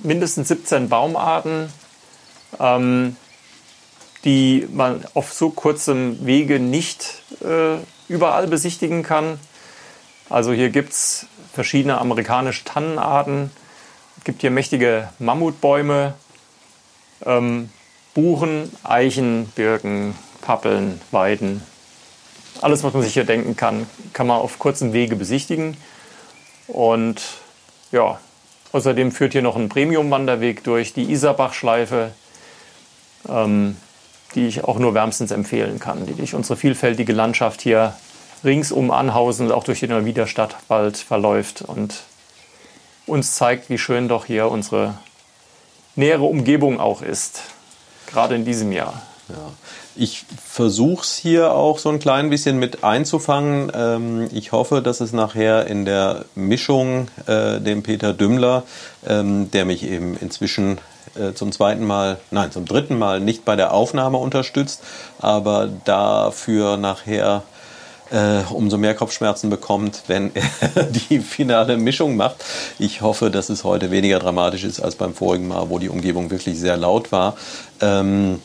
mindestens 0.03 0.49
17 0.49 0.89
Baumarten, 0.89 1.71
ähm, 2.59 3.15
die 4.25 4.67
man 4.71 5.05
auf 5.13 5.33
so 5.33 5.49
kurzem 5.49 6.25
Wege 6.25 6.59
nicht 6.59 7.21
äh, 7.41 7.77
überall 8.07 8.47
besichtigen 8.47 9.03
kann. 9.03 9.39
Also 10.29 10.51
hier 10.51 10.69
gibt 10.69 10.91
es 10.91 11.27
verschiedene 11.53 11.97
amerikanische 11.99 12.63
Tannenarten, 12.63 13.51
es 14.17 14.23
gibt 14.23 14.41
hier 14.41 14.51
mächtige 14.51 15.09
Mammutbäume, 15.19 16.13
ähm, 17.25 17.69
Buchen, 18.13 18.71
Eichen, 18.83 19.47
Birken, 19.55 20.15
Pappeln, 20.41 21.01
Weiden, 21.11 21.61
alles, 22.61 22.83
was 22.83 22.93
man 22.93 23.03
sich 23.03 23.13
hier 23.13 23.25
denken 23.25 23.55
kann, 23.55 23.87
kann 24.13 24.27
man 24.27 24.39
auf 24.39 24.59
kurzem 24.59 24.93
Wege 24.93 25.15
besichtigen. 25.15 25.75
Und 26.67 27.21
ja, 27.91 28.19
außerdem 28.71 29.11
führt 29.11 29.33
hier 29.33 29.41
noch 29.41 29.55
ein 29.55 29.69
Premium-Wanderweg 29.69 30.63
durch 30.63 30.93
die 30.93 31.11
Isarbach-Schleife, 31.11 32.11
ähm, 33.27 33.77
die 34.35 34.47
ich 34.47 34.63
auch 34.63 34.79
nur 34.79 34.93
wärmstens 34.93 35.31
empfehlen 35.31 35.79
kann, 35.79 36.05
die 36.05 36.13
durch 36.13 36.35
unsere 36.35 36.57
vielfältige 36.57 37.13
Landschaft 37.13 37.61
hier 37.61 37.95
rings 38.43 38.71
um 38.71 38.91
Anhausen 38.91 39.47
und 39.47 39.51
auch 39.53 39.63
durch 39.63 39.79
den 39.79 39.89
Neuwieder 39.89 40.27
verläuft 40.27 41.61
und 41.61 42.03
uns 43.05 43.35
zeigt, 43.35 43.69
wie 43.69 43.77
schön 43.77 44.07
doch 44.07 44.25
hier 44.25 44.49
unsere 44.49 44.97
nähere 45.95 46.23
Umgebung 46.23 46.79
auch 46.79 47.01
ist, 47.01 47.41
gerade 48.13 48.35
in 48.35 48.45
diesem 48.45 48.71
Jahr. 48.71 49.01
Ja. 49.29 49.51
Ich 49.95 50.25
versuche 50.43 51.03
es 51.03 51.15
hier 51.15 51.53
auch 51.53 51.77
so 51.77 51.89
ein 51.89 51.99
klein 51.99 52.29
bisschen 52.29 52.57
mit 52.57 52.83
einzufangen. 52.83 53.71
Ähm, 53.75 54.29
ich 54.33 54.51
hoffe, 54.51 54.81
dass 54.81 55.01
es 55.01 55.13
nachher 55.13 55.67
in 55.67 55.85
der 55.85 56.25
Mischung 56.35 57.07
äh, 57.27 57.59
dem 57.59 57.83
Peter 57.83 58.13
Dümmler, 58.13 58.63
ähm, 59.07 59.51
der 59.51 59.65
mich 59.65 59.83
eben 59.83 60.17
inzwischen 60.17 60.79
äh, 61.15 61.33
zum 61.33 61.51
zweiten 61.51 61.85
Mal, 61.85 62.17
nein, 62.31 62.51
zum 62.51 62.65
dritten 62.65 62.97
Mal 62.97 63.19
nicht 63.19 63.45
bei 63.45 63.55
der 63.55 63.73
Aufnahme 63.73 64.17
unterstützt, 64.17 64.81
aber 65.19 65.69
dafür 65.85 66.77
nachher 66.77 67.43
äh, 68.11 68.41
umso 68.51 68.77
mehr 68.77 68.95
Kopfschmerzen 68.95 69.49
bekommt, 69.49 70.03
wenn 70.07 70.31
er 70.75 70.83
die 71.09 71.19
finale 71.19 71.77
Mischung 71.77 72.15
macht. 72.15 72.43
Ich 72.79 73.01
hoffe, 73.01 73.31
dass 73.31 73.49
es 73.49 73.63
heute 73.63 73.91
weniger 73.91 74.19
dramatisch 74.19 74.63
ist 74.63 74.79
als 74.79 74.95
beim 74.95 75.13
vorigen 75.13 75.47
Mal, 75.47 75.69
wo 75.69 75.79
die 75.79 75.89
Umgebung 75.89 76.31
wirklich 76.31 76.59
sehr 76.59 76.77
laut 76.77 77.11
war. 77.11 77.35
Ähm, 77.81 78.39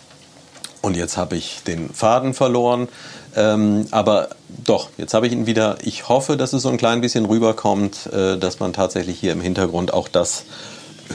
und 0.81 0.97
jetzt 0.97 1.17
habe 1.17 1.37
ich 1.37 1.63
den 1.67 1.91
Faden 1.91 2.35
verloren. 2.35 2.89
Ähm, 3.37 3.87
aber 3.91 4.29
doch, 4.65 4.91
jetzt 4.97 5.13
habe 5.15 5.27
ich 5.27 5.33
ihn 5.33 5.47
wieder. 5.47 5.77
Ich 5.83 6.09
hoffe, 6.09 6.37
dass 6.37 6.53
es 6.53 6.63
so 6.63 6.69
ein 6.69 6.77
klein 6.77 7.01
bisschen 7.01 7.27
rüberkommt, 7.27 8.07
äh, 8.13 8.39
dass 8.39 8.61
man 8.61 8.73
tatsächlich 8.73 9.19
hier 9.19 9.33
im 9.33 9.41
Hintergrund 9.41 9.93
auch 9.93 10.09
das 10.09 10.45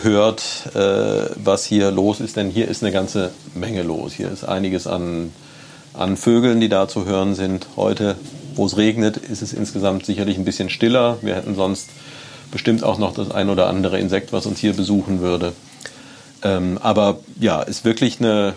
hört, 0.01 0.43
äh, 0.75 1.29
was 1.35 1.65
hier 1.65 1.91
los 1.91 2.19
ist. 2.19 2.35
Denn 2.35 2.49
hier 2.49 2.67
ist 2.67 2.83
eine 2.83 2.91
ganze 2.91 3.31
Menge 3.53 3.83
los. 3.83 4.13
Hier 4.13 4.31
ist 4.31 4.43
einiges 4.43 4.85
an, 4.85 5.33
an 5.93 6.17
Vögeln, 6.17 6.59
die 6.59 6.69
da 6.69 6.87
zu 6.87 7.05
hören 7.05 7.35
sind. 7.35 7.67
Heute, 7.75 8.15
wo 8.55 8.65
es 8.65 8.77
regnet, 8.77 9.17
ist 9.17 9.41
es 9.41 9.53
insgesamt 9.53 10.05
sicherlich 10.05 10.37
ein 10.37 10.45
bisschen 10.45 10.69
stiller. 10.69 11.17
Wir 11.21 11.35
hätten 11.35 11.55
sonst 11.55 11.89
bestimmt 12.51 12.83
auch 12.83 12.97
noch 12.97 13.13
das 13.13 13.31
ein 13.31 13.49
oder 13.49 13.67
andere 13.67 13.99
Insekt, 13.99 14.33
was 14.33 14.45
uns 14.45 14.59
hier 14.59 14.73
besuchen 14.73 15.21
würde. 15.21 15.53
Ähm, 16.43 16.77
aber 16.81 17.19
ja, 17.39 17.61
ist 17.61 17.85
wirklich 17.85 18.19
eine 18.19 18.53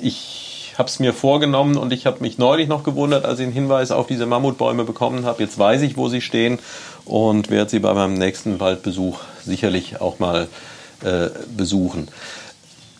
ich 0.00 0.74
habe 0.78 0.88
es 0.88 0.98
mir 0.98 1.14
vorgenommen 1.14 1.76
und 1.76 1.92
ich 1.92 2.06
habe 2.06 2.20
mich 2.20 2.38
neulich 2.38 2.68
noch 2.68 2.82
gewundert, 2.82 3.24
als 3.24 3.38
ich 3.38 3.44
einen 3.44 3.54
Hinweis 3.54 3.90
auf 3.90 4.06
diese 4.06 4.26
Mammutbäume 4.26 4.84
bekommen 4.84 5.24
habe. 5.24 5.42
Jetzt 5.42 5.58
weiß 5.58 5.82
ich, 5.82 5.96
wo 5.96 6.08
sie 6.08 6.20
stehen 6.20 6.58
und 7.04 7.50
werde 7.50 7.70
sie 7.70 7.78
bei 7.78 7.94
meinem 7.94 8.14
nächsten 8.14 8.60
Waldbesuch 8.60 9.20
sicherlich 9.44 10.00
auch 10.00 10.18
mal 10.18 10.48
äh, 11.02 11.28
besuchen. 11.56 12.08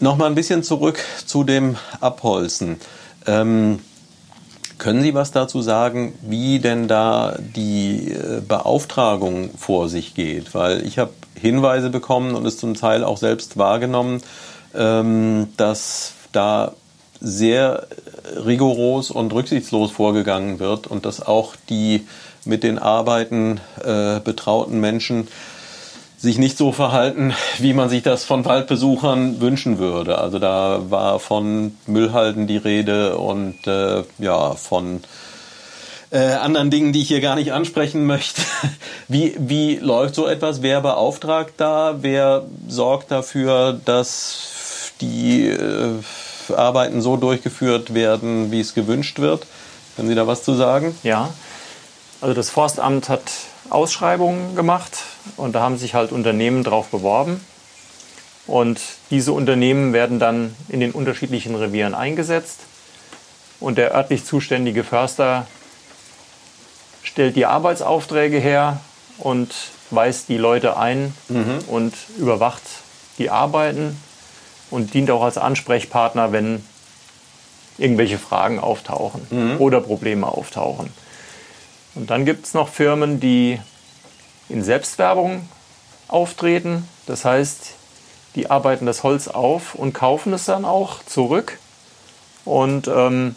Nochmal 0.01 0.29
ein 0.29 0.35
bisschen 0.35 0.63
zurück 0.63 1.01
zu 1.25 1.45
dem 1.45 1.77
Abholzen. 2.01 2.81
Ähm, 3.27 3.81
können 4.79 5.03
Sie 5.03 5.15
was 5.15 5.33
dazu 5.33 5.63
sagen, 5.63 6.15
wie 6.23 6.59
denn 6.59 6.87
da 6.87 7.37
die 7.39 8.13
äh, 8.13 8.41
Beauftragung 8.47 9.51
vor 9.57 9.89
sich 9.89 10.15
geht? 10.15 10.55
Weil 10.55 10.87
ich 10.87 10.99
habe 10.99 11.13
Hinweise 11.35 11.91
bekommen 11.91 12.35
und 12.35 12.47
es 12.47 12.59
zum 12.59 12.75
Teil 12.75 13.03
auch 13.05 13.17
selbst 13.17 13.57
wahrgenommen, 13.57 14.23
ähm, 14.75 15.49
dass 15.57 16.13
da 16.33 16.73
sehr 17.21 17.87
rigoros 18.45 19.11
und 19.11 19.33
rücksichtslos 19.33 19.91
vorgegangen 19.91 20.59
wird 20.59 20.87
und 20.87 21.07
dass 21.07 21.27
auch 21.27 21.57
die 21.71 22.07
mit 22.45 22.63
den 22.63 22.79
Arbeiten 22.79 23.61
äh, 23.83 24.21
betrauten 24.21 24.81
Menschen 24.81 25.29
sich 26.19 26.39
nicht 26.39 26.57
so 26.57 26.73
verhalten, 26.73 27.35
wie 27.59 27.75
man 27.75 27.89
sich 27.89 28.03
das 28.03 28.25
von 28.25 28.45
Waldbesuchern 28.45 29.41
wünschen 29.41 29.79
würde. 29.79 30.19
Also 30.19 30.39
da 30.39 30.81
war 30.89 31.21
von 31.21 31.77
Müllhalden 31.87 32.47
die 32.47 32.57
Rede 32.57 33.19
und 33.19 33.67
äh, 33.67 34.03
ja 34.19 34.55
von 34.55 35.03
äh, 36.11 36.19
anderen 36.19 36.71
Dingen, 36.71 36.93
die 36.93 37.03
ich 37.03 37.09
hier 37.09 37.21
gar 37.21 37.35
nicht 37.35 37.53
ansprechen 37.53 38.07
möchte. 38.07 38.43
Wie, 39.09 39.37
wie 39.39 39.77
läuft 39.77 40.17
so 40.17 40.27
etwas? 40.27 40.63
Wer 40.63 40.81
beauftragt 40.81 41.55
da? 41.59 41.97
Wer 42.01 42.45
sorgt 42.67 43.13
dafür, 43.13 43.79
dass 43.85 44.93
die 45.01 45.47
äh, 45.49 46.03
Arbeiten 46.57 47.03
so 47.03 47.17
durchgeführt 47.17 47.95
werden, 47.95 48.51
wie 48.51 48.61
es 48.61 48.75
gewünscht 48.75 49.21
wird? 49.21 49.47
Können 49.95 50.09
Sie 50.09 50.15
da 50.15 50.27
was 50.27 50.43
zu 50.43 50.55
sagen? 50.55 50.97
Ja, 51.05 51.33
also 52.21 52.35
das 52.35 52.51
Forstamt 52.51 53.09
hat 53.09 53.23
Ausschreibungen 53.71 54.57
gemacht 54.57 54.99
und 55.37 55.55
da 55.55 55.61
haben 55.61 55.79
sich 55.79 55.95
halt 55.95 56.13
Unternehmen 56.13 56.65
drauf 56.65 56.89
beworben. 56.89 57.41
Und 58.47 58.81
diese 59.11 59.33
Unternehmen 59.33 59.93
werden 59.93 60.19
dann 60.19 60.55
in 60.69 60.81
den 60.81 60.93
unterschiedlichen 60.93 61.55
Revieren 61.57 61.95
eingesetzt. 61.95 62.61
Und 63.59 63.79
der 63.79 63.95
örtlich 63.95 64.25
zuständige 64.25 64.85
Förster 64.85 65.47
stellt 67.03 67.35
die 67.35 67.47
Arbeitsaufträge 67.47 68.39
her 68.39 68.81
und 69.19 69.55
weist 69.91 70.29
die 70.29 70.37
Leute 70.37 70.77
ein 70.77 71.15
mhm. 71.29 71.59
und 71.69 71.95
überwacht 72.19 72.63
die 73.19 73.31
Arbeiten 73.31 74.01
und 74.71 74.95
dient 74.95 75.11
auch 75.11 75.23
als 75.23 75.39
Ansprechpartner, 75.39 76.33
wenn 76.33 76.65
irgendwelche 77.79 78.19
Fragen 78.19 78.59
auftauchen 78.59 79.27
mhm. 79.31 79.57
oder 79.59 79.81
Probleme 79.81 80.27
auftauchen. 80.27 80.93
Und 81.97 82.11
dann 82.11 82.25
gibt 82.27 82.45
es 82.47 82.55
noch 82.55 82.69
Firmen, 82.69 83.21
die 83.21 83.59
in 84.49 84.63
Selbstwerbung 84.63 85.49
auftreten. 86.09 86.87
Das 87.07 87.25
heißt, 87.25 87.73
die 88.35 88.51
arbeiten 88.51 88.85
das 88.85 89.03
Holz 89.03 89.29
auf 89.29 89.75
und 89.75 89.95
kaufen 89.95 90.33
es 90.35 90.45
dann 90.45 90.65
auch 90.65 91.03
zurück. 91.05 91.59
Und 92.45 92.87
ähm, 92.87 93.35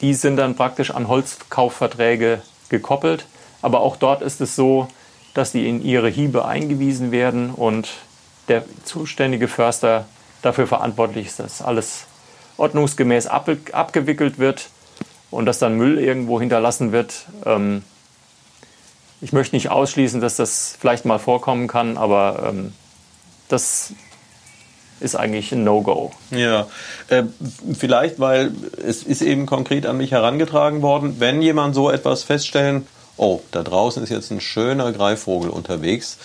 die 0.00 0.14
sind 0.14 0.36
dann 0.36 0.56
praktisch 0.56 0.90
an 0.90 1.08
Holzkaufverträge 1.08 2.42
gekoppelt. 2.70 3.26
Aber 3.60 3.80
auch 3.80 3.96
dort 3.96 4.22
ist 4.22 4.40
es 4.40 4.56
so, 4.56 4.88
dass 5.34 5.52
die 5.52 5.68
in 5.68 5.84
ihre 5.84 6.08
Hiebe 6.08 6.46
eingewiesen 6.46 7.12
werden 7.12 7.50
und 7.50 7.88
der 8.48 8.64
zuständige 8.84 9.46
Förster 9.46 10.06
dafür 10.40 10.66
verantwortlich 10.66 11.26
ist, 11.26 11.40
dass 11.40 11.60
alles 11.60 12.06
ordnungsgemäß 12.56 13.26
abgewickelt 13.26 14.38
wird 14.38 14.70
und 15.30 15.46
dass 15.46 15.58
dann 15.58 15.76
Müll 15.76 15.98
irgendwo 15.98 16.40
hinterlassen 16.40 16.92
wird. 16.92 17.26
Ähm, 17.44 17.82
ich 19.20 19.32
möchte 19.32 19.56
nicht 19.56 19.70
ausschließen, 19.70 20.20
dass 20.20 20.36
das 20.36 20.76
vielleicht 20.78 21.04
mal 21.04 21.18
vorkommen 21.18 21.66
kann, 21.66 21.96
aber 21.96 22.48
ähm, 22.48 22.72
das 23.48 23.92
ist 25.00 25.16
eigentlich 25.16 25.52
ein 25.52 25.64
No-Go. 25.64 26.12
Ja, 26.30 26.66
äh, 27.08 27.24
vielleicht, 27.76 28.18
weil 28.18 28.52
es 28.84 29.02
ist 29.02 29.22
eben 29.22 29.46
konkret 29.46 29.86
an 29.86 29.96
mich 29.96 30.12
herangetragen 30.12 30.82
worden, 30.82 31.16
wenn 31.18 31.42
jemand 31.42 31.74
so 31.74 31.90
etwas 31.90 32.22
feststellen, 32.22 32.86
oh, 33.16 33.40
da 33.50 33.62
draußen 33.62 34.02
ist 34.02 34.10
jetzt 34.10 34.30
ein 34.30 34.40
schöner 34.40 34.92
Greifvogel 34.92 35.50
unterwegs, 35.50 36.18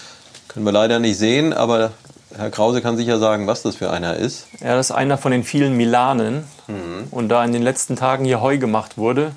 können 0.47 0.65
wir 0.65 0.71
leider 0.71 0.99
nicht 0.99 1.17
sehen, 1.17 1.53
aber 1.53 1.91
Herr 2.36 2.49
Krause 2.49 2.81
kann 2.81 2.97
sicher 2.97 3.19
sagen, 3.19 3.47
was 3.47 3.61
das 3.61 3.75
für 3.75 3.91
einer 3.91 4.15
ist. 4.15 4.47
Ja, 4.59 4.75
das 4.75 4.89
ist 4.89 4.95
einer 4.95 5.17
von 5.17 5.31
den 5.31 5.43
vielen 5.43 5.77
Milanen. 5.77 6.45
Mhm. 6.67 7.07
Und 7.11 7.29
da 7.29 7.43
in 7.43 7.53
den 7.53 7.61
letzten 7.61 7.95
Tagen 7.95 8.25
hier 8.25 8.41
Heu 8.41 8.57
gemacht 8.57 8.97
wurde 8.97 9.34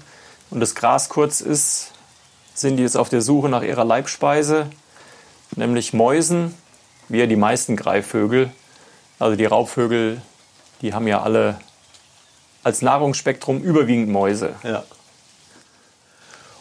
und 0.50 0.60
das 0.60 0.74
Gras 0.74 1.08
kurz 1.08 1.40
ist, 1.40 1.92
sind 2.54 2.76
die 2.76 2.82
jetzt 2.82 2.96
auf 2.96 3.08
der 3.08 3.20
Suche 3.20 3.48
nach 3.48 3.62
ihrer 3.62 3.84
Leibspeise, 3.84 4.66
nämlich 5.56 5.92
Mäusen, 5.92 6.54
wie 7.08 7.18
ja 7.18 7.26
die 7.26 7.36
meisten 7.36 7.76
Greifvögel. 7.76 8.50
Also 9.18 9.36
die 9.36 9.44
Raubvögel, 9.44 10.20
die 10.82 10.94
haben 10.94 11.06
ja 11.06 11.22
alle 11.22 11.58
als 12.62 12.82
Nahrungsspektrum 12.82 13.62
überwiegend 13.62 14.08
Mäuse. 14.08 14.54
Ja. 14.62 14.84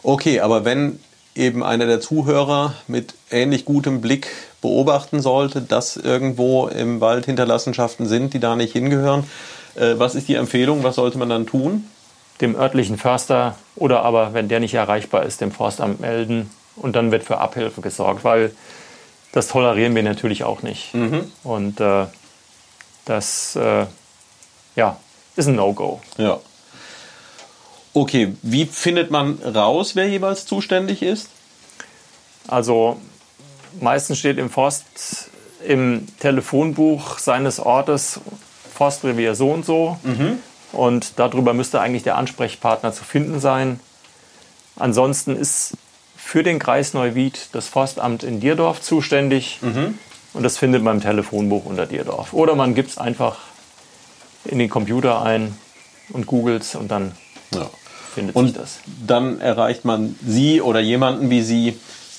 Okay, 0.02 0.40
aber 0.40 0.64
wenn 0.64 1.00
eben 1.34 1.62
einer 1.62 1.86
der 1.86 2.00
Zuhörer 2.00 2.74
mit 2.86 3.14
ähnlich 3.30 3.64
gutem 3.64 4.00
Blick 4.00 4.28
beobachten 4.66 5.22
sollte, 5.22 5.62
dass 5.62 5.96
irgendwo 5.96 6.66
im 6.66 7.00
Wald 7.00 7.26
Hinterlassenschaften 7.26 8.06
sind, 8.06 8.34
die 8.34 8.40
da 8.40 8.56
nicht 8.56 8.72
hingehören. 8.72 9.24
Äh, 9.76 9.94
was 9.96 10.16
ist 10.16 10.26
die 10.26 10.34
Empfehlung? 10.34 10.82
Was 10.82 10.96
sollte 10.96 11.18
man 11.18 11.28
dann 11.28 11.46
tun? 11.46 11.86
Dem 12.40 12.56
örtlichen 12.56 12.98
Förster 12.98 13.54
oder 13.76 14.02
aber, 14.02 14.34
wenn 14.34 14.48
der 14.48 14.58
nicht 14.58 14.74
erreichbar 14.74 15.22
ist, 15.22 15.40
dem 15.40 15.52
Forstamt 15.52 16.00
melden 16.00 16.50
und 16.74 16.96
dann 16.96 17.12
wird 17.12 17.22
für 17.22 17.38
Abhilfe 17.38 17.80
gesorgt, 17.80 18.24
weil 18.24 18.50
das 19.32 19.48
tolerieren 19.48 19.94
wir 19.94 20.02
natürlich 20.02 20.42
auch 20.42 20.62
nicht. 20.62 20.92
Mhm. 20.92 21.30
Und 21.44 21.80
äh, 21.80 22.06
das 23.04 23.54
äh, 23.54 23.86
ja, 24.74 24.96
ist 25.36 25.46
ein 25.46 25.54
No-Go. 25.54 26.00
Ja. 26.18 26.40
Okay, 27.94 28.34
wie 28.42 28.66
findet 28.66 29.10
man 29.10 29.38
raus, 29.42 29.94
wer 29.94 30.08
jeweils 30.08 30.44
zuständig 30.44 31.02
ist? 31.02 31.30
Also 32.48 33.00
meistens 33.80 34.18
steht 34.18 34.38
im 34.38 34.50
Forst 34.50 35.30
im 35.66 36.06
Telefonbuch 36.20 37.18
seines 37.18 37.60
Ortes 37.60 38.20
Forstrevier 38.74 39.34
so 39.34 39.50
und 39.50 39.64
so. 39.64 39.98
Mhm. 40.02 40.38
Und 40.72 41.12
darüber 41.16 41.54
müsste 41.54 41.80
eigentlich 41.80 42.02
der 42.02 42.16
Ansprechpartner 42.16 42.92
zu 42.92 43.04
finden 43.04 43.40
sein. 43.40 43.80
Ansonsten 44.76 45.36
ist 45.36 45.74
für 46.16 46.42
den 46.42 46.58
Kreis 46.58 46.92
Neuwied 46.92 47.48
das 47.52 47.68
Forstamt 47.68 48.22
in 48.22 48.40
Dierdorf 48.40 48.80
zuständig. 48.80 49.60
Mhm. 49.62 49.98
Und 50.34 50.42
das 50.42 50.58
findet 50.58 50.82
man 50.82 50.96
im 50.96 51.02
Telefonbuch 51.02 51.64
unter 51.64 51.86
Dierdorf. 51.86 52.32
Oder 52.32 52.54
man 52.56 52.74
gibt 52.74 52.90
es 52.90 52.98
einfach 52.98 53.38
in 54.44 54.58
den 54.58 54.68
Computer 54.68 55.22
ein 55.22 55.56
und 56.10 56.26
googelt 56.26 56.62
es 56.62 56.74
und 56.74 56.90
dann 56.90 57.12
ja. 57.54 57.70
findet 58.14 58.36
und 58.36 58.48
sich 58.48 58.56
das. 58.56 58.80
Dann 59.06 59.40
erreicht 59.40 59.84
man 59.84 60.16
Sie 60.26 60.60
oder 60.60 60.80
jemanden 60.80 61.30
wie 61.30 61.42
Sie, 61.42 61.68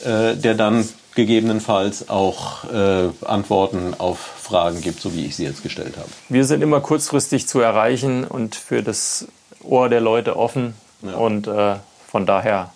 äh, 0.04 0.36
der 0.36 0.56
dann 0.56 0.88
gegebenenfalls 1.18 2.10
auch 2.10 2.64
äh, 2.72 3.10
Antworten 3.26 3.96
auf 3.98 4.20
Fragen 4.20 4.82
gibt, 4.82 5.02
so 5.02 5.16
wie 5.16 5.26
ich 5.26 5.36
sie 5.36 5.46
jetzt 5.46 5.64
gestellt 5.64 5.98
habe. 5.98 6.08
Wir 6.30 6.46
sind 6.46 6.62
immer 6.62 6.80
kurzfristig 6.80 7.48
zu 7.48 7.60
erreichen 7.60 8.24
und 8.24 8.56
für 8.56 8.84
das 8.84 9.28
Ohr 9.64 9.90
der 9.90 10.00
Leute 10.00 10.38
offen. 10.38 10.76
Ja. 11.02 11.16
Und 11.16 11.48
äh, 11.48 11.78
von 12.08 12.28
daher 12.28 12.72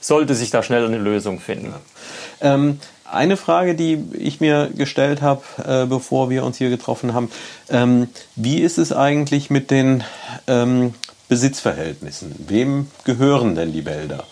sollte 0.00 0.34
sich 0.34 0.50
da 0.50 0.62
schnell 0.62 0.86
eine 0.86 0.96
Lösung 0.96 1.38
finden. 1.38 1.74
Ja. 2.40 2.54
Ähm, 2.54 2.80
eine 3.04 3.36
Frage, 3.36 3.74
die 3.74 4.04
ich 4.14 4.40
mir 4.40 4.70
gestellt 4.74 5.20
habe, 5.20 5.42
äh, 5.62 5.84
bevor 5.84 6.30
wir 6.30 6.44
uns 6.44 6.56
hier 6.56 6.70
getroffen 6.70 7.12
haben, 7.12 7.30
ähm, 7.68 8.08
wie 8.36 8.60
ist 8.60 8.78
es 8.78 8.90
eigentlich 8.90 9.50
mit 9.50 9.70
den 9.70 10.02
ähm, 10.46 10.94
Besitzverhältnissen? 11.28 12.34
Wem 12.48 12.90
gehören 13.04 13.54
denn 13.54 13.74
die 13.74 13.84
Wälder? 13.84 14.24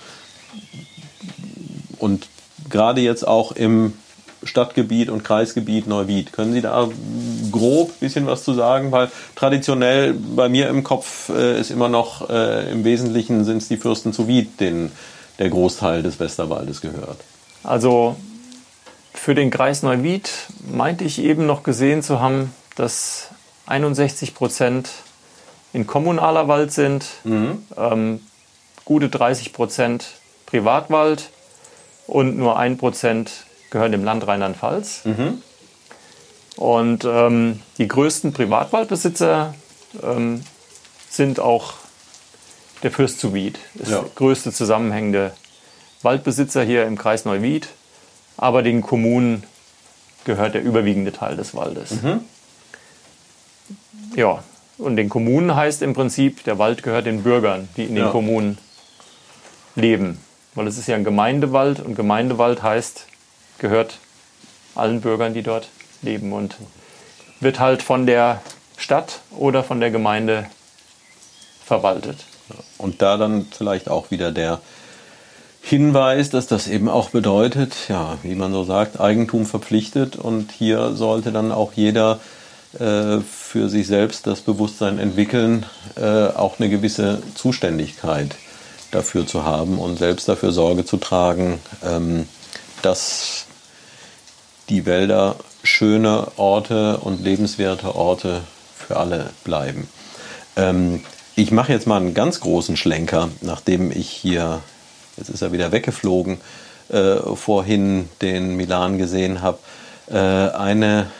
Und 1.99 2.27
gerade 2.69 3.01
jetzt 3.01 3.27
auch 3.27 3.53
im 3.53 3.95
Stadtgebiet 4.45 5.11
und 5.11 5.25
Kreisgebiet 5.25 5.87
Neuwied. 5.87 6.33
Können 6.33 6.53
Sie 6.53 6.61
da 6.61 6.89
grob 7.51 7.91
ein 7.91 8.01
bisschen 8.01 8.27
was 8.27 8.45
zu 8.45 8.55
sagen? 8.55 8.93
Weil 8.93 9.11
traditionell 9.35 10.15
bei 10.15 10.49
mir 10.49 10.69
im 10.69 10.85
Kopf 10.85 11.29
äh, 11.29 11.61
ist 11.61 11.71
immer 11.71 11.89
noch, 11.89 12.31
äh, 12.31 12.71
im 12.71 12.85
Wesentlichen 12.85 13.45
sind 13.45 13.59
es 13.59 13.69
die 13.69 13.77
Fürsten 13.77 14.13
zu 14.13 14.29
Wied, 14.29 14.61
denen 14.61 14.93
der 15.39 15.51
Großteil 15.51 16.03
des 16.03 16.21
Westerwaldes 16.21 16.81
gehört. 16.81 17.19
Also 17.65 18.17
für 19.13 19.35
den 19.35 19.51
Kreis 19.51 19.83
Neuwied 19.83 20.31
meinte 20.71 21.05
ich 21.05 21.21
eben 21.21 21.47
noch 21.47 21.65
gesehen 21.65 22.03
zu 22.03 22.21
haben, 22.21 22.53
dass 22.77 23.29
61 23.67 24.35
Prozent 24.35 24.91
in 25.73 25.87
kommunaler 25.87 26.49
Wald 26.49 26.73
sind, 26.73 27.07
mhm. 27.25 27.63
ähm, 27.77 28.21
gute 28.85 29.09
30 29.09 29.53
Prozent 29.53 30.07
Privatwald 30.47 31.31
und 32.09 32.37
nur 32.37 32.59
ein 32.59 32.77
Prozent 32.79 33.31
gehören 33.71 33.93
dem 33.93 34.03
Land 34.03 34.27
Rheinland-Pfalz. 34.27 35.05
Mhm. 35.05 35.43
Und 36.57 37.05
ähm, 37.05 37.61
die 37.79 37.87
größten 37.87 38.33
Privatwaldbesitzer 38.33 39.55
ähm, 40.03 40.43
sind 41.09 41.39
auch 41.39 41.75
der 42.83 42.91
Fürst 42.91 43.21
zu 43.21 43.33
Wied. 43.35 43.59
Ist 43.77 43.91
Ja. 43.91 44.01
der 44.01 44.11
größte 44.17 44.53
zusammenhängende 44.53 45.33
Waldbesitzer 46.03 46.63
hier 46.65 46.85
im 46.87 46.99
Kreis 46.99 47.25
Neuwied. 47.25 47.69
Aber 48.37 48.63
den 48.63 48.83
Kommunen 48.83 49.45
gehört 50.25 50.55
der 50.55 50.63
überwiegende 50.63 51.13
Teil 51.13 51.37
des 51.37 51.55
Waldes. 51.55 51.95
Ja, 54.17 54.43
und 54.79 54.97
den 54.97 55.09
Kommunen 55.09 55.55
heißt 55.55 55.83
im 55.83 55.93
Prinzip, 55.95 56.45
der 56.45 56.59
Wald 56.59 56.83
gehört 56.83 57.07
den 57.07 57.23
Bürgern, 57.23 57.69
die 57.77 57.85
in 57.85 57.95
den 57.95 58.05
Ja. 58.07 58.11
Kommunen 58.11 58.59
leben. 59.75 60.19
Weil 60.59 60.67
es 60.67 60.77
ist 60.77 60.89
ja 60.89 60.97
ein 60.97 61.05
Gemeindewald 61.05 61.79
und 61.79 61.95
Gemeindewald 61.95 62.65
heißt, 62.65 63.07
gehört 63.61 63.99
allen 64.75 65.01
Bürgern, 65.01 65.33
die 65.33 65.45
dort 65.45 65.69
leben 66.03 66.33
und 66.33 66.57
wird 67.39 67.61
halt 67.61 67.81
von 67.81 68.07
der 68.07 68.43
Stadt 68.77 69.21
oder 69.31 69.63
von 69.63 69.79
der 69.79 69.93
Gemeinde 69.93 70.47
verwaltet. 71.65 72.25
Und 72.77 73.03
da 73.03 73.17
dann 73.17 73.47
vielleicht 73.57 73.89
auch 73.89 74.11
wieder 74.11 74.33
der 74.33 74.61
Hinweis, 75.63 76.29
dass 76.29 76.49
das 76.49 76.67
eben 76.67 76.89
auch 76.89 77.11
bedeutet, 77.11 77.77
ja, 77.89 78.19
wie 78.25 78.35
man 78.35 78.53
so 78.53 78.65
sagt, 78.65 78.99
Eigentum 78.99 79.47
verpflichtet 79.47 80.17
und 80.17 80.51
hier 80.51 80.91
sollte 80.95 81.31
dann 81.31 81.53
auch 81.53 81.75
jeder 81.75 82.19
äh, 82.81 83.19
für 83.21 83.69
sich 83.69 83.87
selbst 83.87 84.27
das 84.27 84.41
Bewusstsein 84.41 84.99
entwickeln, 84.99 85.67
äh, 85.95 86.27
auch 86.27 86.59
eine 86.59 86.69
gewisse 86.69 87.23
Zuständigkeit 87.37 88.35
dafür 88.91 89.27
zu 89.27 89.45
haben 89.45 89.79
und 89.79 89.99
selbst 89.99 90.29
dafür 90.29 90.53
Sorge 90.53 90.85
zu 90.85 90.97
tragen, 90.97 91.61
ähm, 91.85 92.27
dass 92.83 93.47
die 94.69 94.87
Wälder 94.87 95.37
schöne 95.63 96.29
Orte 96.37 96.99
und 96.99 97.23
lebenswerte 97.23 97.95
Orte 97.95 98.43
für 98.77 98.97
alle 98.97 99.31
bleiben. 99.45 99.89
Ähm, 100.57 101.03
ich 101.37 101.51
mache 101.51 101.73
jetzt 101.73 101.87
mal 101.87 101.99
einen 101.99 102.15
ganz 102.15 102.41
großen 102.41 102.77
Schlenker, 102.77 103.29
nachdem 103.43 103.91
ich 103.91 104.11
hier, 104.11 104.61
jetzt 105.17 105.31
ist 105.31 105.43
er 105.43 105.53
wieder 105.53 105.73
weggeflogen, 105.73 106.39
äh, 106.89 107.17
vorhin 107.35 108.09
den 108.23 108.57
Milan 108.57 108.99
gesehen 108.99 109.43
habe. 109.43 109.59
Äh, 110.11 110.17
eine 110.17 111.11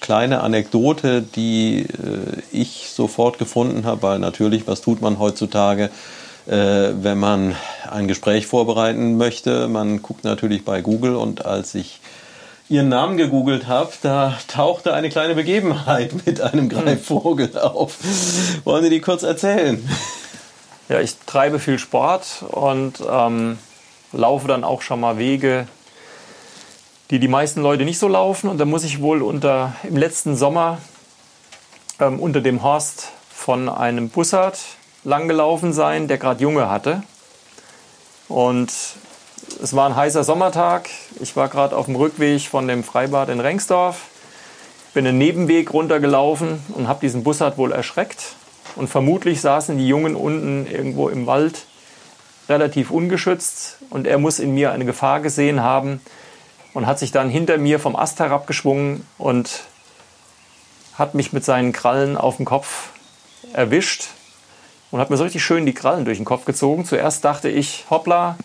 kleine 0.00 0.40
Anekdote, 0.42 1.22
die 1.22 1.82
äh, 1.82 2.42
ich 2.52 2.90
sofort 2.90 3.38
gefunden 3.38 3.86
habe, 3.86 4.02
weil 4.02 4.18
natürlich, 4.18 4.66
was 4.66 4.82
tut 4.82 5.00
man 5.00 5.18
heutzutage, 5.18 5.88
wenn 6.46 7.18
man 7.18 7.56
ein 7.90 8.06
Gespräch 8.06 8.46
vorbereiten 8.46 9.16
möchte? 9.16 9.68
Man 9.68 10.02
guckt 10.02 10.24
natürlich 10.24 10.64
bei 10.64 10.82
Google 10.82 11.16
und 11.16 11.46
als 11.46 11.74
ich 11.74 12.00
ihren 12.68 12.88
Namen 12.88 13.16
gegoogelt 13.16 13.66
habe, 13.66 13.92
da 14.02 14.36
tauchte 14.48 14.94
eine 14.94 15.10
kleine 15.10 15.34
Begebenheit 15.34 16.12
mit 16.26 16.40
einem 16.40 16.68
Greifvogel 16.68 17.58
auf. 17.58 17.98
Wollen 18.64 18.84
Sie 18.84 18.90
die 18.90 19.00
kurz 19.00 19.22
erzählen? 19.22 19.88
Ja, 20.88 21.00
ich 21.00 21.16
treibe 21.26 21.58
viel 21.58 21.78
Sport 21.78 22.44
und 22.48 23.02
ähm, 23.08 23.58
laufe 24.12 24.48
dann 24.48 24.64
auch 24.64 24.82
schon 24.82 25.00
mal 25.00 25.18
Wege, 25.18 25.66
die 27.10 27.18
die 27.18 27.28
meisten 27.28 27.62
Leute 27.62 27.84
nicht 27.84 27.98
so 27.98 28.08
laufen. 28.08 28.48
Und 28.48 28.58
da 28.58 28.64
muss 28.64 28.84
ich 28.84 29.00
wohl 29.00 29.22
unter, 29.22 29.74
im 29.82 29.96
letzten 29.96 30.36
Sommer 30.36 30.78
ähm, 32.00 32.20
unter 32.20 32.40
dem 32.40 32.62
Horst 32.62 33.12
von 33.30 33.68
einem 33.68 34.08
Bussard 34.08 34.58
langgelaufen 35.04 35.72
sein, 35.72 36.08
der 36.08 36.18
gerade 36.18 36.42
Junge 36.42 36.68
hatte. 36.70 37.02
Und 38.28 38.72
es 39.62 39.76
war 39.76 39.88
ein 39.88 39.96
heißer 39.96 40.24
Sommertag. 40.24 40.88
Ich 41.20 41.36
war 41.36 41.48
gerade 41.48 41.76
auf 41.76 41.86
dem 41.86 41.96
Rückweg 41.96 42.48
von 42.48 42.66
dem 42.66 42.82
Freibad 42.82 43.28
in 43.28 43.40
Rengsdorf. 43.40 44.06
Bin 44.94 45.06
einen 45.06 45.18
Nebenweg 45.18 45.72
runtergelaufen 45.72 46.60
und 46.74 46.88
habe 46.88 47.00
diesen 47.00 47.22
Bussard 47.22 47.58
wohl 47.58 47.72
erschreckt. 47.72 48.34
Und 48.76 48.88
vermutlich 48.88 49.40
saßen 49.40 49.76
die 49.76 49.86
Jungen 49.86 50.16
unten 50.16 50.66
irgendwo 50.66 51.08
im 51.08 51.26
Wald 51.26 51.66
relativ 52.48 52.90
ungeschützt. 52.90 53.78
Und 53.90 54.06
er 54.06 54.18
muss 54.18 54.38
in 54.38 54.54
mir 54.54 54.72
eine 54.72 54.84
Gefahr 54.84 55.20
gesehen 55.20 55.62
haben 55.62 56.00
und 56.72 56.86
hat 56.86 56.98
sich 56.98 57.12
dann 57.12 57.28
hinter 57.28 57.58
mir 57.58 57.78
vom 57.78 57.94
Ast 57.94 58.18
herabgeschwungen 58.20 59.06
und 59.18 59.64
hat 60.94 61.14
mich 61.14 61.32
mit 61.32 61.44
seinen 61.44 61.72
Krallen 61.72 62.16
auf 62.16 62.36
dem 62.36 62.44
Kopf 62.46 62.90
erwischt 63.52 64.08
und 64.94 65.00
hat 65.00 65.10
mir 65.10 65.16
so 65.16 65.24
richtig 65.24 65.42
schön 65.42 65.66
die 65.66 65.74
Krallen 65.74 66.04
durch 66.04 66.18
den 66.18 66.24
Kopf 66.24 66.44
gezogen. 66.44 66.84
Zuerst 66.84 67.24
dachte 67.24 67.48
ich, 67.48 67.84
hoppla, 67.90 68.38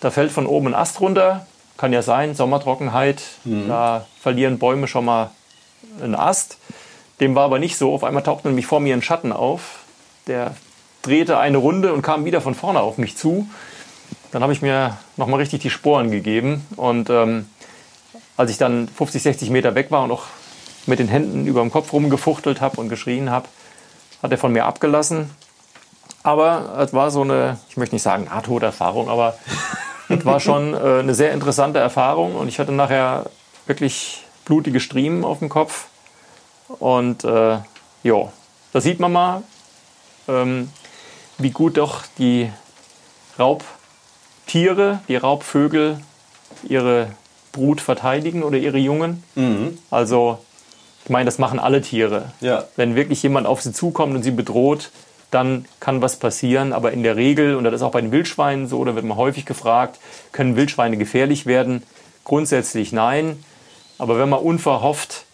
da 0.00 0.10
fällt 0.10 0.30
von 0.30 0.44
oben 0.44 0.66
ein 0.66 0.74
Ast 0.74 1.00
runter. 1.00 1.46
Kann 1.78 1.94
ja 1.94 2.02
sein, 2.02 2.34
Sommertrockenheit, 2.34 3.22
da 3.66 4.04
verlieren 4.20 4.58
Bäume 4.58 4.88
schon 4.88 5.06
mal 5.06 5.30
einen 6.02 6.14
Ast. 6.14 6.58
Dem 7.20 7.34
war 7.34 7.44
aber 7.44 7.58
nicht 7.58 7.78
so. 7.78 7.94
Auf 7.94 8.04
einmal 8.04 8.22
tauchte 8.22 8.48
nämlich 8.48 8.66
vor 8.66 8.80
mir 8.80 8.94
ein 8.94 9.00
Schatten 9.00 9.32
auf. 9.32 9.78
Der 10.26 10.54
drehte 11.00 11.38
eine 11.38 11.56
Runde 11.56 11.94
und 11.94 12.02
kam 12.02 12.26
wieder 12.26 12.42
von 12.42 12.54
vorne 12.54 12.80
auf 12.80 12.98
mich 12.98 13.16
zu. 13.16 13.48
Dann 14.32 14.42
habe 14.42 14.52
ich 14.52 14.60
mir 14.60 14.98
nochmal 15.16 15.40
richtig 15.40 15.62
die 15.62 15.70
Sporen 15.70 16.10
gegeben. 16.10 16.66
Und 16.76 17.08
ähm, 17.08 17.48
als 18.36 18.50
ich 18.50 18.58
dann 18.58 18.86
50, 18.86 19.22
60 19.22 19.48
Meter 19.48 19.74
weg 19.74 19.90
war 19.90 20.04
und 20.04 20.10
auch 20.10 20.24
mit 20.84 20.98
den 20.98 21.08
Händen 21.08 21.46
über 21.46 21.62
dem 21.62 21.72
Kopf 21.72 21.94
rumgefuchtelt 21.94 22.60
habe 22.60 22.78
und 22.78 22.90
geschrien 22.90 23.30
habe, 23.30 23.48
hat 24.22 24.30
er 24.30 24.36
von 24.36 24.52
mir 24.52 24.66
abgelassen. 24.66 25.30
Aber 26.22 26.76
es 26.78 26.92
war 26.92 27.10
so 27.10 27.22
eine, 27.22 27.58
ich 27.68 27.76
möchte 27.76 27.94
nicht 27.94 28.02
sagen 28.02 28.24
Nahtoderfahrung, 28.24 29.08
aber 29.08 29.38
es 30.08 30.24
war 30.24 30.40
schon 30.40 30.74
äh, 30.74 31.00
eine 31.00 31.14
sehr 31.14 31.32
interessante 31.32 31.78
Erfahrung 31.78 32.34
und 32.36 32.48
ich 32.48 32.58
hatte 32.58 32.72
nachher 32.72 33.24
wirklich 33.66 34.24
blutige 34.44 34.80
Striemen 34.80 35.24
auf 35.24 35.38
dem 35.38 35.48
Kopf. 35.48 35.86
Und 36.78 37.24
äh, 37.24 37.58
ja, 38.02 38.32
da 38.72 38.80
sieht 38.80 39.00
man 39.00 39.12
mal, 39.12 39.42
ähm, 40.28 40.70
wie 41.38 41.50
gut 41.50 41.76
doch 41.76 42.04
die 42.18 42.50
Raubtiere, 43.38 45.00
die 45.08 45.16
Raubvögel 45.16 46.00
ihre 46.64 47.08
Brut 47.52 47.80
verteidigen 47.80 48.42
oder 48.42 48.58
ihre 48.58 48.78
Jungen. 48.78 49.24
Also, 49.90 50.38
ich 51.04 51.10
meine, 51.10 51.24
das 51.24 51.38
machen 51.38 51.58
alle 51.58 51.80
Tiere. 51.80 52.32
Ja. 52.40 52.64
Wenn 52.76 52.94
wirklich 52.94 53.22
jemand 53.22 53.46
auf 53.46 53.62
sie 53.62 53.72
zukommt 53.72 54.14
und 54.14 54.22
sie 54.22 54.30
bedroht, 54.30 54.90
dann 55.30 55.66
kann 55.78 56.02
was 56.02 56.16
passieren. 56.16 56.72
Aber 56.72 56.92
in 56.92 57.02
der 57.02 57.16
Regel, 57.16 57.56
und 57.56 57.64
das 57.64 57.74
ist 57.74 57.82
auch 57.82 57.92
bei 57.92 58.00
den 58.00 58.12
Wildschweinen 58.12 58.66
so, 58.66 58.84
da 58.84 58.94
wird 58.94 59.04
man 59.04 59.16
häufig 59.16 59.46
gefragt, 59.46 59.98
können 60.32 60.56
Wildschweine 60.56 60.96
gefährlich 60.96 61.46
werden? 61.46 61.82
Grundsätzlich 62.24 62.92
nein. 62.92 63.42
Aber 63.98 64.18
wenn 64.18 64.28
man 64.28 64.40
unverhofft 64.40 65.24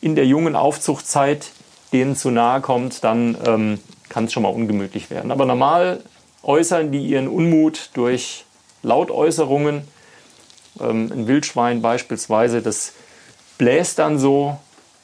in 0.00 0.14
der 0.14 0.26
jungen 0.26 0.56
Aufzuchtzeit 0.56 1.50
denen 1.92 2.16
zu 2.16 2.30
nahe 2.30 2.60
kommt, 2.60 3.02
dann 3.04 3.36
ähm, 3.46 3.80
kann 4.08 4.24
es 4.24 4.32
schon 4.32 4.42
mal 4.42 4.50
ungemütlich 4.50 5.10
werden. 5.10 5.30
Aber 5.30 5.44
normal 5.44 6.02
äußern 6.42 6.92
die 6.92 7.04
ihren 7.04 7.28
Unmut 7.28 7.90
durch 7.94 8.44
Lautäußerungen. 8.82 9.82
Ähm, 10.80 11.10
ein 11.12 11.26
Wildschwein 11.26 11.82
beispielsweise, 11.82 12.62
das 12.62 12.92
bläst 13.58 13.98
dann 13.98 14.18
so, 14.18 14.58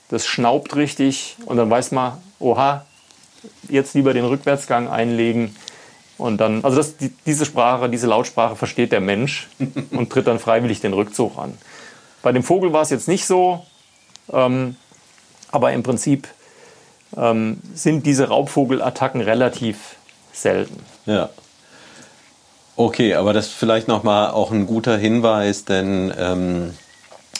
das 0.08 0.26
schnaubt 0.26 0.76
richtig 0.76 1.36
und 1.46 1.56
dann 1.56 1.68
weiß 1.68 1.90
man, 1.92 2.18
oha, 2.38 2.86
jetzt 3.68 3.94
lieber 3.94 4.14
den 4.14 4.24
Rückwärtsgang 4.24 4.88
einlegen. 4.88 5.54
Und 6.18 6.38
dann, 6.38 6.64
also 6.64 6.76
das, 6.76 6.96
die, 6.96 7.12
diese 7.26 7.44
Sprache, 7.44 7.90
diese 7.90 8.06
Lautsprache 8.06 8.56
versteht 8.56 8.92
der 8.92 9.00
Mensch 9.00 9.48
und 9.90 10.10
tritt 10.10 10.26
dann 10.26 10.38
freiwillig 10.38 10.80
den 10.80 10.92
Rückzug 10.92 11.38
an. 11.38 11.56
Bei 12.22 12.32
dem 12.32 12.42
Vogel 12.42 12.72
war 12.72 12.82
es 12.82 12.90
jetzt 12.90 13.08
nicht 13.08 13.26
so, 13.26 13.64
ähm, 14.32 14.76
aber 15.50 15.72
im 15.72 15.82
Prinzip 15.82 16.28
ähm, 17.16 17.58
sind 17.74 18.06
diese 18.06 18.28
Raubvogelattacken 18.28 19.20
relativ 19.20 19.96
selten. 20.32 20.84
Ja. 21.04 21.30
Okay, 22.76 23.14
aber 23.14 23.32
das 23.32 23.46
ist 23.46 23.54
vielleicht 23.54 23.88
nochmal 23.88 24.30
auch 24.30 24.50
ein 24.50 24.66
guter 24.66 24.98
Hinweis, 24.98 25.64
denn 25.64 26.12
ähm, 26.18 26.74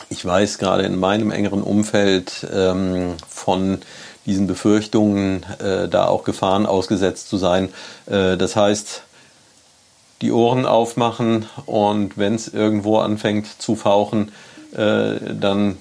ich 0.09 0.25
weiß 0.25 0.59
gerade 0.59 0.85
in 0.85 0.97
meinem 0.97 1.31
engeren 1.31 1.63
Umfeld 1.63 2.47
ähm, 2.53 3.17
von 3.29 3.79
diesen 4.27 4.47
Befürchtungen, 4.47 5.47
äh, 5.59 5.89
da 5.89 6.07
auch 6.07 6.25
Gefahren 6.25 6.67
ausgesetzt 6.67 7.29
zu 7.29 7.37
sein. 7.37 7.71
Äh, 8.07 8.37
das 8.37 8.57
heißt, 8.57 9.03
die 10.23 10.33
Ohren 10.33 10.67
aufmachen 10.67 11.47
und 11.67 12.19
wenn 12.19 12.35
es 12.35 12.49
irgendwo 12.49 12.99
anfängt 12.99 13.47
zu 13.61 13.77
fauchen, 13.77 14.33
äh, 14.73 15.35
dann 15.35 15.71
ein 15.71 15.79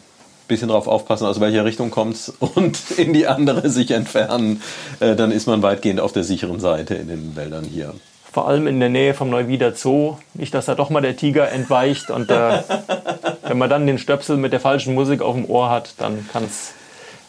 bisschen 0.48 0.70
drauf 0.70 0.88
aufpassen, 0.88 1.26
aus 1.26 1.40
welcher 1.40 1.66
Richtung 1.66 1.90
kommt 1.90 2.16
es 2.16 2.30
und 2.40 2.80
in 2.98 3.14
die 3.14 3.28
andere 3.28 3.70
sich 3.70 3.92
entfernen. 3.92 4.62
Äh, 5.00 5.16
dann 5.16 5.32
ist 5.32 5.48
man 5.48 5.62
weitgehend 5.62 6.00
auf 6.00 6.14
der 6.14 6.24
sicheren 6.24 6.60
Seite 6.60 6.96
in 6.96 7.08
den 7.08 7.36
Wäldern 7.36 7.64
hier. 7.64 7.94
Vor 8.32 8.50
allem 8.50 8.68
in 8.68 8.82
der 8.82 8.90
Nähe 8.90 9.14
vom 9.14 9.30
Neuwieder 9.30 9.74
Zoo. 9.76 10.18
Nicht, 10.34 10.54
dass 10.54 10.66
da 10.66 10.76
doch 10.76 10.90
mal 10.90 11.00
der 11.00 11.16
Tiger 11.16 11.50
entweicht 11.52 12.12
und 12.12 12.30
äh, 12.30 12.64
wenn 13.48 13.58
man 13.58 13.70
dann 13.70 13.88
den 13.88 13.98
Stöpsel 13.98 14.36
mit 14.36 14.52
der 14.52 14.60
falschen 14.60 14.94
Musik 14.94 15.22
auf 15.22 15.36
dem 15.36 15.50
Ohr 15.50 15.70
hat, 15.70 15.94
dann 15.98 16.28
kann 16.32 16.44
es 16.44 16.74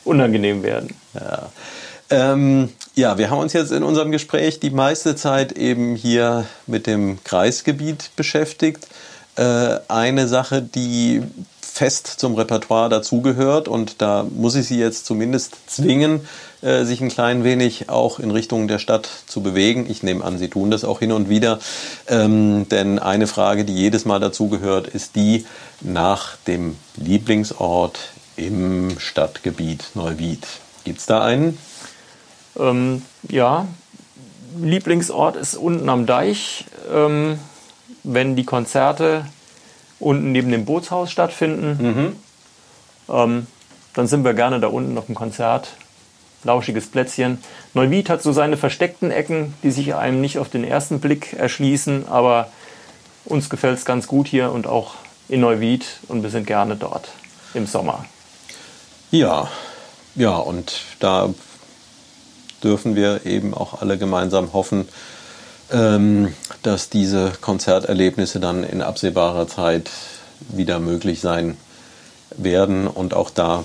unangenehm 0.07 0.63
werden. 0.63 0.95
Ja. 1.15 1.51
Ähm, 2.09 2.71
ja, 2.95 3.19
wir 3.19 3.31
haben 3.31 3.41
uns 3.41 3.53
jetzt 3.53 3.73
in 3.73 3.83
unserem 3.83 4.13
Gespräch 4.13 4.61
die 4.61 4.71
meiste 4.71 5.17
Zeit 5.17 5.53
eben 5.53 5.97
hier 5.97 6.47
mit 6.67 6.87
dem 6.87 7.23
Kreisgebiet 7.25 8.11
beschäftigt. 8.15 8.87
Äh, 9.37 9.79
eine 9.89 10.29
Sache, 10.29 10.63
die 10.63 11.23
fest 11.61 12.07
zum 12.07 12.37
Repertoire 12.37 12.89
dazugehört 12.89 13.69
und 13.69 14.01
da 14.01 14.25
muss 14.35 14.55
ich 14.55 14.67
Sie 14.67 14.79
jetzt 14.79 15.05
zumindest 15.05 15.57
zwingen, 15.69 16.21
äh, 16.63 16.85
sich 16.85 17.03
ein 17.03 17.11
klein 17.11 17.45
wenig 17.45 17.91
auch 17.91 18.19
in 18.19 18.31
Richtung 18.31 18.67
der 18.67 18.79
Stadt 18.79 19.07
zu 19.27 19.43
bewegen. 19.43 19.85
Ich 19.87 20.03
nehme 20.03 20.25
an, 20.25 20.39
Sie 20.39 20.49
tun 20.49 20.71
das 20.71 20.85
auch 20.85 21.01
hin 21.01 21.13
und 21.13 21.29
wieder, 21.29 21.59
ähm, 22.09 22.67
denn 22.71 22.99
eine 22.99 23.27
Frage, 23.27 23.67
die 23.67 23.75
jedes 23.75 24.07
Mal 24.07 24.21
dazugehört, 24.21 24.89
ist 24.89 25.17
die 25.17 25.45
nach 25.83 26.37
dem 26.47 26.77
Lieblingsort 26.97 27.99
im 28.37 28.99
Stadtgebiet 28.99 29.91
Neuwied. 29.95 30.47
Gibt 30.85 30.99
es 30.99 31.07
da 31.07 31.25
einen? 31.25 31.59
Ähm, 32.59 33.03
ja, 33.29 33.67
Lieblingsort 34.61 35.37
ist 35.37 35.57
unten 35.57 35.89
am 35.89 36.07
Deich. 36.07 36.65
Ähm, 36.93 37.39
wenn 38.03 38.37
die 38.37 38.45
Konzerte 38.45 39.27
unten 39.99 40.33
neben 40.33 40.51
dem 40.51 40.65
Bootshaus 40.65 41.11
stattfinden, 41.11 41.79
Mhm. 41.83 42.17
ähm, 43.09 43.47
dann 43.95 44.07
sind 44.07 44.25
wir 44.25 44.35
gerne 44.35 44.61
da 44.61 44.69
unten 44.69 44.97
auf 44.99 45.07
dem 45.07 45.15
Konzert. 45.15 45.69
Lauschiges 46.45 46.87
Plätzchen. 46.89 47.39
Neuwied 47.75 48.09
hat 48.09 48.23
so 48.23 48.31
seine 48.31 48.57
versteckten 48.57 49.11
Ecken, 49.11 49.55
die 49.63 49.71
sich 49.71 49.95
einem 49.95 50.21
nicht 50.21 50.39
auf 50.39 50.49
den 50.49 50.63
ersten 50.65 51.01
Blick 51.01 51.33
erschließen, 51.33 52.07
aber 52.09 52.51
uns 53.25 53.51
gefällt 53.51 53.79
es 53.79 53.85
ganz 53.85 54.07
gut 54.07 54.29
hier 54.29 54.53
und 54.53 54.67
auch 54.67 54.95
in 55.29 55.41
Neuwied 55.41 55.85
und 56.07 56.23
wir 56.23 56.31
sind 56.31 56.47
gerne 56.47 56.77
dort 56.77 57.09
im 57.55 57.67
Sommer. 57.67 58.05
Ja, 59.11 59.49
ja, 60.17 60.37
und 60.37 60.81
da 60.99 61.33
dürfen 62.65 62.97
wir 62.97 63.25
eben 63.25 63.55
auch 63.55 63.81
alle 63.81 63.99
gemeinsam 63.99 64.53
hoffen, 64.53 64.89
ähm, 65.71 66.35
dass 66.63 66.91
diese 66.91 67.33
Konzerterlebnisse 67.41 68.41
dann 68.41 68.65
in 68.65 68.83
absehbarer 68.83 69.47
Zeit 69.47 69.91
wieder 70.49 70.81
möglich 70.81 71.21
sein 71.21 71.57
werden. 72.37 72.89
Und 72.89 73.15
auch 73.15 73.31
da 73.31 73.65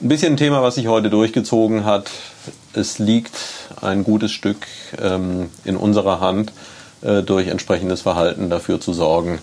ein 0.00 0.08
bisschen 0.08 0.34
ein 0.34 0.38
Thema, 0.38 0.62
was 0.62 0.74
sich 0.74 0.88
heute 0.88 1.10
durchgezogen 1.10 1.84
hat. 1.84 2.10
Es 2.72 2.98
liegt 2.98 3.36
ein 3.80 4.02
gutes 4.02 4.32
Stück 4.32 4.66
ähm, 5.00 5.50
in 5.64 5.76
unserer 5.76 6.20
Hand, 6.20 6.52
äh, 7.02 7.22
durch 7.22 7.46
entsprechendes 7.46 8.00
Verhalten 8.00 8.50
dafür 8.50 8.80
zu 8.80 8.92
sorgen, 8.92 9.38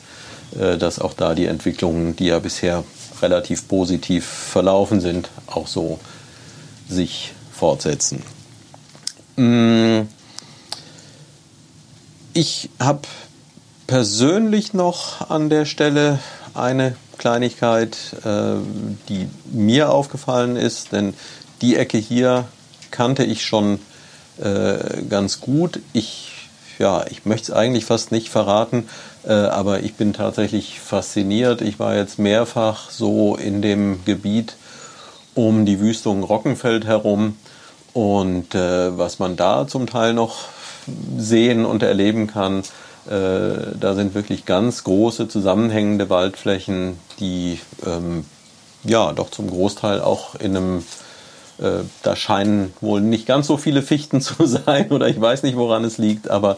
äh, 0.59 0.77
dass 0.77 0.99
auch 0.99 1.13
da 1.13 1.35
die 1.35 1.45
Entwicklungen, 1.45 2.15
die 2.15 2.27
ja 2.27 2.39
bisher 2.39 2.83
relativ 3.21 3.67
positiv 3.67 4.25
verlaufen 4.25 5.01
sind, 5.01 5.29
auch 5.47 5.67
so 5.67 5.99
sich 6.89 7.33
fortsetzen. 7.51 8.23
Mm. 9.35 10.07
Ich 12.33 12.69
habe 12.79 13.01
persönlich 13.87 14.73
noch 14.73 15.29
an 15.29 15.49
der 15.49 15.65
Stelle 15.65 16.19
eine 16.53 16.95
Kleinigkeit, 17.17 17.97
äh, 18.23 18.55
die 19.09 19.27
mir 19.51 19.91
aufgefallen 19.91 20.55
ist, 20.55 20.91
denn 20.91 21.13
die 21.61 21.75
Ecke 21.75 21.97
hier 21.97 22.45
kannte 22.91 23.23
ich 23.23 23.43
schon 23.43 23.79
äh, 24.39 25.01
ganz 25.09 25.41
gut. 25.41 25.79
Ich, 25.93 26.31
ja, 26.77 27.05
ich 27.07 27.25
möchte 27.25 27.51
es 27.51 27.57
eigentlich 27.57 27.85
fast 27.85 28.11
nicht 28.11 28.29
verraten, 28.29 28.87
aber 29.31 29.81
ich 29.81 29.95
bin 29.95 30.13
tatsächlich 30.13 30.79
fasziniert. 30.79 31.61
Ich 31.61 31.79
war 31.79 31.95
jetzt 31.95 32.19
mehrfach 32.19 32.91
so 32.91 33.35
in 33.35 33.61
dem 33.61 34.05
Gebiet 34.05 34.55
um 35.35 35.65
die 35.65 35.79
Wüstung 35.79 36.23
Rockenfeld 36.23 36.85
herum 36.85 37.35
und 37.93 38.55
äh, 38.55 38.97
was 38.97 39.19
man 39.19 39.35
da 39.35 39.67
zum 39.67 39.87
Teil 39.87 40.13
noch 40.13 40.45
sehen 41.17 41.65
und 41.65 41.83
erleben 41.83 42.27
kann, 42.27 42.59
äh, 43.09 43.73
da 43.79 43.93
sind 43.95 44.13
wirklich 44.13 44.45
ganz 44.45 44.83
große 44.83 45.27
zusammenhängende 45.27 46.09
Waldflächen, 46.09 46.99
die 47.19 47.59
ähm, 47.85 48.25
ja 48.83 49.11
doch 49.13 49.31
zum 49.31 49.49
Großteil 49.49 50.01
auch 50.01 50.35
in 50.35 50.55
einem 50.55 50.83
äh, 51.59 51.83
da 52.03 52.15
scheinen 52.15 52.73
wohl 52.81 53.01
nicht 53.01 53.25
ganz 53.25 53.47
so 53.47 53.57
viele 53.57 53.81
Fichten 53.81 54.21
zu 54.21 54.45
sein 54.45 54.91
oder 54.91 55.07
ich 55.07 55.19
weiß 55.19 55.43
nicht, 55.43 55.57
woran 55.57 55.83
es 55.83 55.97
liegt, 55.97 56.29
aber 56.29 56.57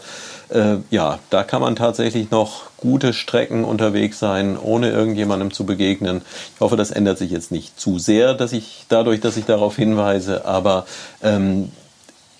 äh, 0.49 0.77
ja, 0.89 1.19
da 1.29 1.43
kann 1.43 1.61
man 1.61 1.75
tatsächlich 1.75 2.31
noch 2.31 2.63
gute 2.77 3.13
Strecken 3.13 3.63
unterwegs 3.63 4.19
sein, 4.19 4.57
ohne 4.57 4.89
irgendjemandem 4.89 5.51
zu 5.51 5.65
begegnen. 5.65 6.21
Ich 6.55 6.61
hoffe, 6.61 6.75
das 6.75 6.91
ändert 6.91 7.17
sich 7.17 7.31
jetzt 7.31 7.51
nicht 7.51 7.79
zu 7.79 7.99
sehr, 7.99 8.33
dass 8.33 8.53
ich 8.53 8.85
dadurch, 8.89 9.21
dass 9.21 9.37
ich 9.37 9.45
darauf 9.45 9.75
hinweise, 9.75 10.45
aber 10.45 10.85
ähm, 11.21 11.71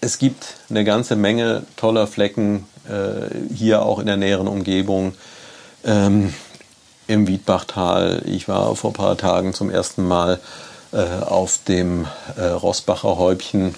es 0.02 0.18
gibt 0.18 0.56
eine 0.70 0.84
ganze 0.84 1.16
Menge 1.16 1.64
toller 1.76 2.08
Flecken 2.08 2.66
äh, 2.88 3.54
hier 3.54 3.84
auch 3.84 4.00
in 4.00 4.06
der 4.06 4.18
näheren 4.18 4.48
Umgebung. 4.48 5.14
Ähm, 5.84 6.34
Im 7.08 7.28
Wiedbachtal. 7.28 8.22
Ich 8.26 8.48
war 8.48 8.76
vor 8.76 8.92
ein 8.92 8.94
paar 8.94 9.18
Tagen 9.18 9.54
zum 9.54 9.70
ersten 9.70 10.08
Mal 10.08 10.40
äh, 10.92 11.24
auf 11.24 11.60
dem 11.68 12.08
äh, 12.38 12.46
Rossbacher 12.46 13.18
Häubchen. 13.18 13.76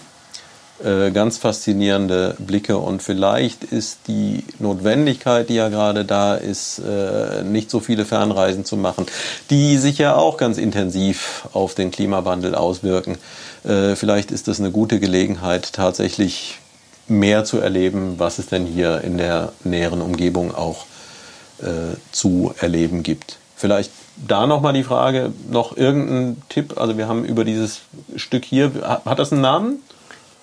Äh, 0.84 1.12
ganz 1.12 1.38
faszinierende 1.38 2.36
Blicke 2.40 2.78
und 2.78 3.04
vielleicht 3.04 3.64
ist 3.64 4.00
die 4.08 4.44
Notwendigkeit, 4.58 5.48
die 5.50 5.56
ja 5.56 5.70
gerade 5.70 6.06
da 6.06 6.34
ist, 6.34 6.80
äh, 6.80 7.44
nicht 7.44 7.70
so 7.70 7.80
viele 7.80 8.04
Fernreisen 8.04 8.66
zu 8.66 8.78
machen, 8.78 9.06
die 9.52 9.78
sich 9.78 10.00
ja 10.00 10.16
auch 10.16 10.38
ganz 10.38 10.58
intensiv 10.58 11.48
auf 11.54 11.76
den 11.76 11.92
Klimawandel 11.92 12.56
auswirken. 12.56 13.18
Äh, 13.64 13.96
vielleicht 13.96 14.32
ist 14.32 14.48
das 14.48 14.60
eine 14.60 14.72
gute 14.72 15.00
Gelegenheit, 15.00 15.74
tatsächlich 15.74 16.58
mehr 17.08 17.46
zu 17.46 17.60
erleben, 17.60 18.16
was 18.18 18.40
es 18.40 18.48
denn 18.48 18.66
hier 18.66 19.02
in 19.02 19.18
der 19.18 19.52
näheren 19.64 20.02
Umgebung 20.02 20.56
auch 20.56 20.86
zu 22.12 22.56
erleben 22.60 23.04
gibt. 23.04 23.38
Vielleicht 23.56 23.92
da 24.16 24.48
nochmal 24.48 24.74
die 24.74 24.84
Frage, 24.84 25.32
noch 25.48 25.78
irgendein 25.78 26.42
Tipp? 26.50 26.82
Also 26.82 26.98
wir 26.98 27.08
haben 27.08 27.24
über 27.24 27.46
dieses 27.46 27.82
Stück 28.16 28.46
hier, 28.46 28.72
hat 29.06 29.20
das 29.20 29.32
einen 29.32 29.42
Namen? 29.42 29.84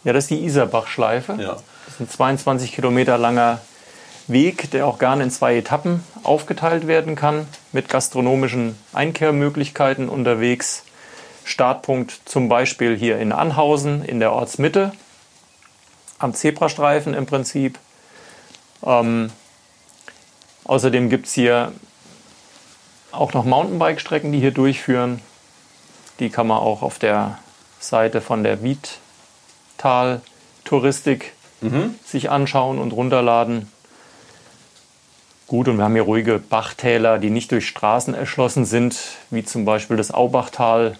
Ja, 0.04 0.12
das 0.12 0.24
ist 0.24 0.30
die 0.30 0.44
Isarbach-Schleife. 0.44 1.36
Ja. 1.40 1.56
Das 1.86 1.94
ist 1.94 2.00
ein 2.00 2.08
22 2.08 2.72
Kilometer 2.72 3.18
langer 3.18 3.60
Weg, 4.26 4.70
der 4.70 4.86
auch 4.86 4.98
gerne 4.98 5.24
in 5.24 5.30
zwei 5.30 5.56
Etappen 5.56 6.04
aufgeteilt 6.22 6.86
werden 6.86 7.16
kann, 7.16 7.48
mit 7.72 7.88
gastronomischen 7.88 8.78
Einkehrmöglichkeiten 8.92 10.08
unterwegs. 10.08 10.84
Startpunkt 11.44 12.20
zum 12.26 12.48
Beispiel 12.50 12.94
hier 12.94 13.18
in 13.18 13.32
Anhausen 13.32 14.04
in 14.04 14.20
der 14.20 14.32
Ortsmitte, 14.32 14.92
am 16.18 16.34
Zebrastreifen 16.34 17.14
im 17.14 17.24
Prinzip. 17.24 17.78
Ähm, 18.84 19.32
außerdem 20.64 21.08
gibt 21.08 21.26
es 21.26 21.32
hier 21.32 21.72
auch 23.12 23.32
noch 23.32 23.46
Mountainbike-Strecken, 23.46 24.30
die 24.30 24.40
hier 24.40 24.50
durchführen. 24.50 25.22
Die 26.20 26.28
kann 26.28 26.46
man 26.46 26.58
auch 26.58 26.82
auf 26.82 26.98
der 26.98 27.38
Seite 27.80 28.20
von 28.20 28.42
der 28.42 28.62
Wiedtal 29.78 30.22
Touristik 30.64 31.32
sich 32.04 32.30
anschauen 32.30 32.78
und 32.78 32.92
runterladen. 32.92 33.70
Gut, 35.46 35.68
und 35.68 35.76
wir 35.76 35.84
haben 35.84 35.94
hier 35.94 36.02
ruhige 36.02 36.38
Bachtäler, 36.38 37.18
die 37.18 37.30
nicht 37.30 37.52
durch 37.52 37.68
Straßen 37.68 38.12
erschlossen 38.12 38.64
sind, 38.64 38.98
wie 39.30 39.44
zum 39.44 39.64
Beispiel 39.64 39.96
das 39.96 40.10
Aubachtal. 40.10 40.98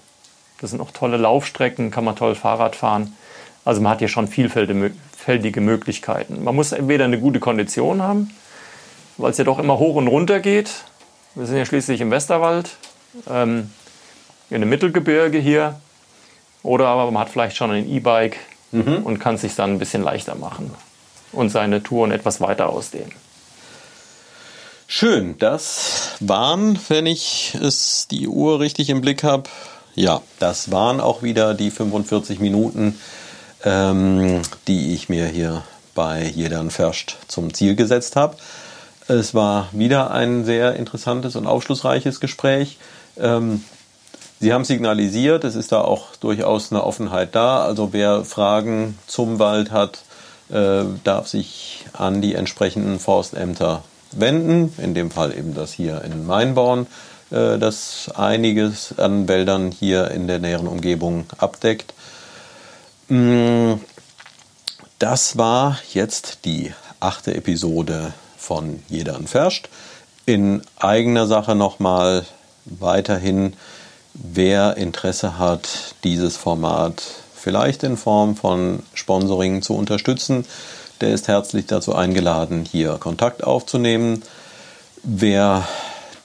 Das 0.61 0.70
sind 0.70 0.81
auch 0.81 0.93
tolle 0.93 1.16
Laufstrecken, 1.16 1.91
kann 1.91 2.05
man 2.05 2.14
toll 2.14 2.37
Fahrrad 2.37 2.76
fahren. 2.76 3.16
Also 3.64 3.81
man 3.81 3.93
hat 3.93 3.99
hier 3.99 4.09
schon 4.09 4.29
vielfältige 4.29 5.61
Möglichkeiten. 5.61 6.45
Man 6.45 6.55
muss 6.55 6.70
entweder 6.72 7.05
eine 7.05 7.18
gute 7.18 7.41
Kondition 7.41 8.01
haben, 8.01 8.31
weil 9.16 9.33
es 9.33 9.39
ja 9.39 9.45
doch 9.45 9.59
immer 9.59 9.79
hoch 9.79 9.97
und 9.97 10.07
runter 10.07 10.39
geht. 10.39 10.85
Wir 11.35 11.47
sind 11.47 11.57
ja 11.57 11.66
schließlich 11.66 12.01
im 12.01 12.12
Westerwald, 12.12 12.76
ähm, 13.29 13.70
in 14.51 14.61
dem 14.61 14.70
Mittelgebirge 14.70 15.39
hier. 15.39 15.81
Oder 16.62 16.87
aber 16.87 17.11
man 17.11 17.22
hat 17.22 17.29
vielleicht 17.29 17.57
schon 17.57 17.72
ein 17.72 17.89
E-Bike 17.89 18.39
und 18.73 19.19
kann 19.19 19.37
es 19.37 19.43
sich 19.43 19.55
dann 19.55 19.73
ein 19.73 19.79
bisschen 19.79 20.03
leichter 20.03 20.35
machen 20.35 20.71
und 21.33 21.51
seine 21.51 21.83
Touren 21.83 22.11
etwas 22.11 22.41
weiter 22.41 22.69
ausdehnen. 22.69 23.12
Schön, 24.87 25.37
das 25.39 26.16
waren, 26.21 26.79
wenn 26.89 27.07
ich 27.07 27.55
es 27.61 28.09
die 28.11 28.27
Uhr 28.27 28.61
richtig 28.61 28.89
im 28.89 29.03
Blick 29.03 29.23
habe, 29.23 29.51
ja, 29.95 30.23
das 30.39 30.71
waren 30.71 31.01
auch 31.01 31.23
wieder 31.23 31.55
die 31.55 31.71
45 31.71 32.41
Minuten, 32.41 32.99
ähm, 33.64 34.43
die 34.66 34.95
ich 34.95 35.09
mir 35.09 35.27
hier 35.27 35.64
bei 35.95 36.23
Jedern 36.23 36.71
Ferscht 36.71 37.16
zum 37.27 37.53
Ziel 37.53 37.75
gesetzt 37.75 38.16
habe. 38.16 38.37
Es 39.09 39.35
war 39.35 39.69
wieder 39.73 40.12
ein 40.12 40.45
sehr 40.45 40.77
interessantes 40.77 41.35
und 41.35 41.47
aufschlussreiches 41.47 42.21
Gespräch. 42.21 42.79
Ähm, 43.19 43.64
Sie 44.41 44.53
haben 44.53 44.64
signalisiert, 44.64 45.45
es 45.45 45.57
ist 45.57 45.72
da 45.72 45.80
auch 45.80 46.14
durchaus 46.16 46.70
eine 46.70 46.84
Offenheit 46.84 47.34
da. 47.34 47.62
Also 47.62 47.93
wer 47.93 48.24
Fragen 48.24 48.97
zum 49.07 49.39
Wald 49.39 49.72
hat, 49.72 50.03
äh, 50.51 50.84
darf 51.03 51.26
sich 51.28 51.86
an 51.93 52.22
die 52.22 52.34
entsprechenden 52.34 53.01
Forstämter 53.01 53.82
wenden. 54.12 54.72
In 54.78 54.95
dem 54.95 55.11
Fall 55.11 55.36
eben 55.36 55.55
das 55.55 55.72
hier 55.72 56.03
in 56.03 56.24
Mainborn, 56.24 56.86
äh, 57.30 57.59
das 57.59 58.11
einiges 58.14 58.97
an 58.99 59.26
Wäldern 59.26 59.72
hier 59.72 60.11
in 60.12 60.28
der 60.28 60.39
näheren 60.39 60.68
Umgebung 60.68 61.26
abdeckt. 61.39 61.93
Mm, 63.09 63.74
Das 65.01 65.39
war 65.39 65.78
jetzt 65.93 66.45
die 66.45 66.72
achte 66.99 67.32
Episode 67.34 68.12
von 68.36 68.82
Jeder 68.89 69.18
Ferscht. 69.26 69.68
In 70.26 70.62
eigener 70.76 71.26
Sache 71.28 71.55
nochmal 71.55 72.24
weiterhin, 72.64 73.55
wer 74.19 74.77
Interesse 74.77 75.39
hat, 75.39 75.95
dieses 76.05 76.37
Format 76.37 77.03
vielleicht 77.35 77.83
in 77.83 77.97
Form 77.97 78.37
von 78.37 78.83
Sponsoring 78.95 79.62
zu 79.62 79.75
unterstützen, 79.75 80.45
der 81.01 81.11
ist 81.11 81.29
herzlich 81.29 81.66
dazu 81.66 81.95
eingeladen, 81.95 82.64
hier 82.71 82.95
Kontakt 82.99 83.45
aufzunehmen. 83.45 84.23
Wer 85.05 85.66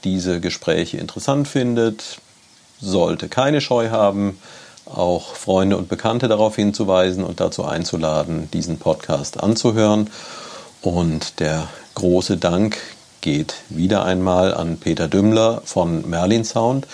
diese 0.04 0.40
Gespräche 0.40 0.98
interessant 0.98 1.48
findet, 1.48 2.18
sollte 2.82 3.30
keine 3.30 3.62
Scheu 3.62 3.90
haben, 3.90 4.40
auch 4.86 5.36
Freunde 5.36 5.78
und 5.78 5.88
Bekannte 5.88 6.28
darauf 6.28 6.56
hinzuweisen 6.56 7.24
und 7.24 7.40
dazu 7.40 7.64
einzuladen, 7.64 8.50
diesen 8.52 8.80
Podcast 8.80 9.42
anzuhören. 9.42 10.10
Und 10.82 11.40
der 11.40 11.70
große 11.96 12.38
Dank 12.38 12.78
geht 13.22 13.56
wieder 13.70 14.04
einmal 14.04 14.54
an 14.54 14.78
Peter 14.78 15.08
Dümmler 15.08 15.62
von 15.64 16.10
Merlin 16.10 16.44
Sound, 16.44 16.88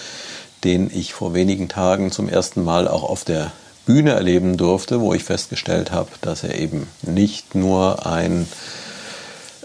den 0.64 0.92
ich 0.94 1.14
vor 1.14 1.34
wenigen 1.34 1.70
Tagen 1.70 2.12
zum 2.12 2.30
ersten 2.30 2.64
Mal 2.64 2.88
auch 2.88 3.04
auf 3.04 3.24
der 3.24 3.52
Bühne 3.86 4.12
erleben 4.12 4.58
durfte, 4.58 5.02
wo 5.02 5.14
ich 5.14 5.24
festgestellt 5.24 5.92
habe, 5.92 6.10
dass 6.22 6.44
er 6.44 6.56
eben 6.60 6.88
nicht 7.02 7.56
nur 7.56 8.06
ein 8.06 8.48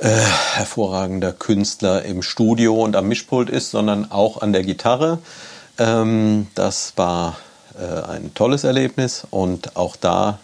äh, 0.00 0.08
hervorragender 0.08 1.32
Künstler 1.32 2.04
im 2.04 2.22
Studio 2.22 2.82
und 2.82 2.96
am 2.96 3.08
Mischpult 3.08 3.50
ist, 3.50 3.70
sondern 3.70 4.10
auch 4.10 4.40
an 4.40 4.52
der 4.52 4.62
Gitarre. 4.62 5.18
Ähm, 5.78 6.46
das 6.54 6.94
war 6.96 7.36
äh, 7.78 8.10
ein 8.10 8.32
tolles 8.34 8.64
Erlebnis 8.64 9.26
und 9.30 9.76
auch 9.76 9.96
da 9.96 10.38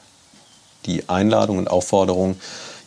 die 0.86 1.09
Einladung 1.09 1.59
und 1.59 1.70
Aufforderung, 1.70 2.36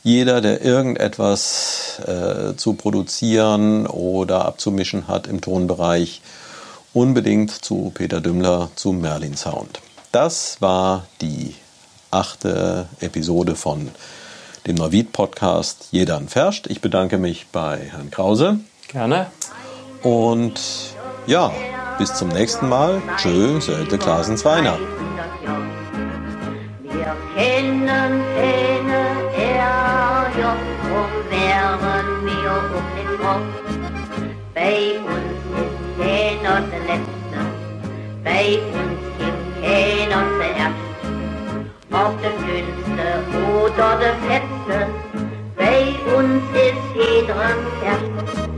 jeder, 0.03 0.41
der 0.41 0.61
irgendetwas 0.61 2.01
äh, 2.05 2.55
zu 2.55 2.73
produzieren 2.73 3.87
oder 3.87 4.45
abzumischen 4.45 5.07
hat 5.07 5.27
im 5.27 5.39
Tonbereich, 5.39 6.21
unbedingt 6.93 7.51
zu 7.51 7.91
Peter 7.93 8.21
Dümmler, 8.21 8.69
zu 8.75 8.91
Merlin 8.91 9.35
Sound. 9.35 9.81
Das 10.11 10.61
war 10.61 11.05
die 11.21 11.55
achte 12.11 12.87
Episode 12.99 13.55
von 13.55 13.89
dem 14.67 14.75
Neuwied-Podcast 14.75 15.87
Jeder 15.91 16.17
an 16.17 16.29
Ferscht. 16.29 16.67
Ich 16.67 16.81
bedanke 16.81 17.17
mich 17.17 17.47
bei 17.51 17.89
Herrn 17.91 18.11
Krause. 18.11 18.59
Gerne. 18.87 19.27
Und 20.03 20.59
ja, 21.25 21.51
bis 21.97 22.13
zum 22.13 22.29
nächsten 22.29 22.69
Mal. 22.69 23.01
Tschö, 23.17 23.59
Sölte 23.59 23.97
Klasens 23.97 24.45
Weiner. 24.45 24.77
Wir 26.81 27.15
kennen 27.35 28.23
keine 28.35 29.01
Ärger, 29.35 30.55
drum 30.81 31.11
wären 31.29 32.25
wir 32.25 32.51
um 32.77 32.85
den 32.95 33.11
Kopf. 33.19 33.53
Bei 34.53 34.99
uns 34.99 35.22
keiner 36.43 36.61
der 36.61 36.79
Letzte, 36.79 37.39
bei 38.23 38.59
uns 38.73 38.99
gibt 39.17 39.63
keiner 39.63 40.23
zuerst. 40.37 40.83
Ob 41.91 42.21
der 42.21 42.31
Dünnste 42.31 43.07
oder 43.63 43.97
der 43.97 44.15
Fetzte, 44.27 44.87
bei 45.55 45.95
uns 46.15 46.43
ist 46.53 46.95
jeder 46.95 47.35
erst. 47.85 48.52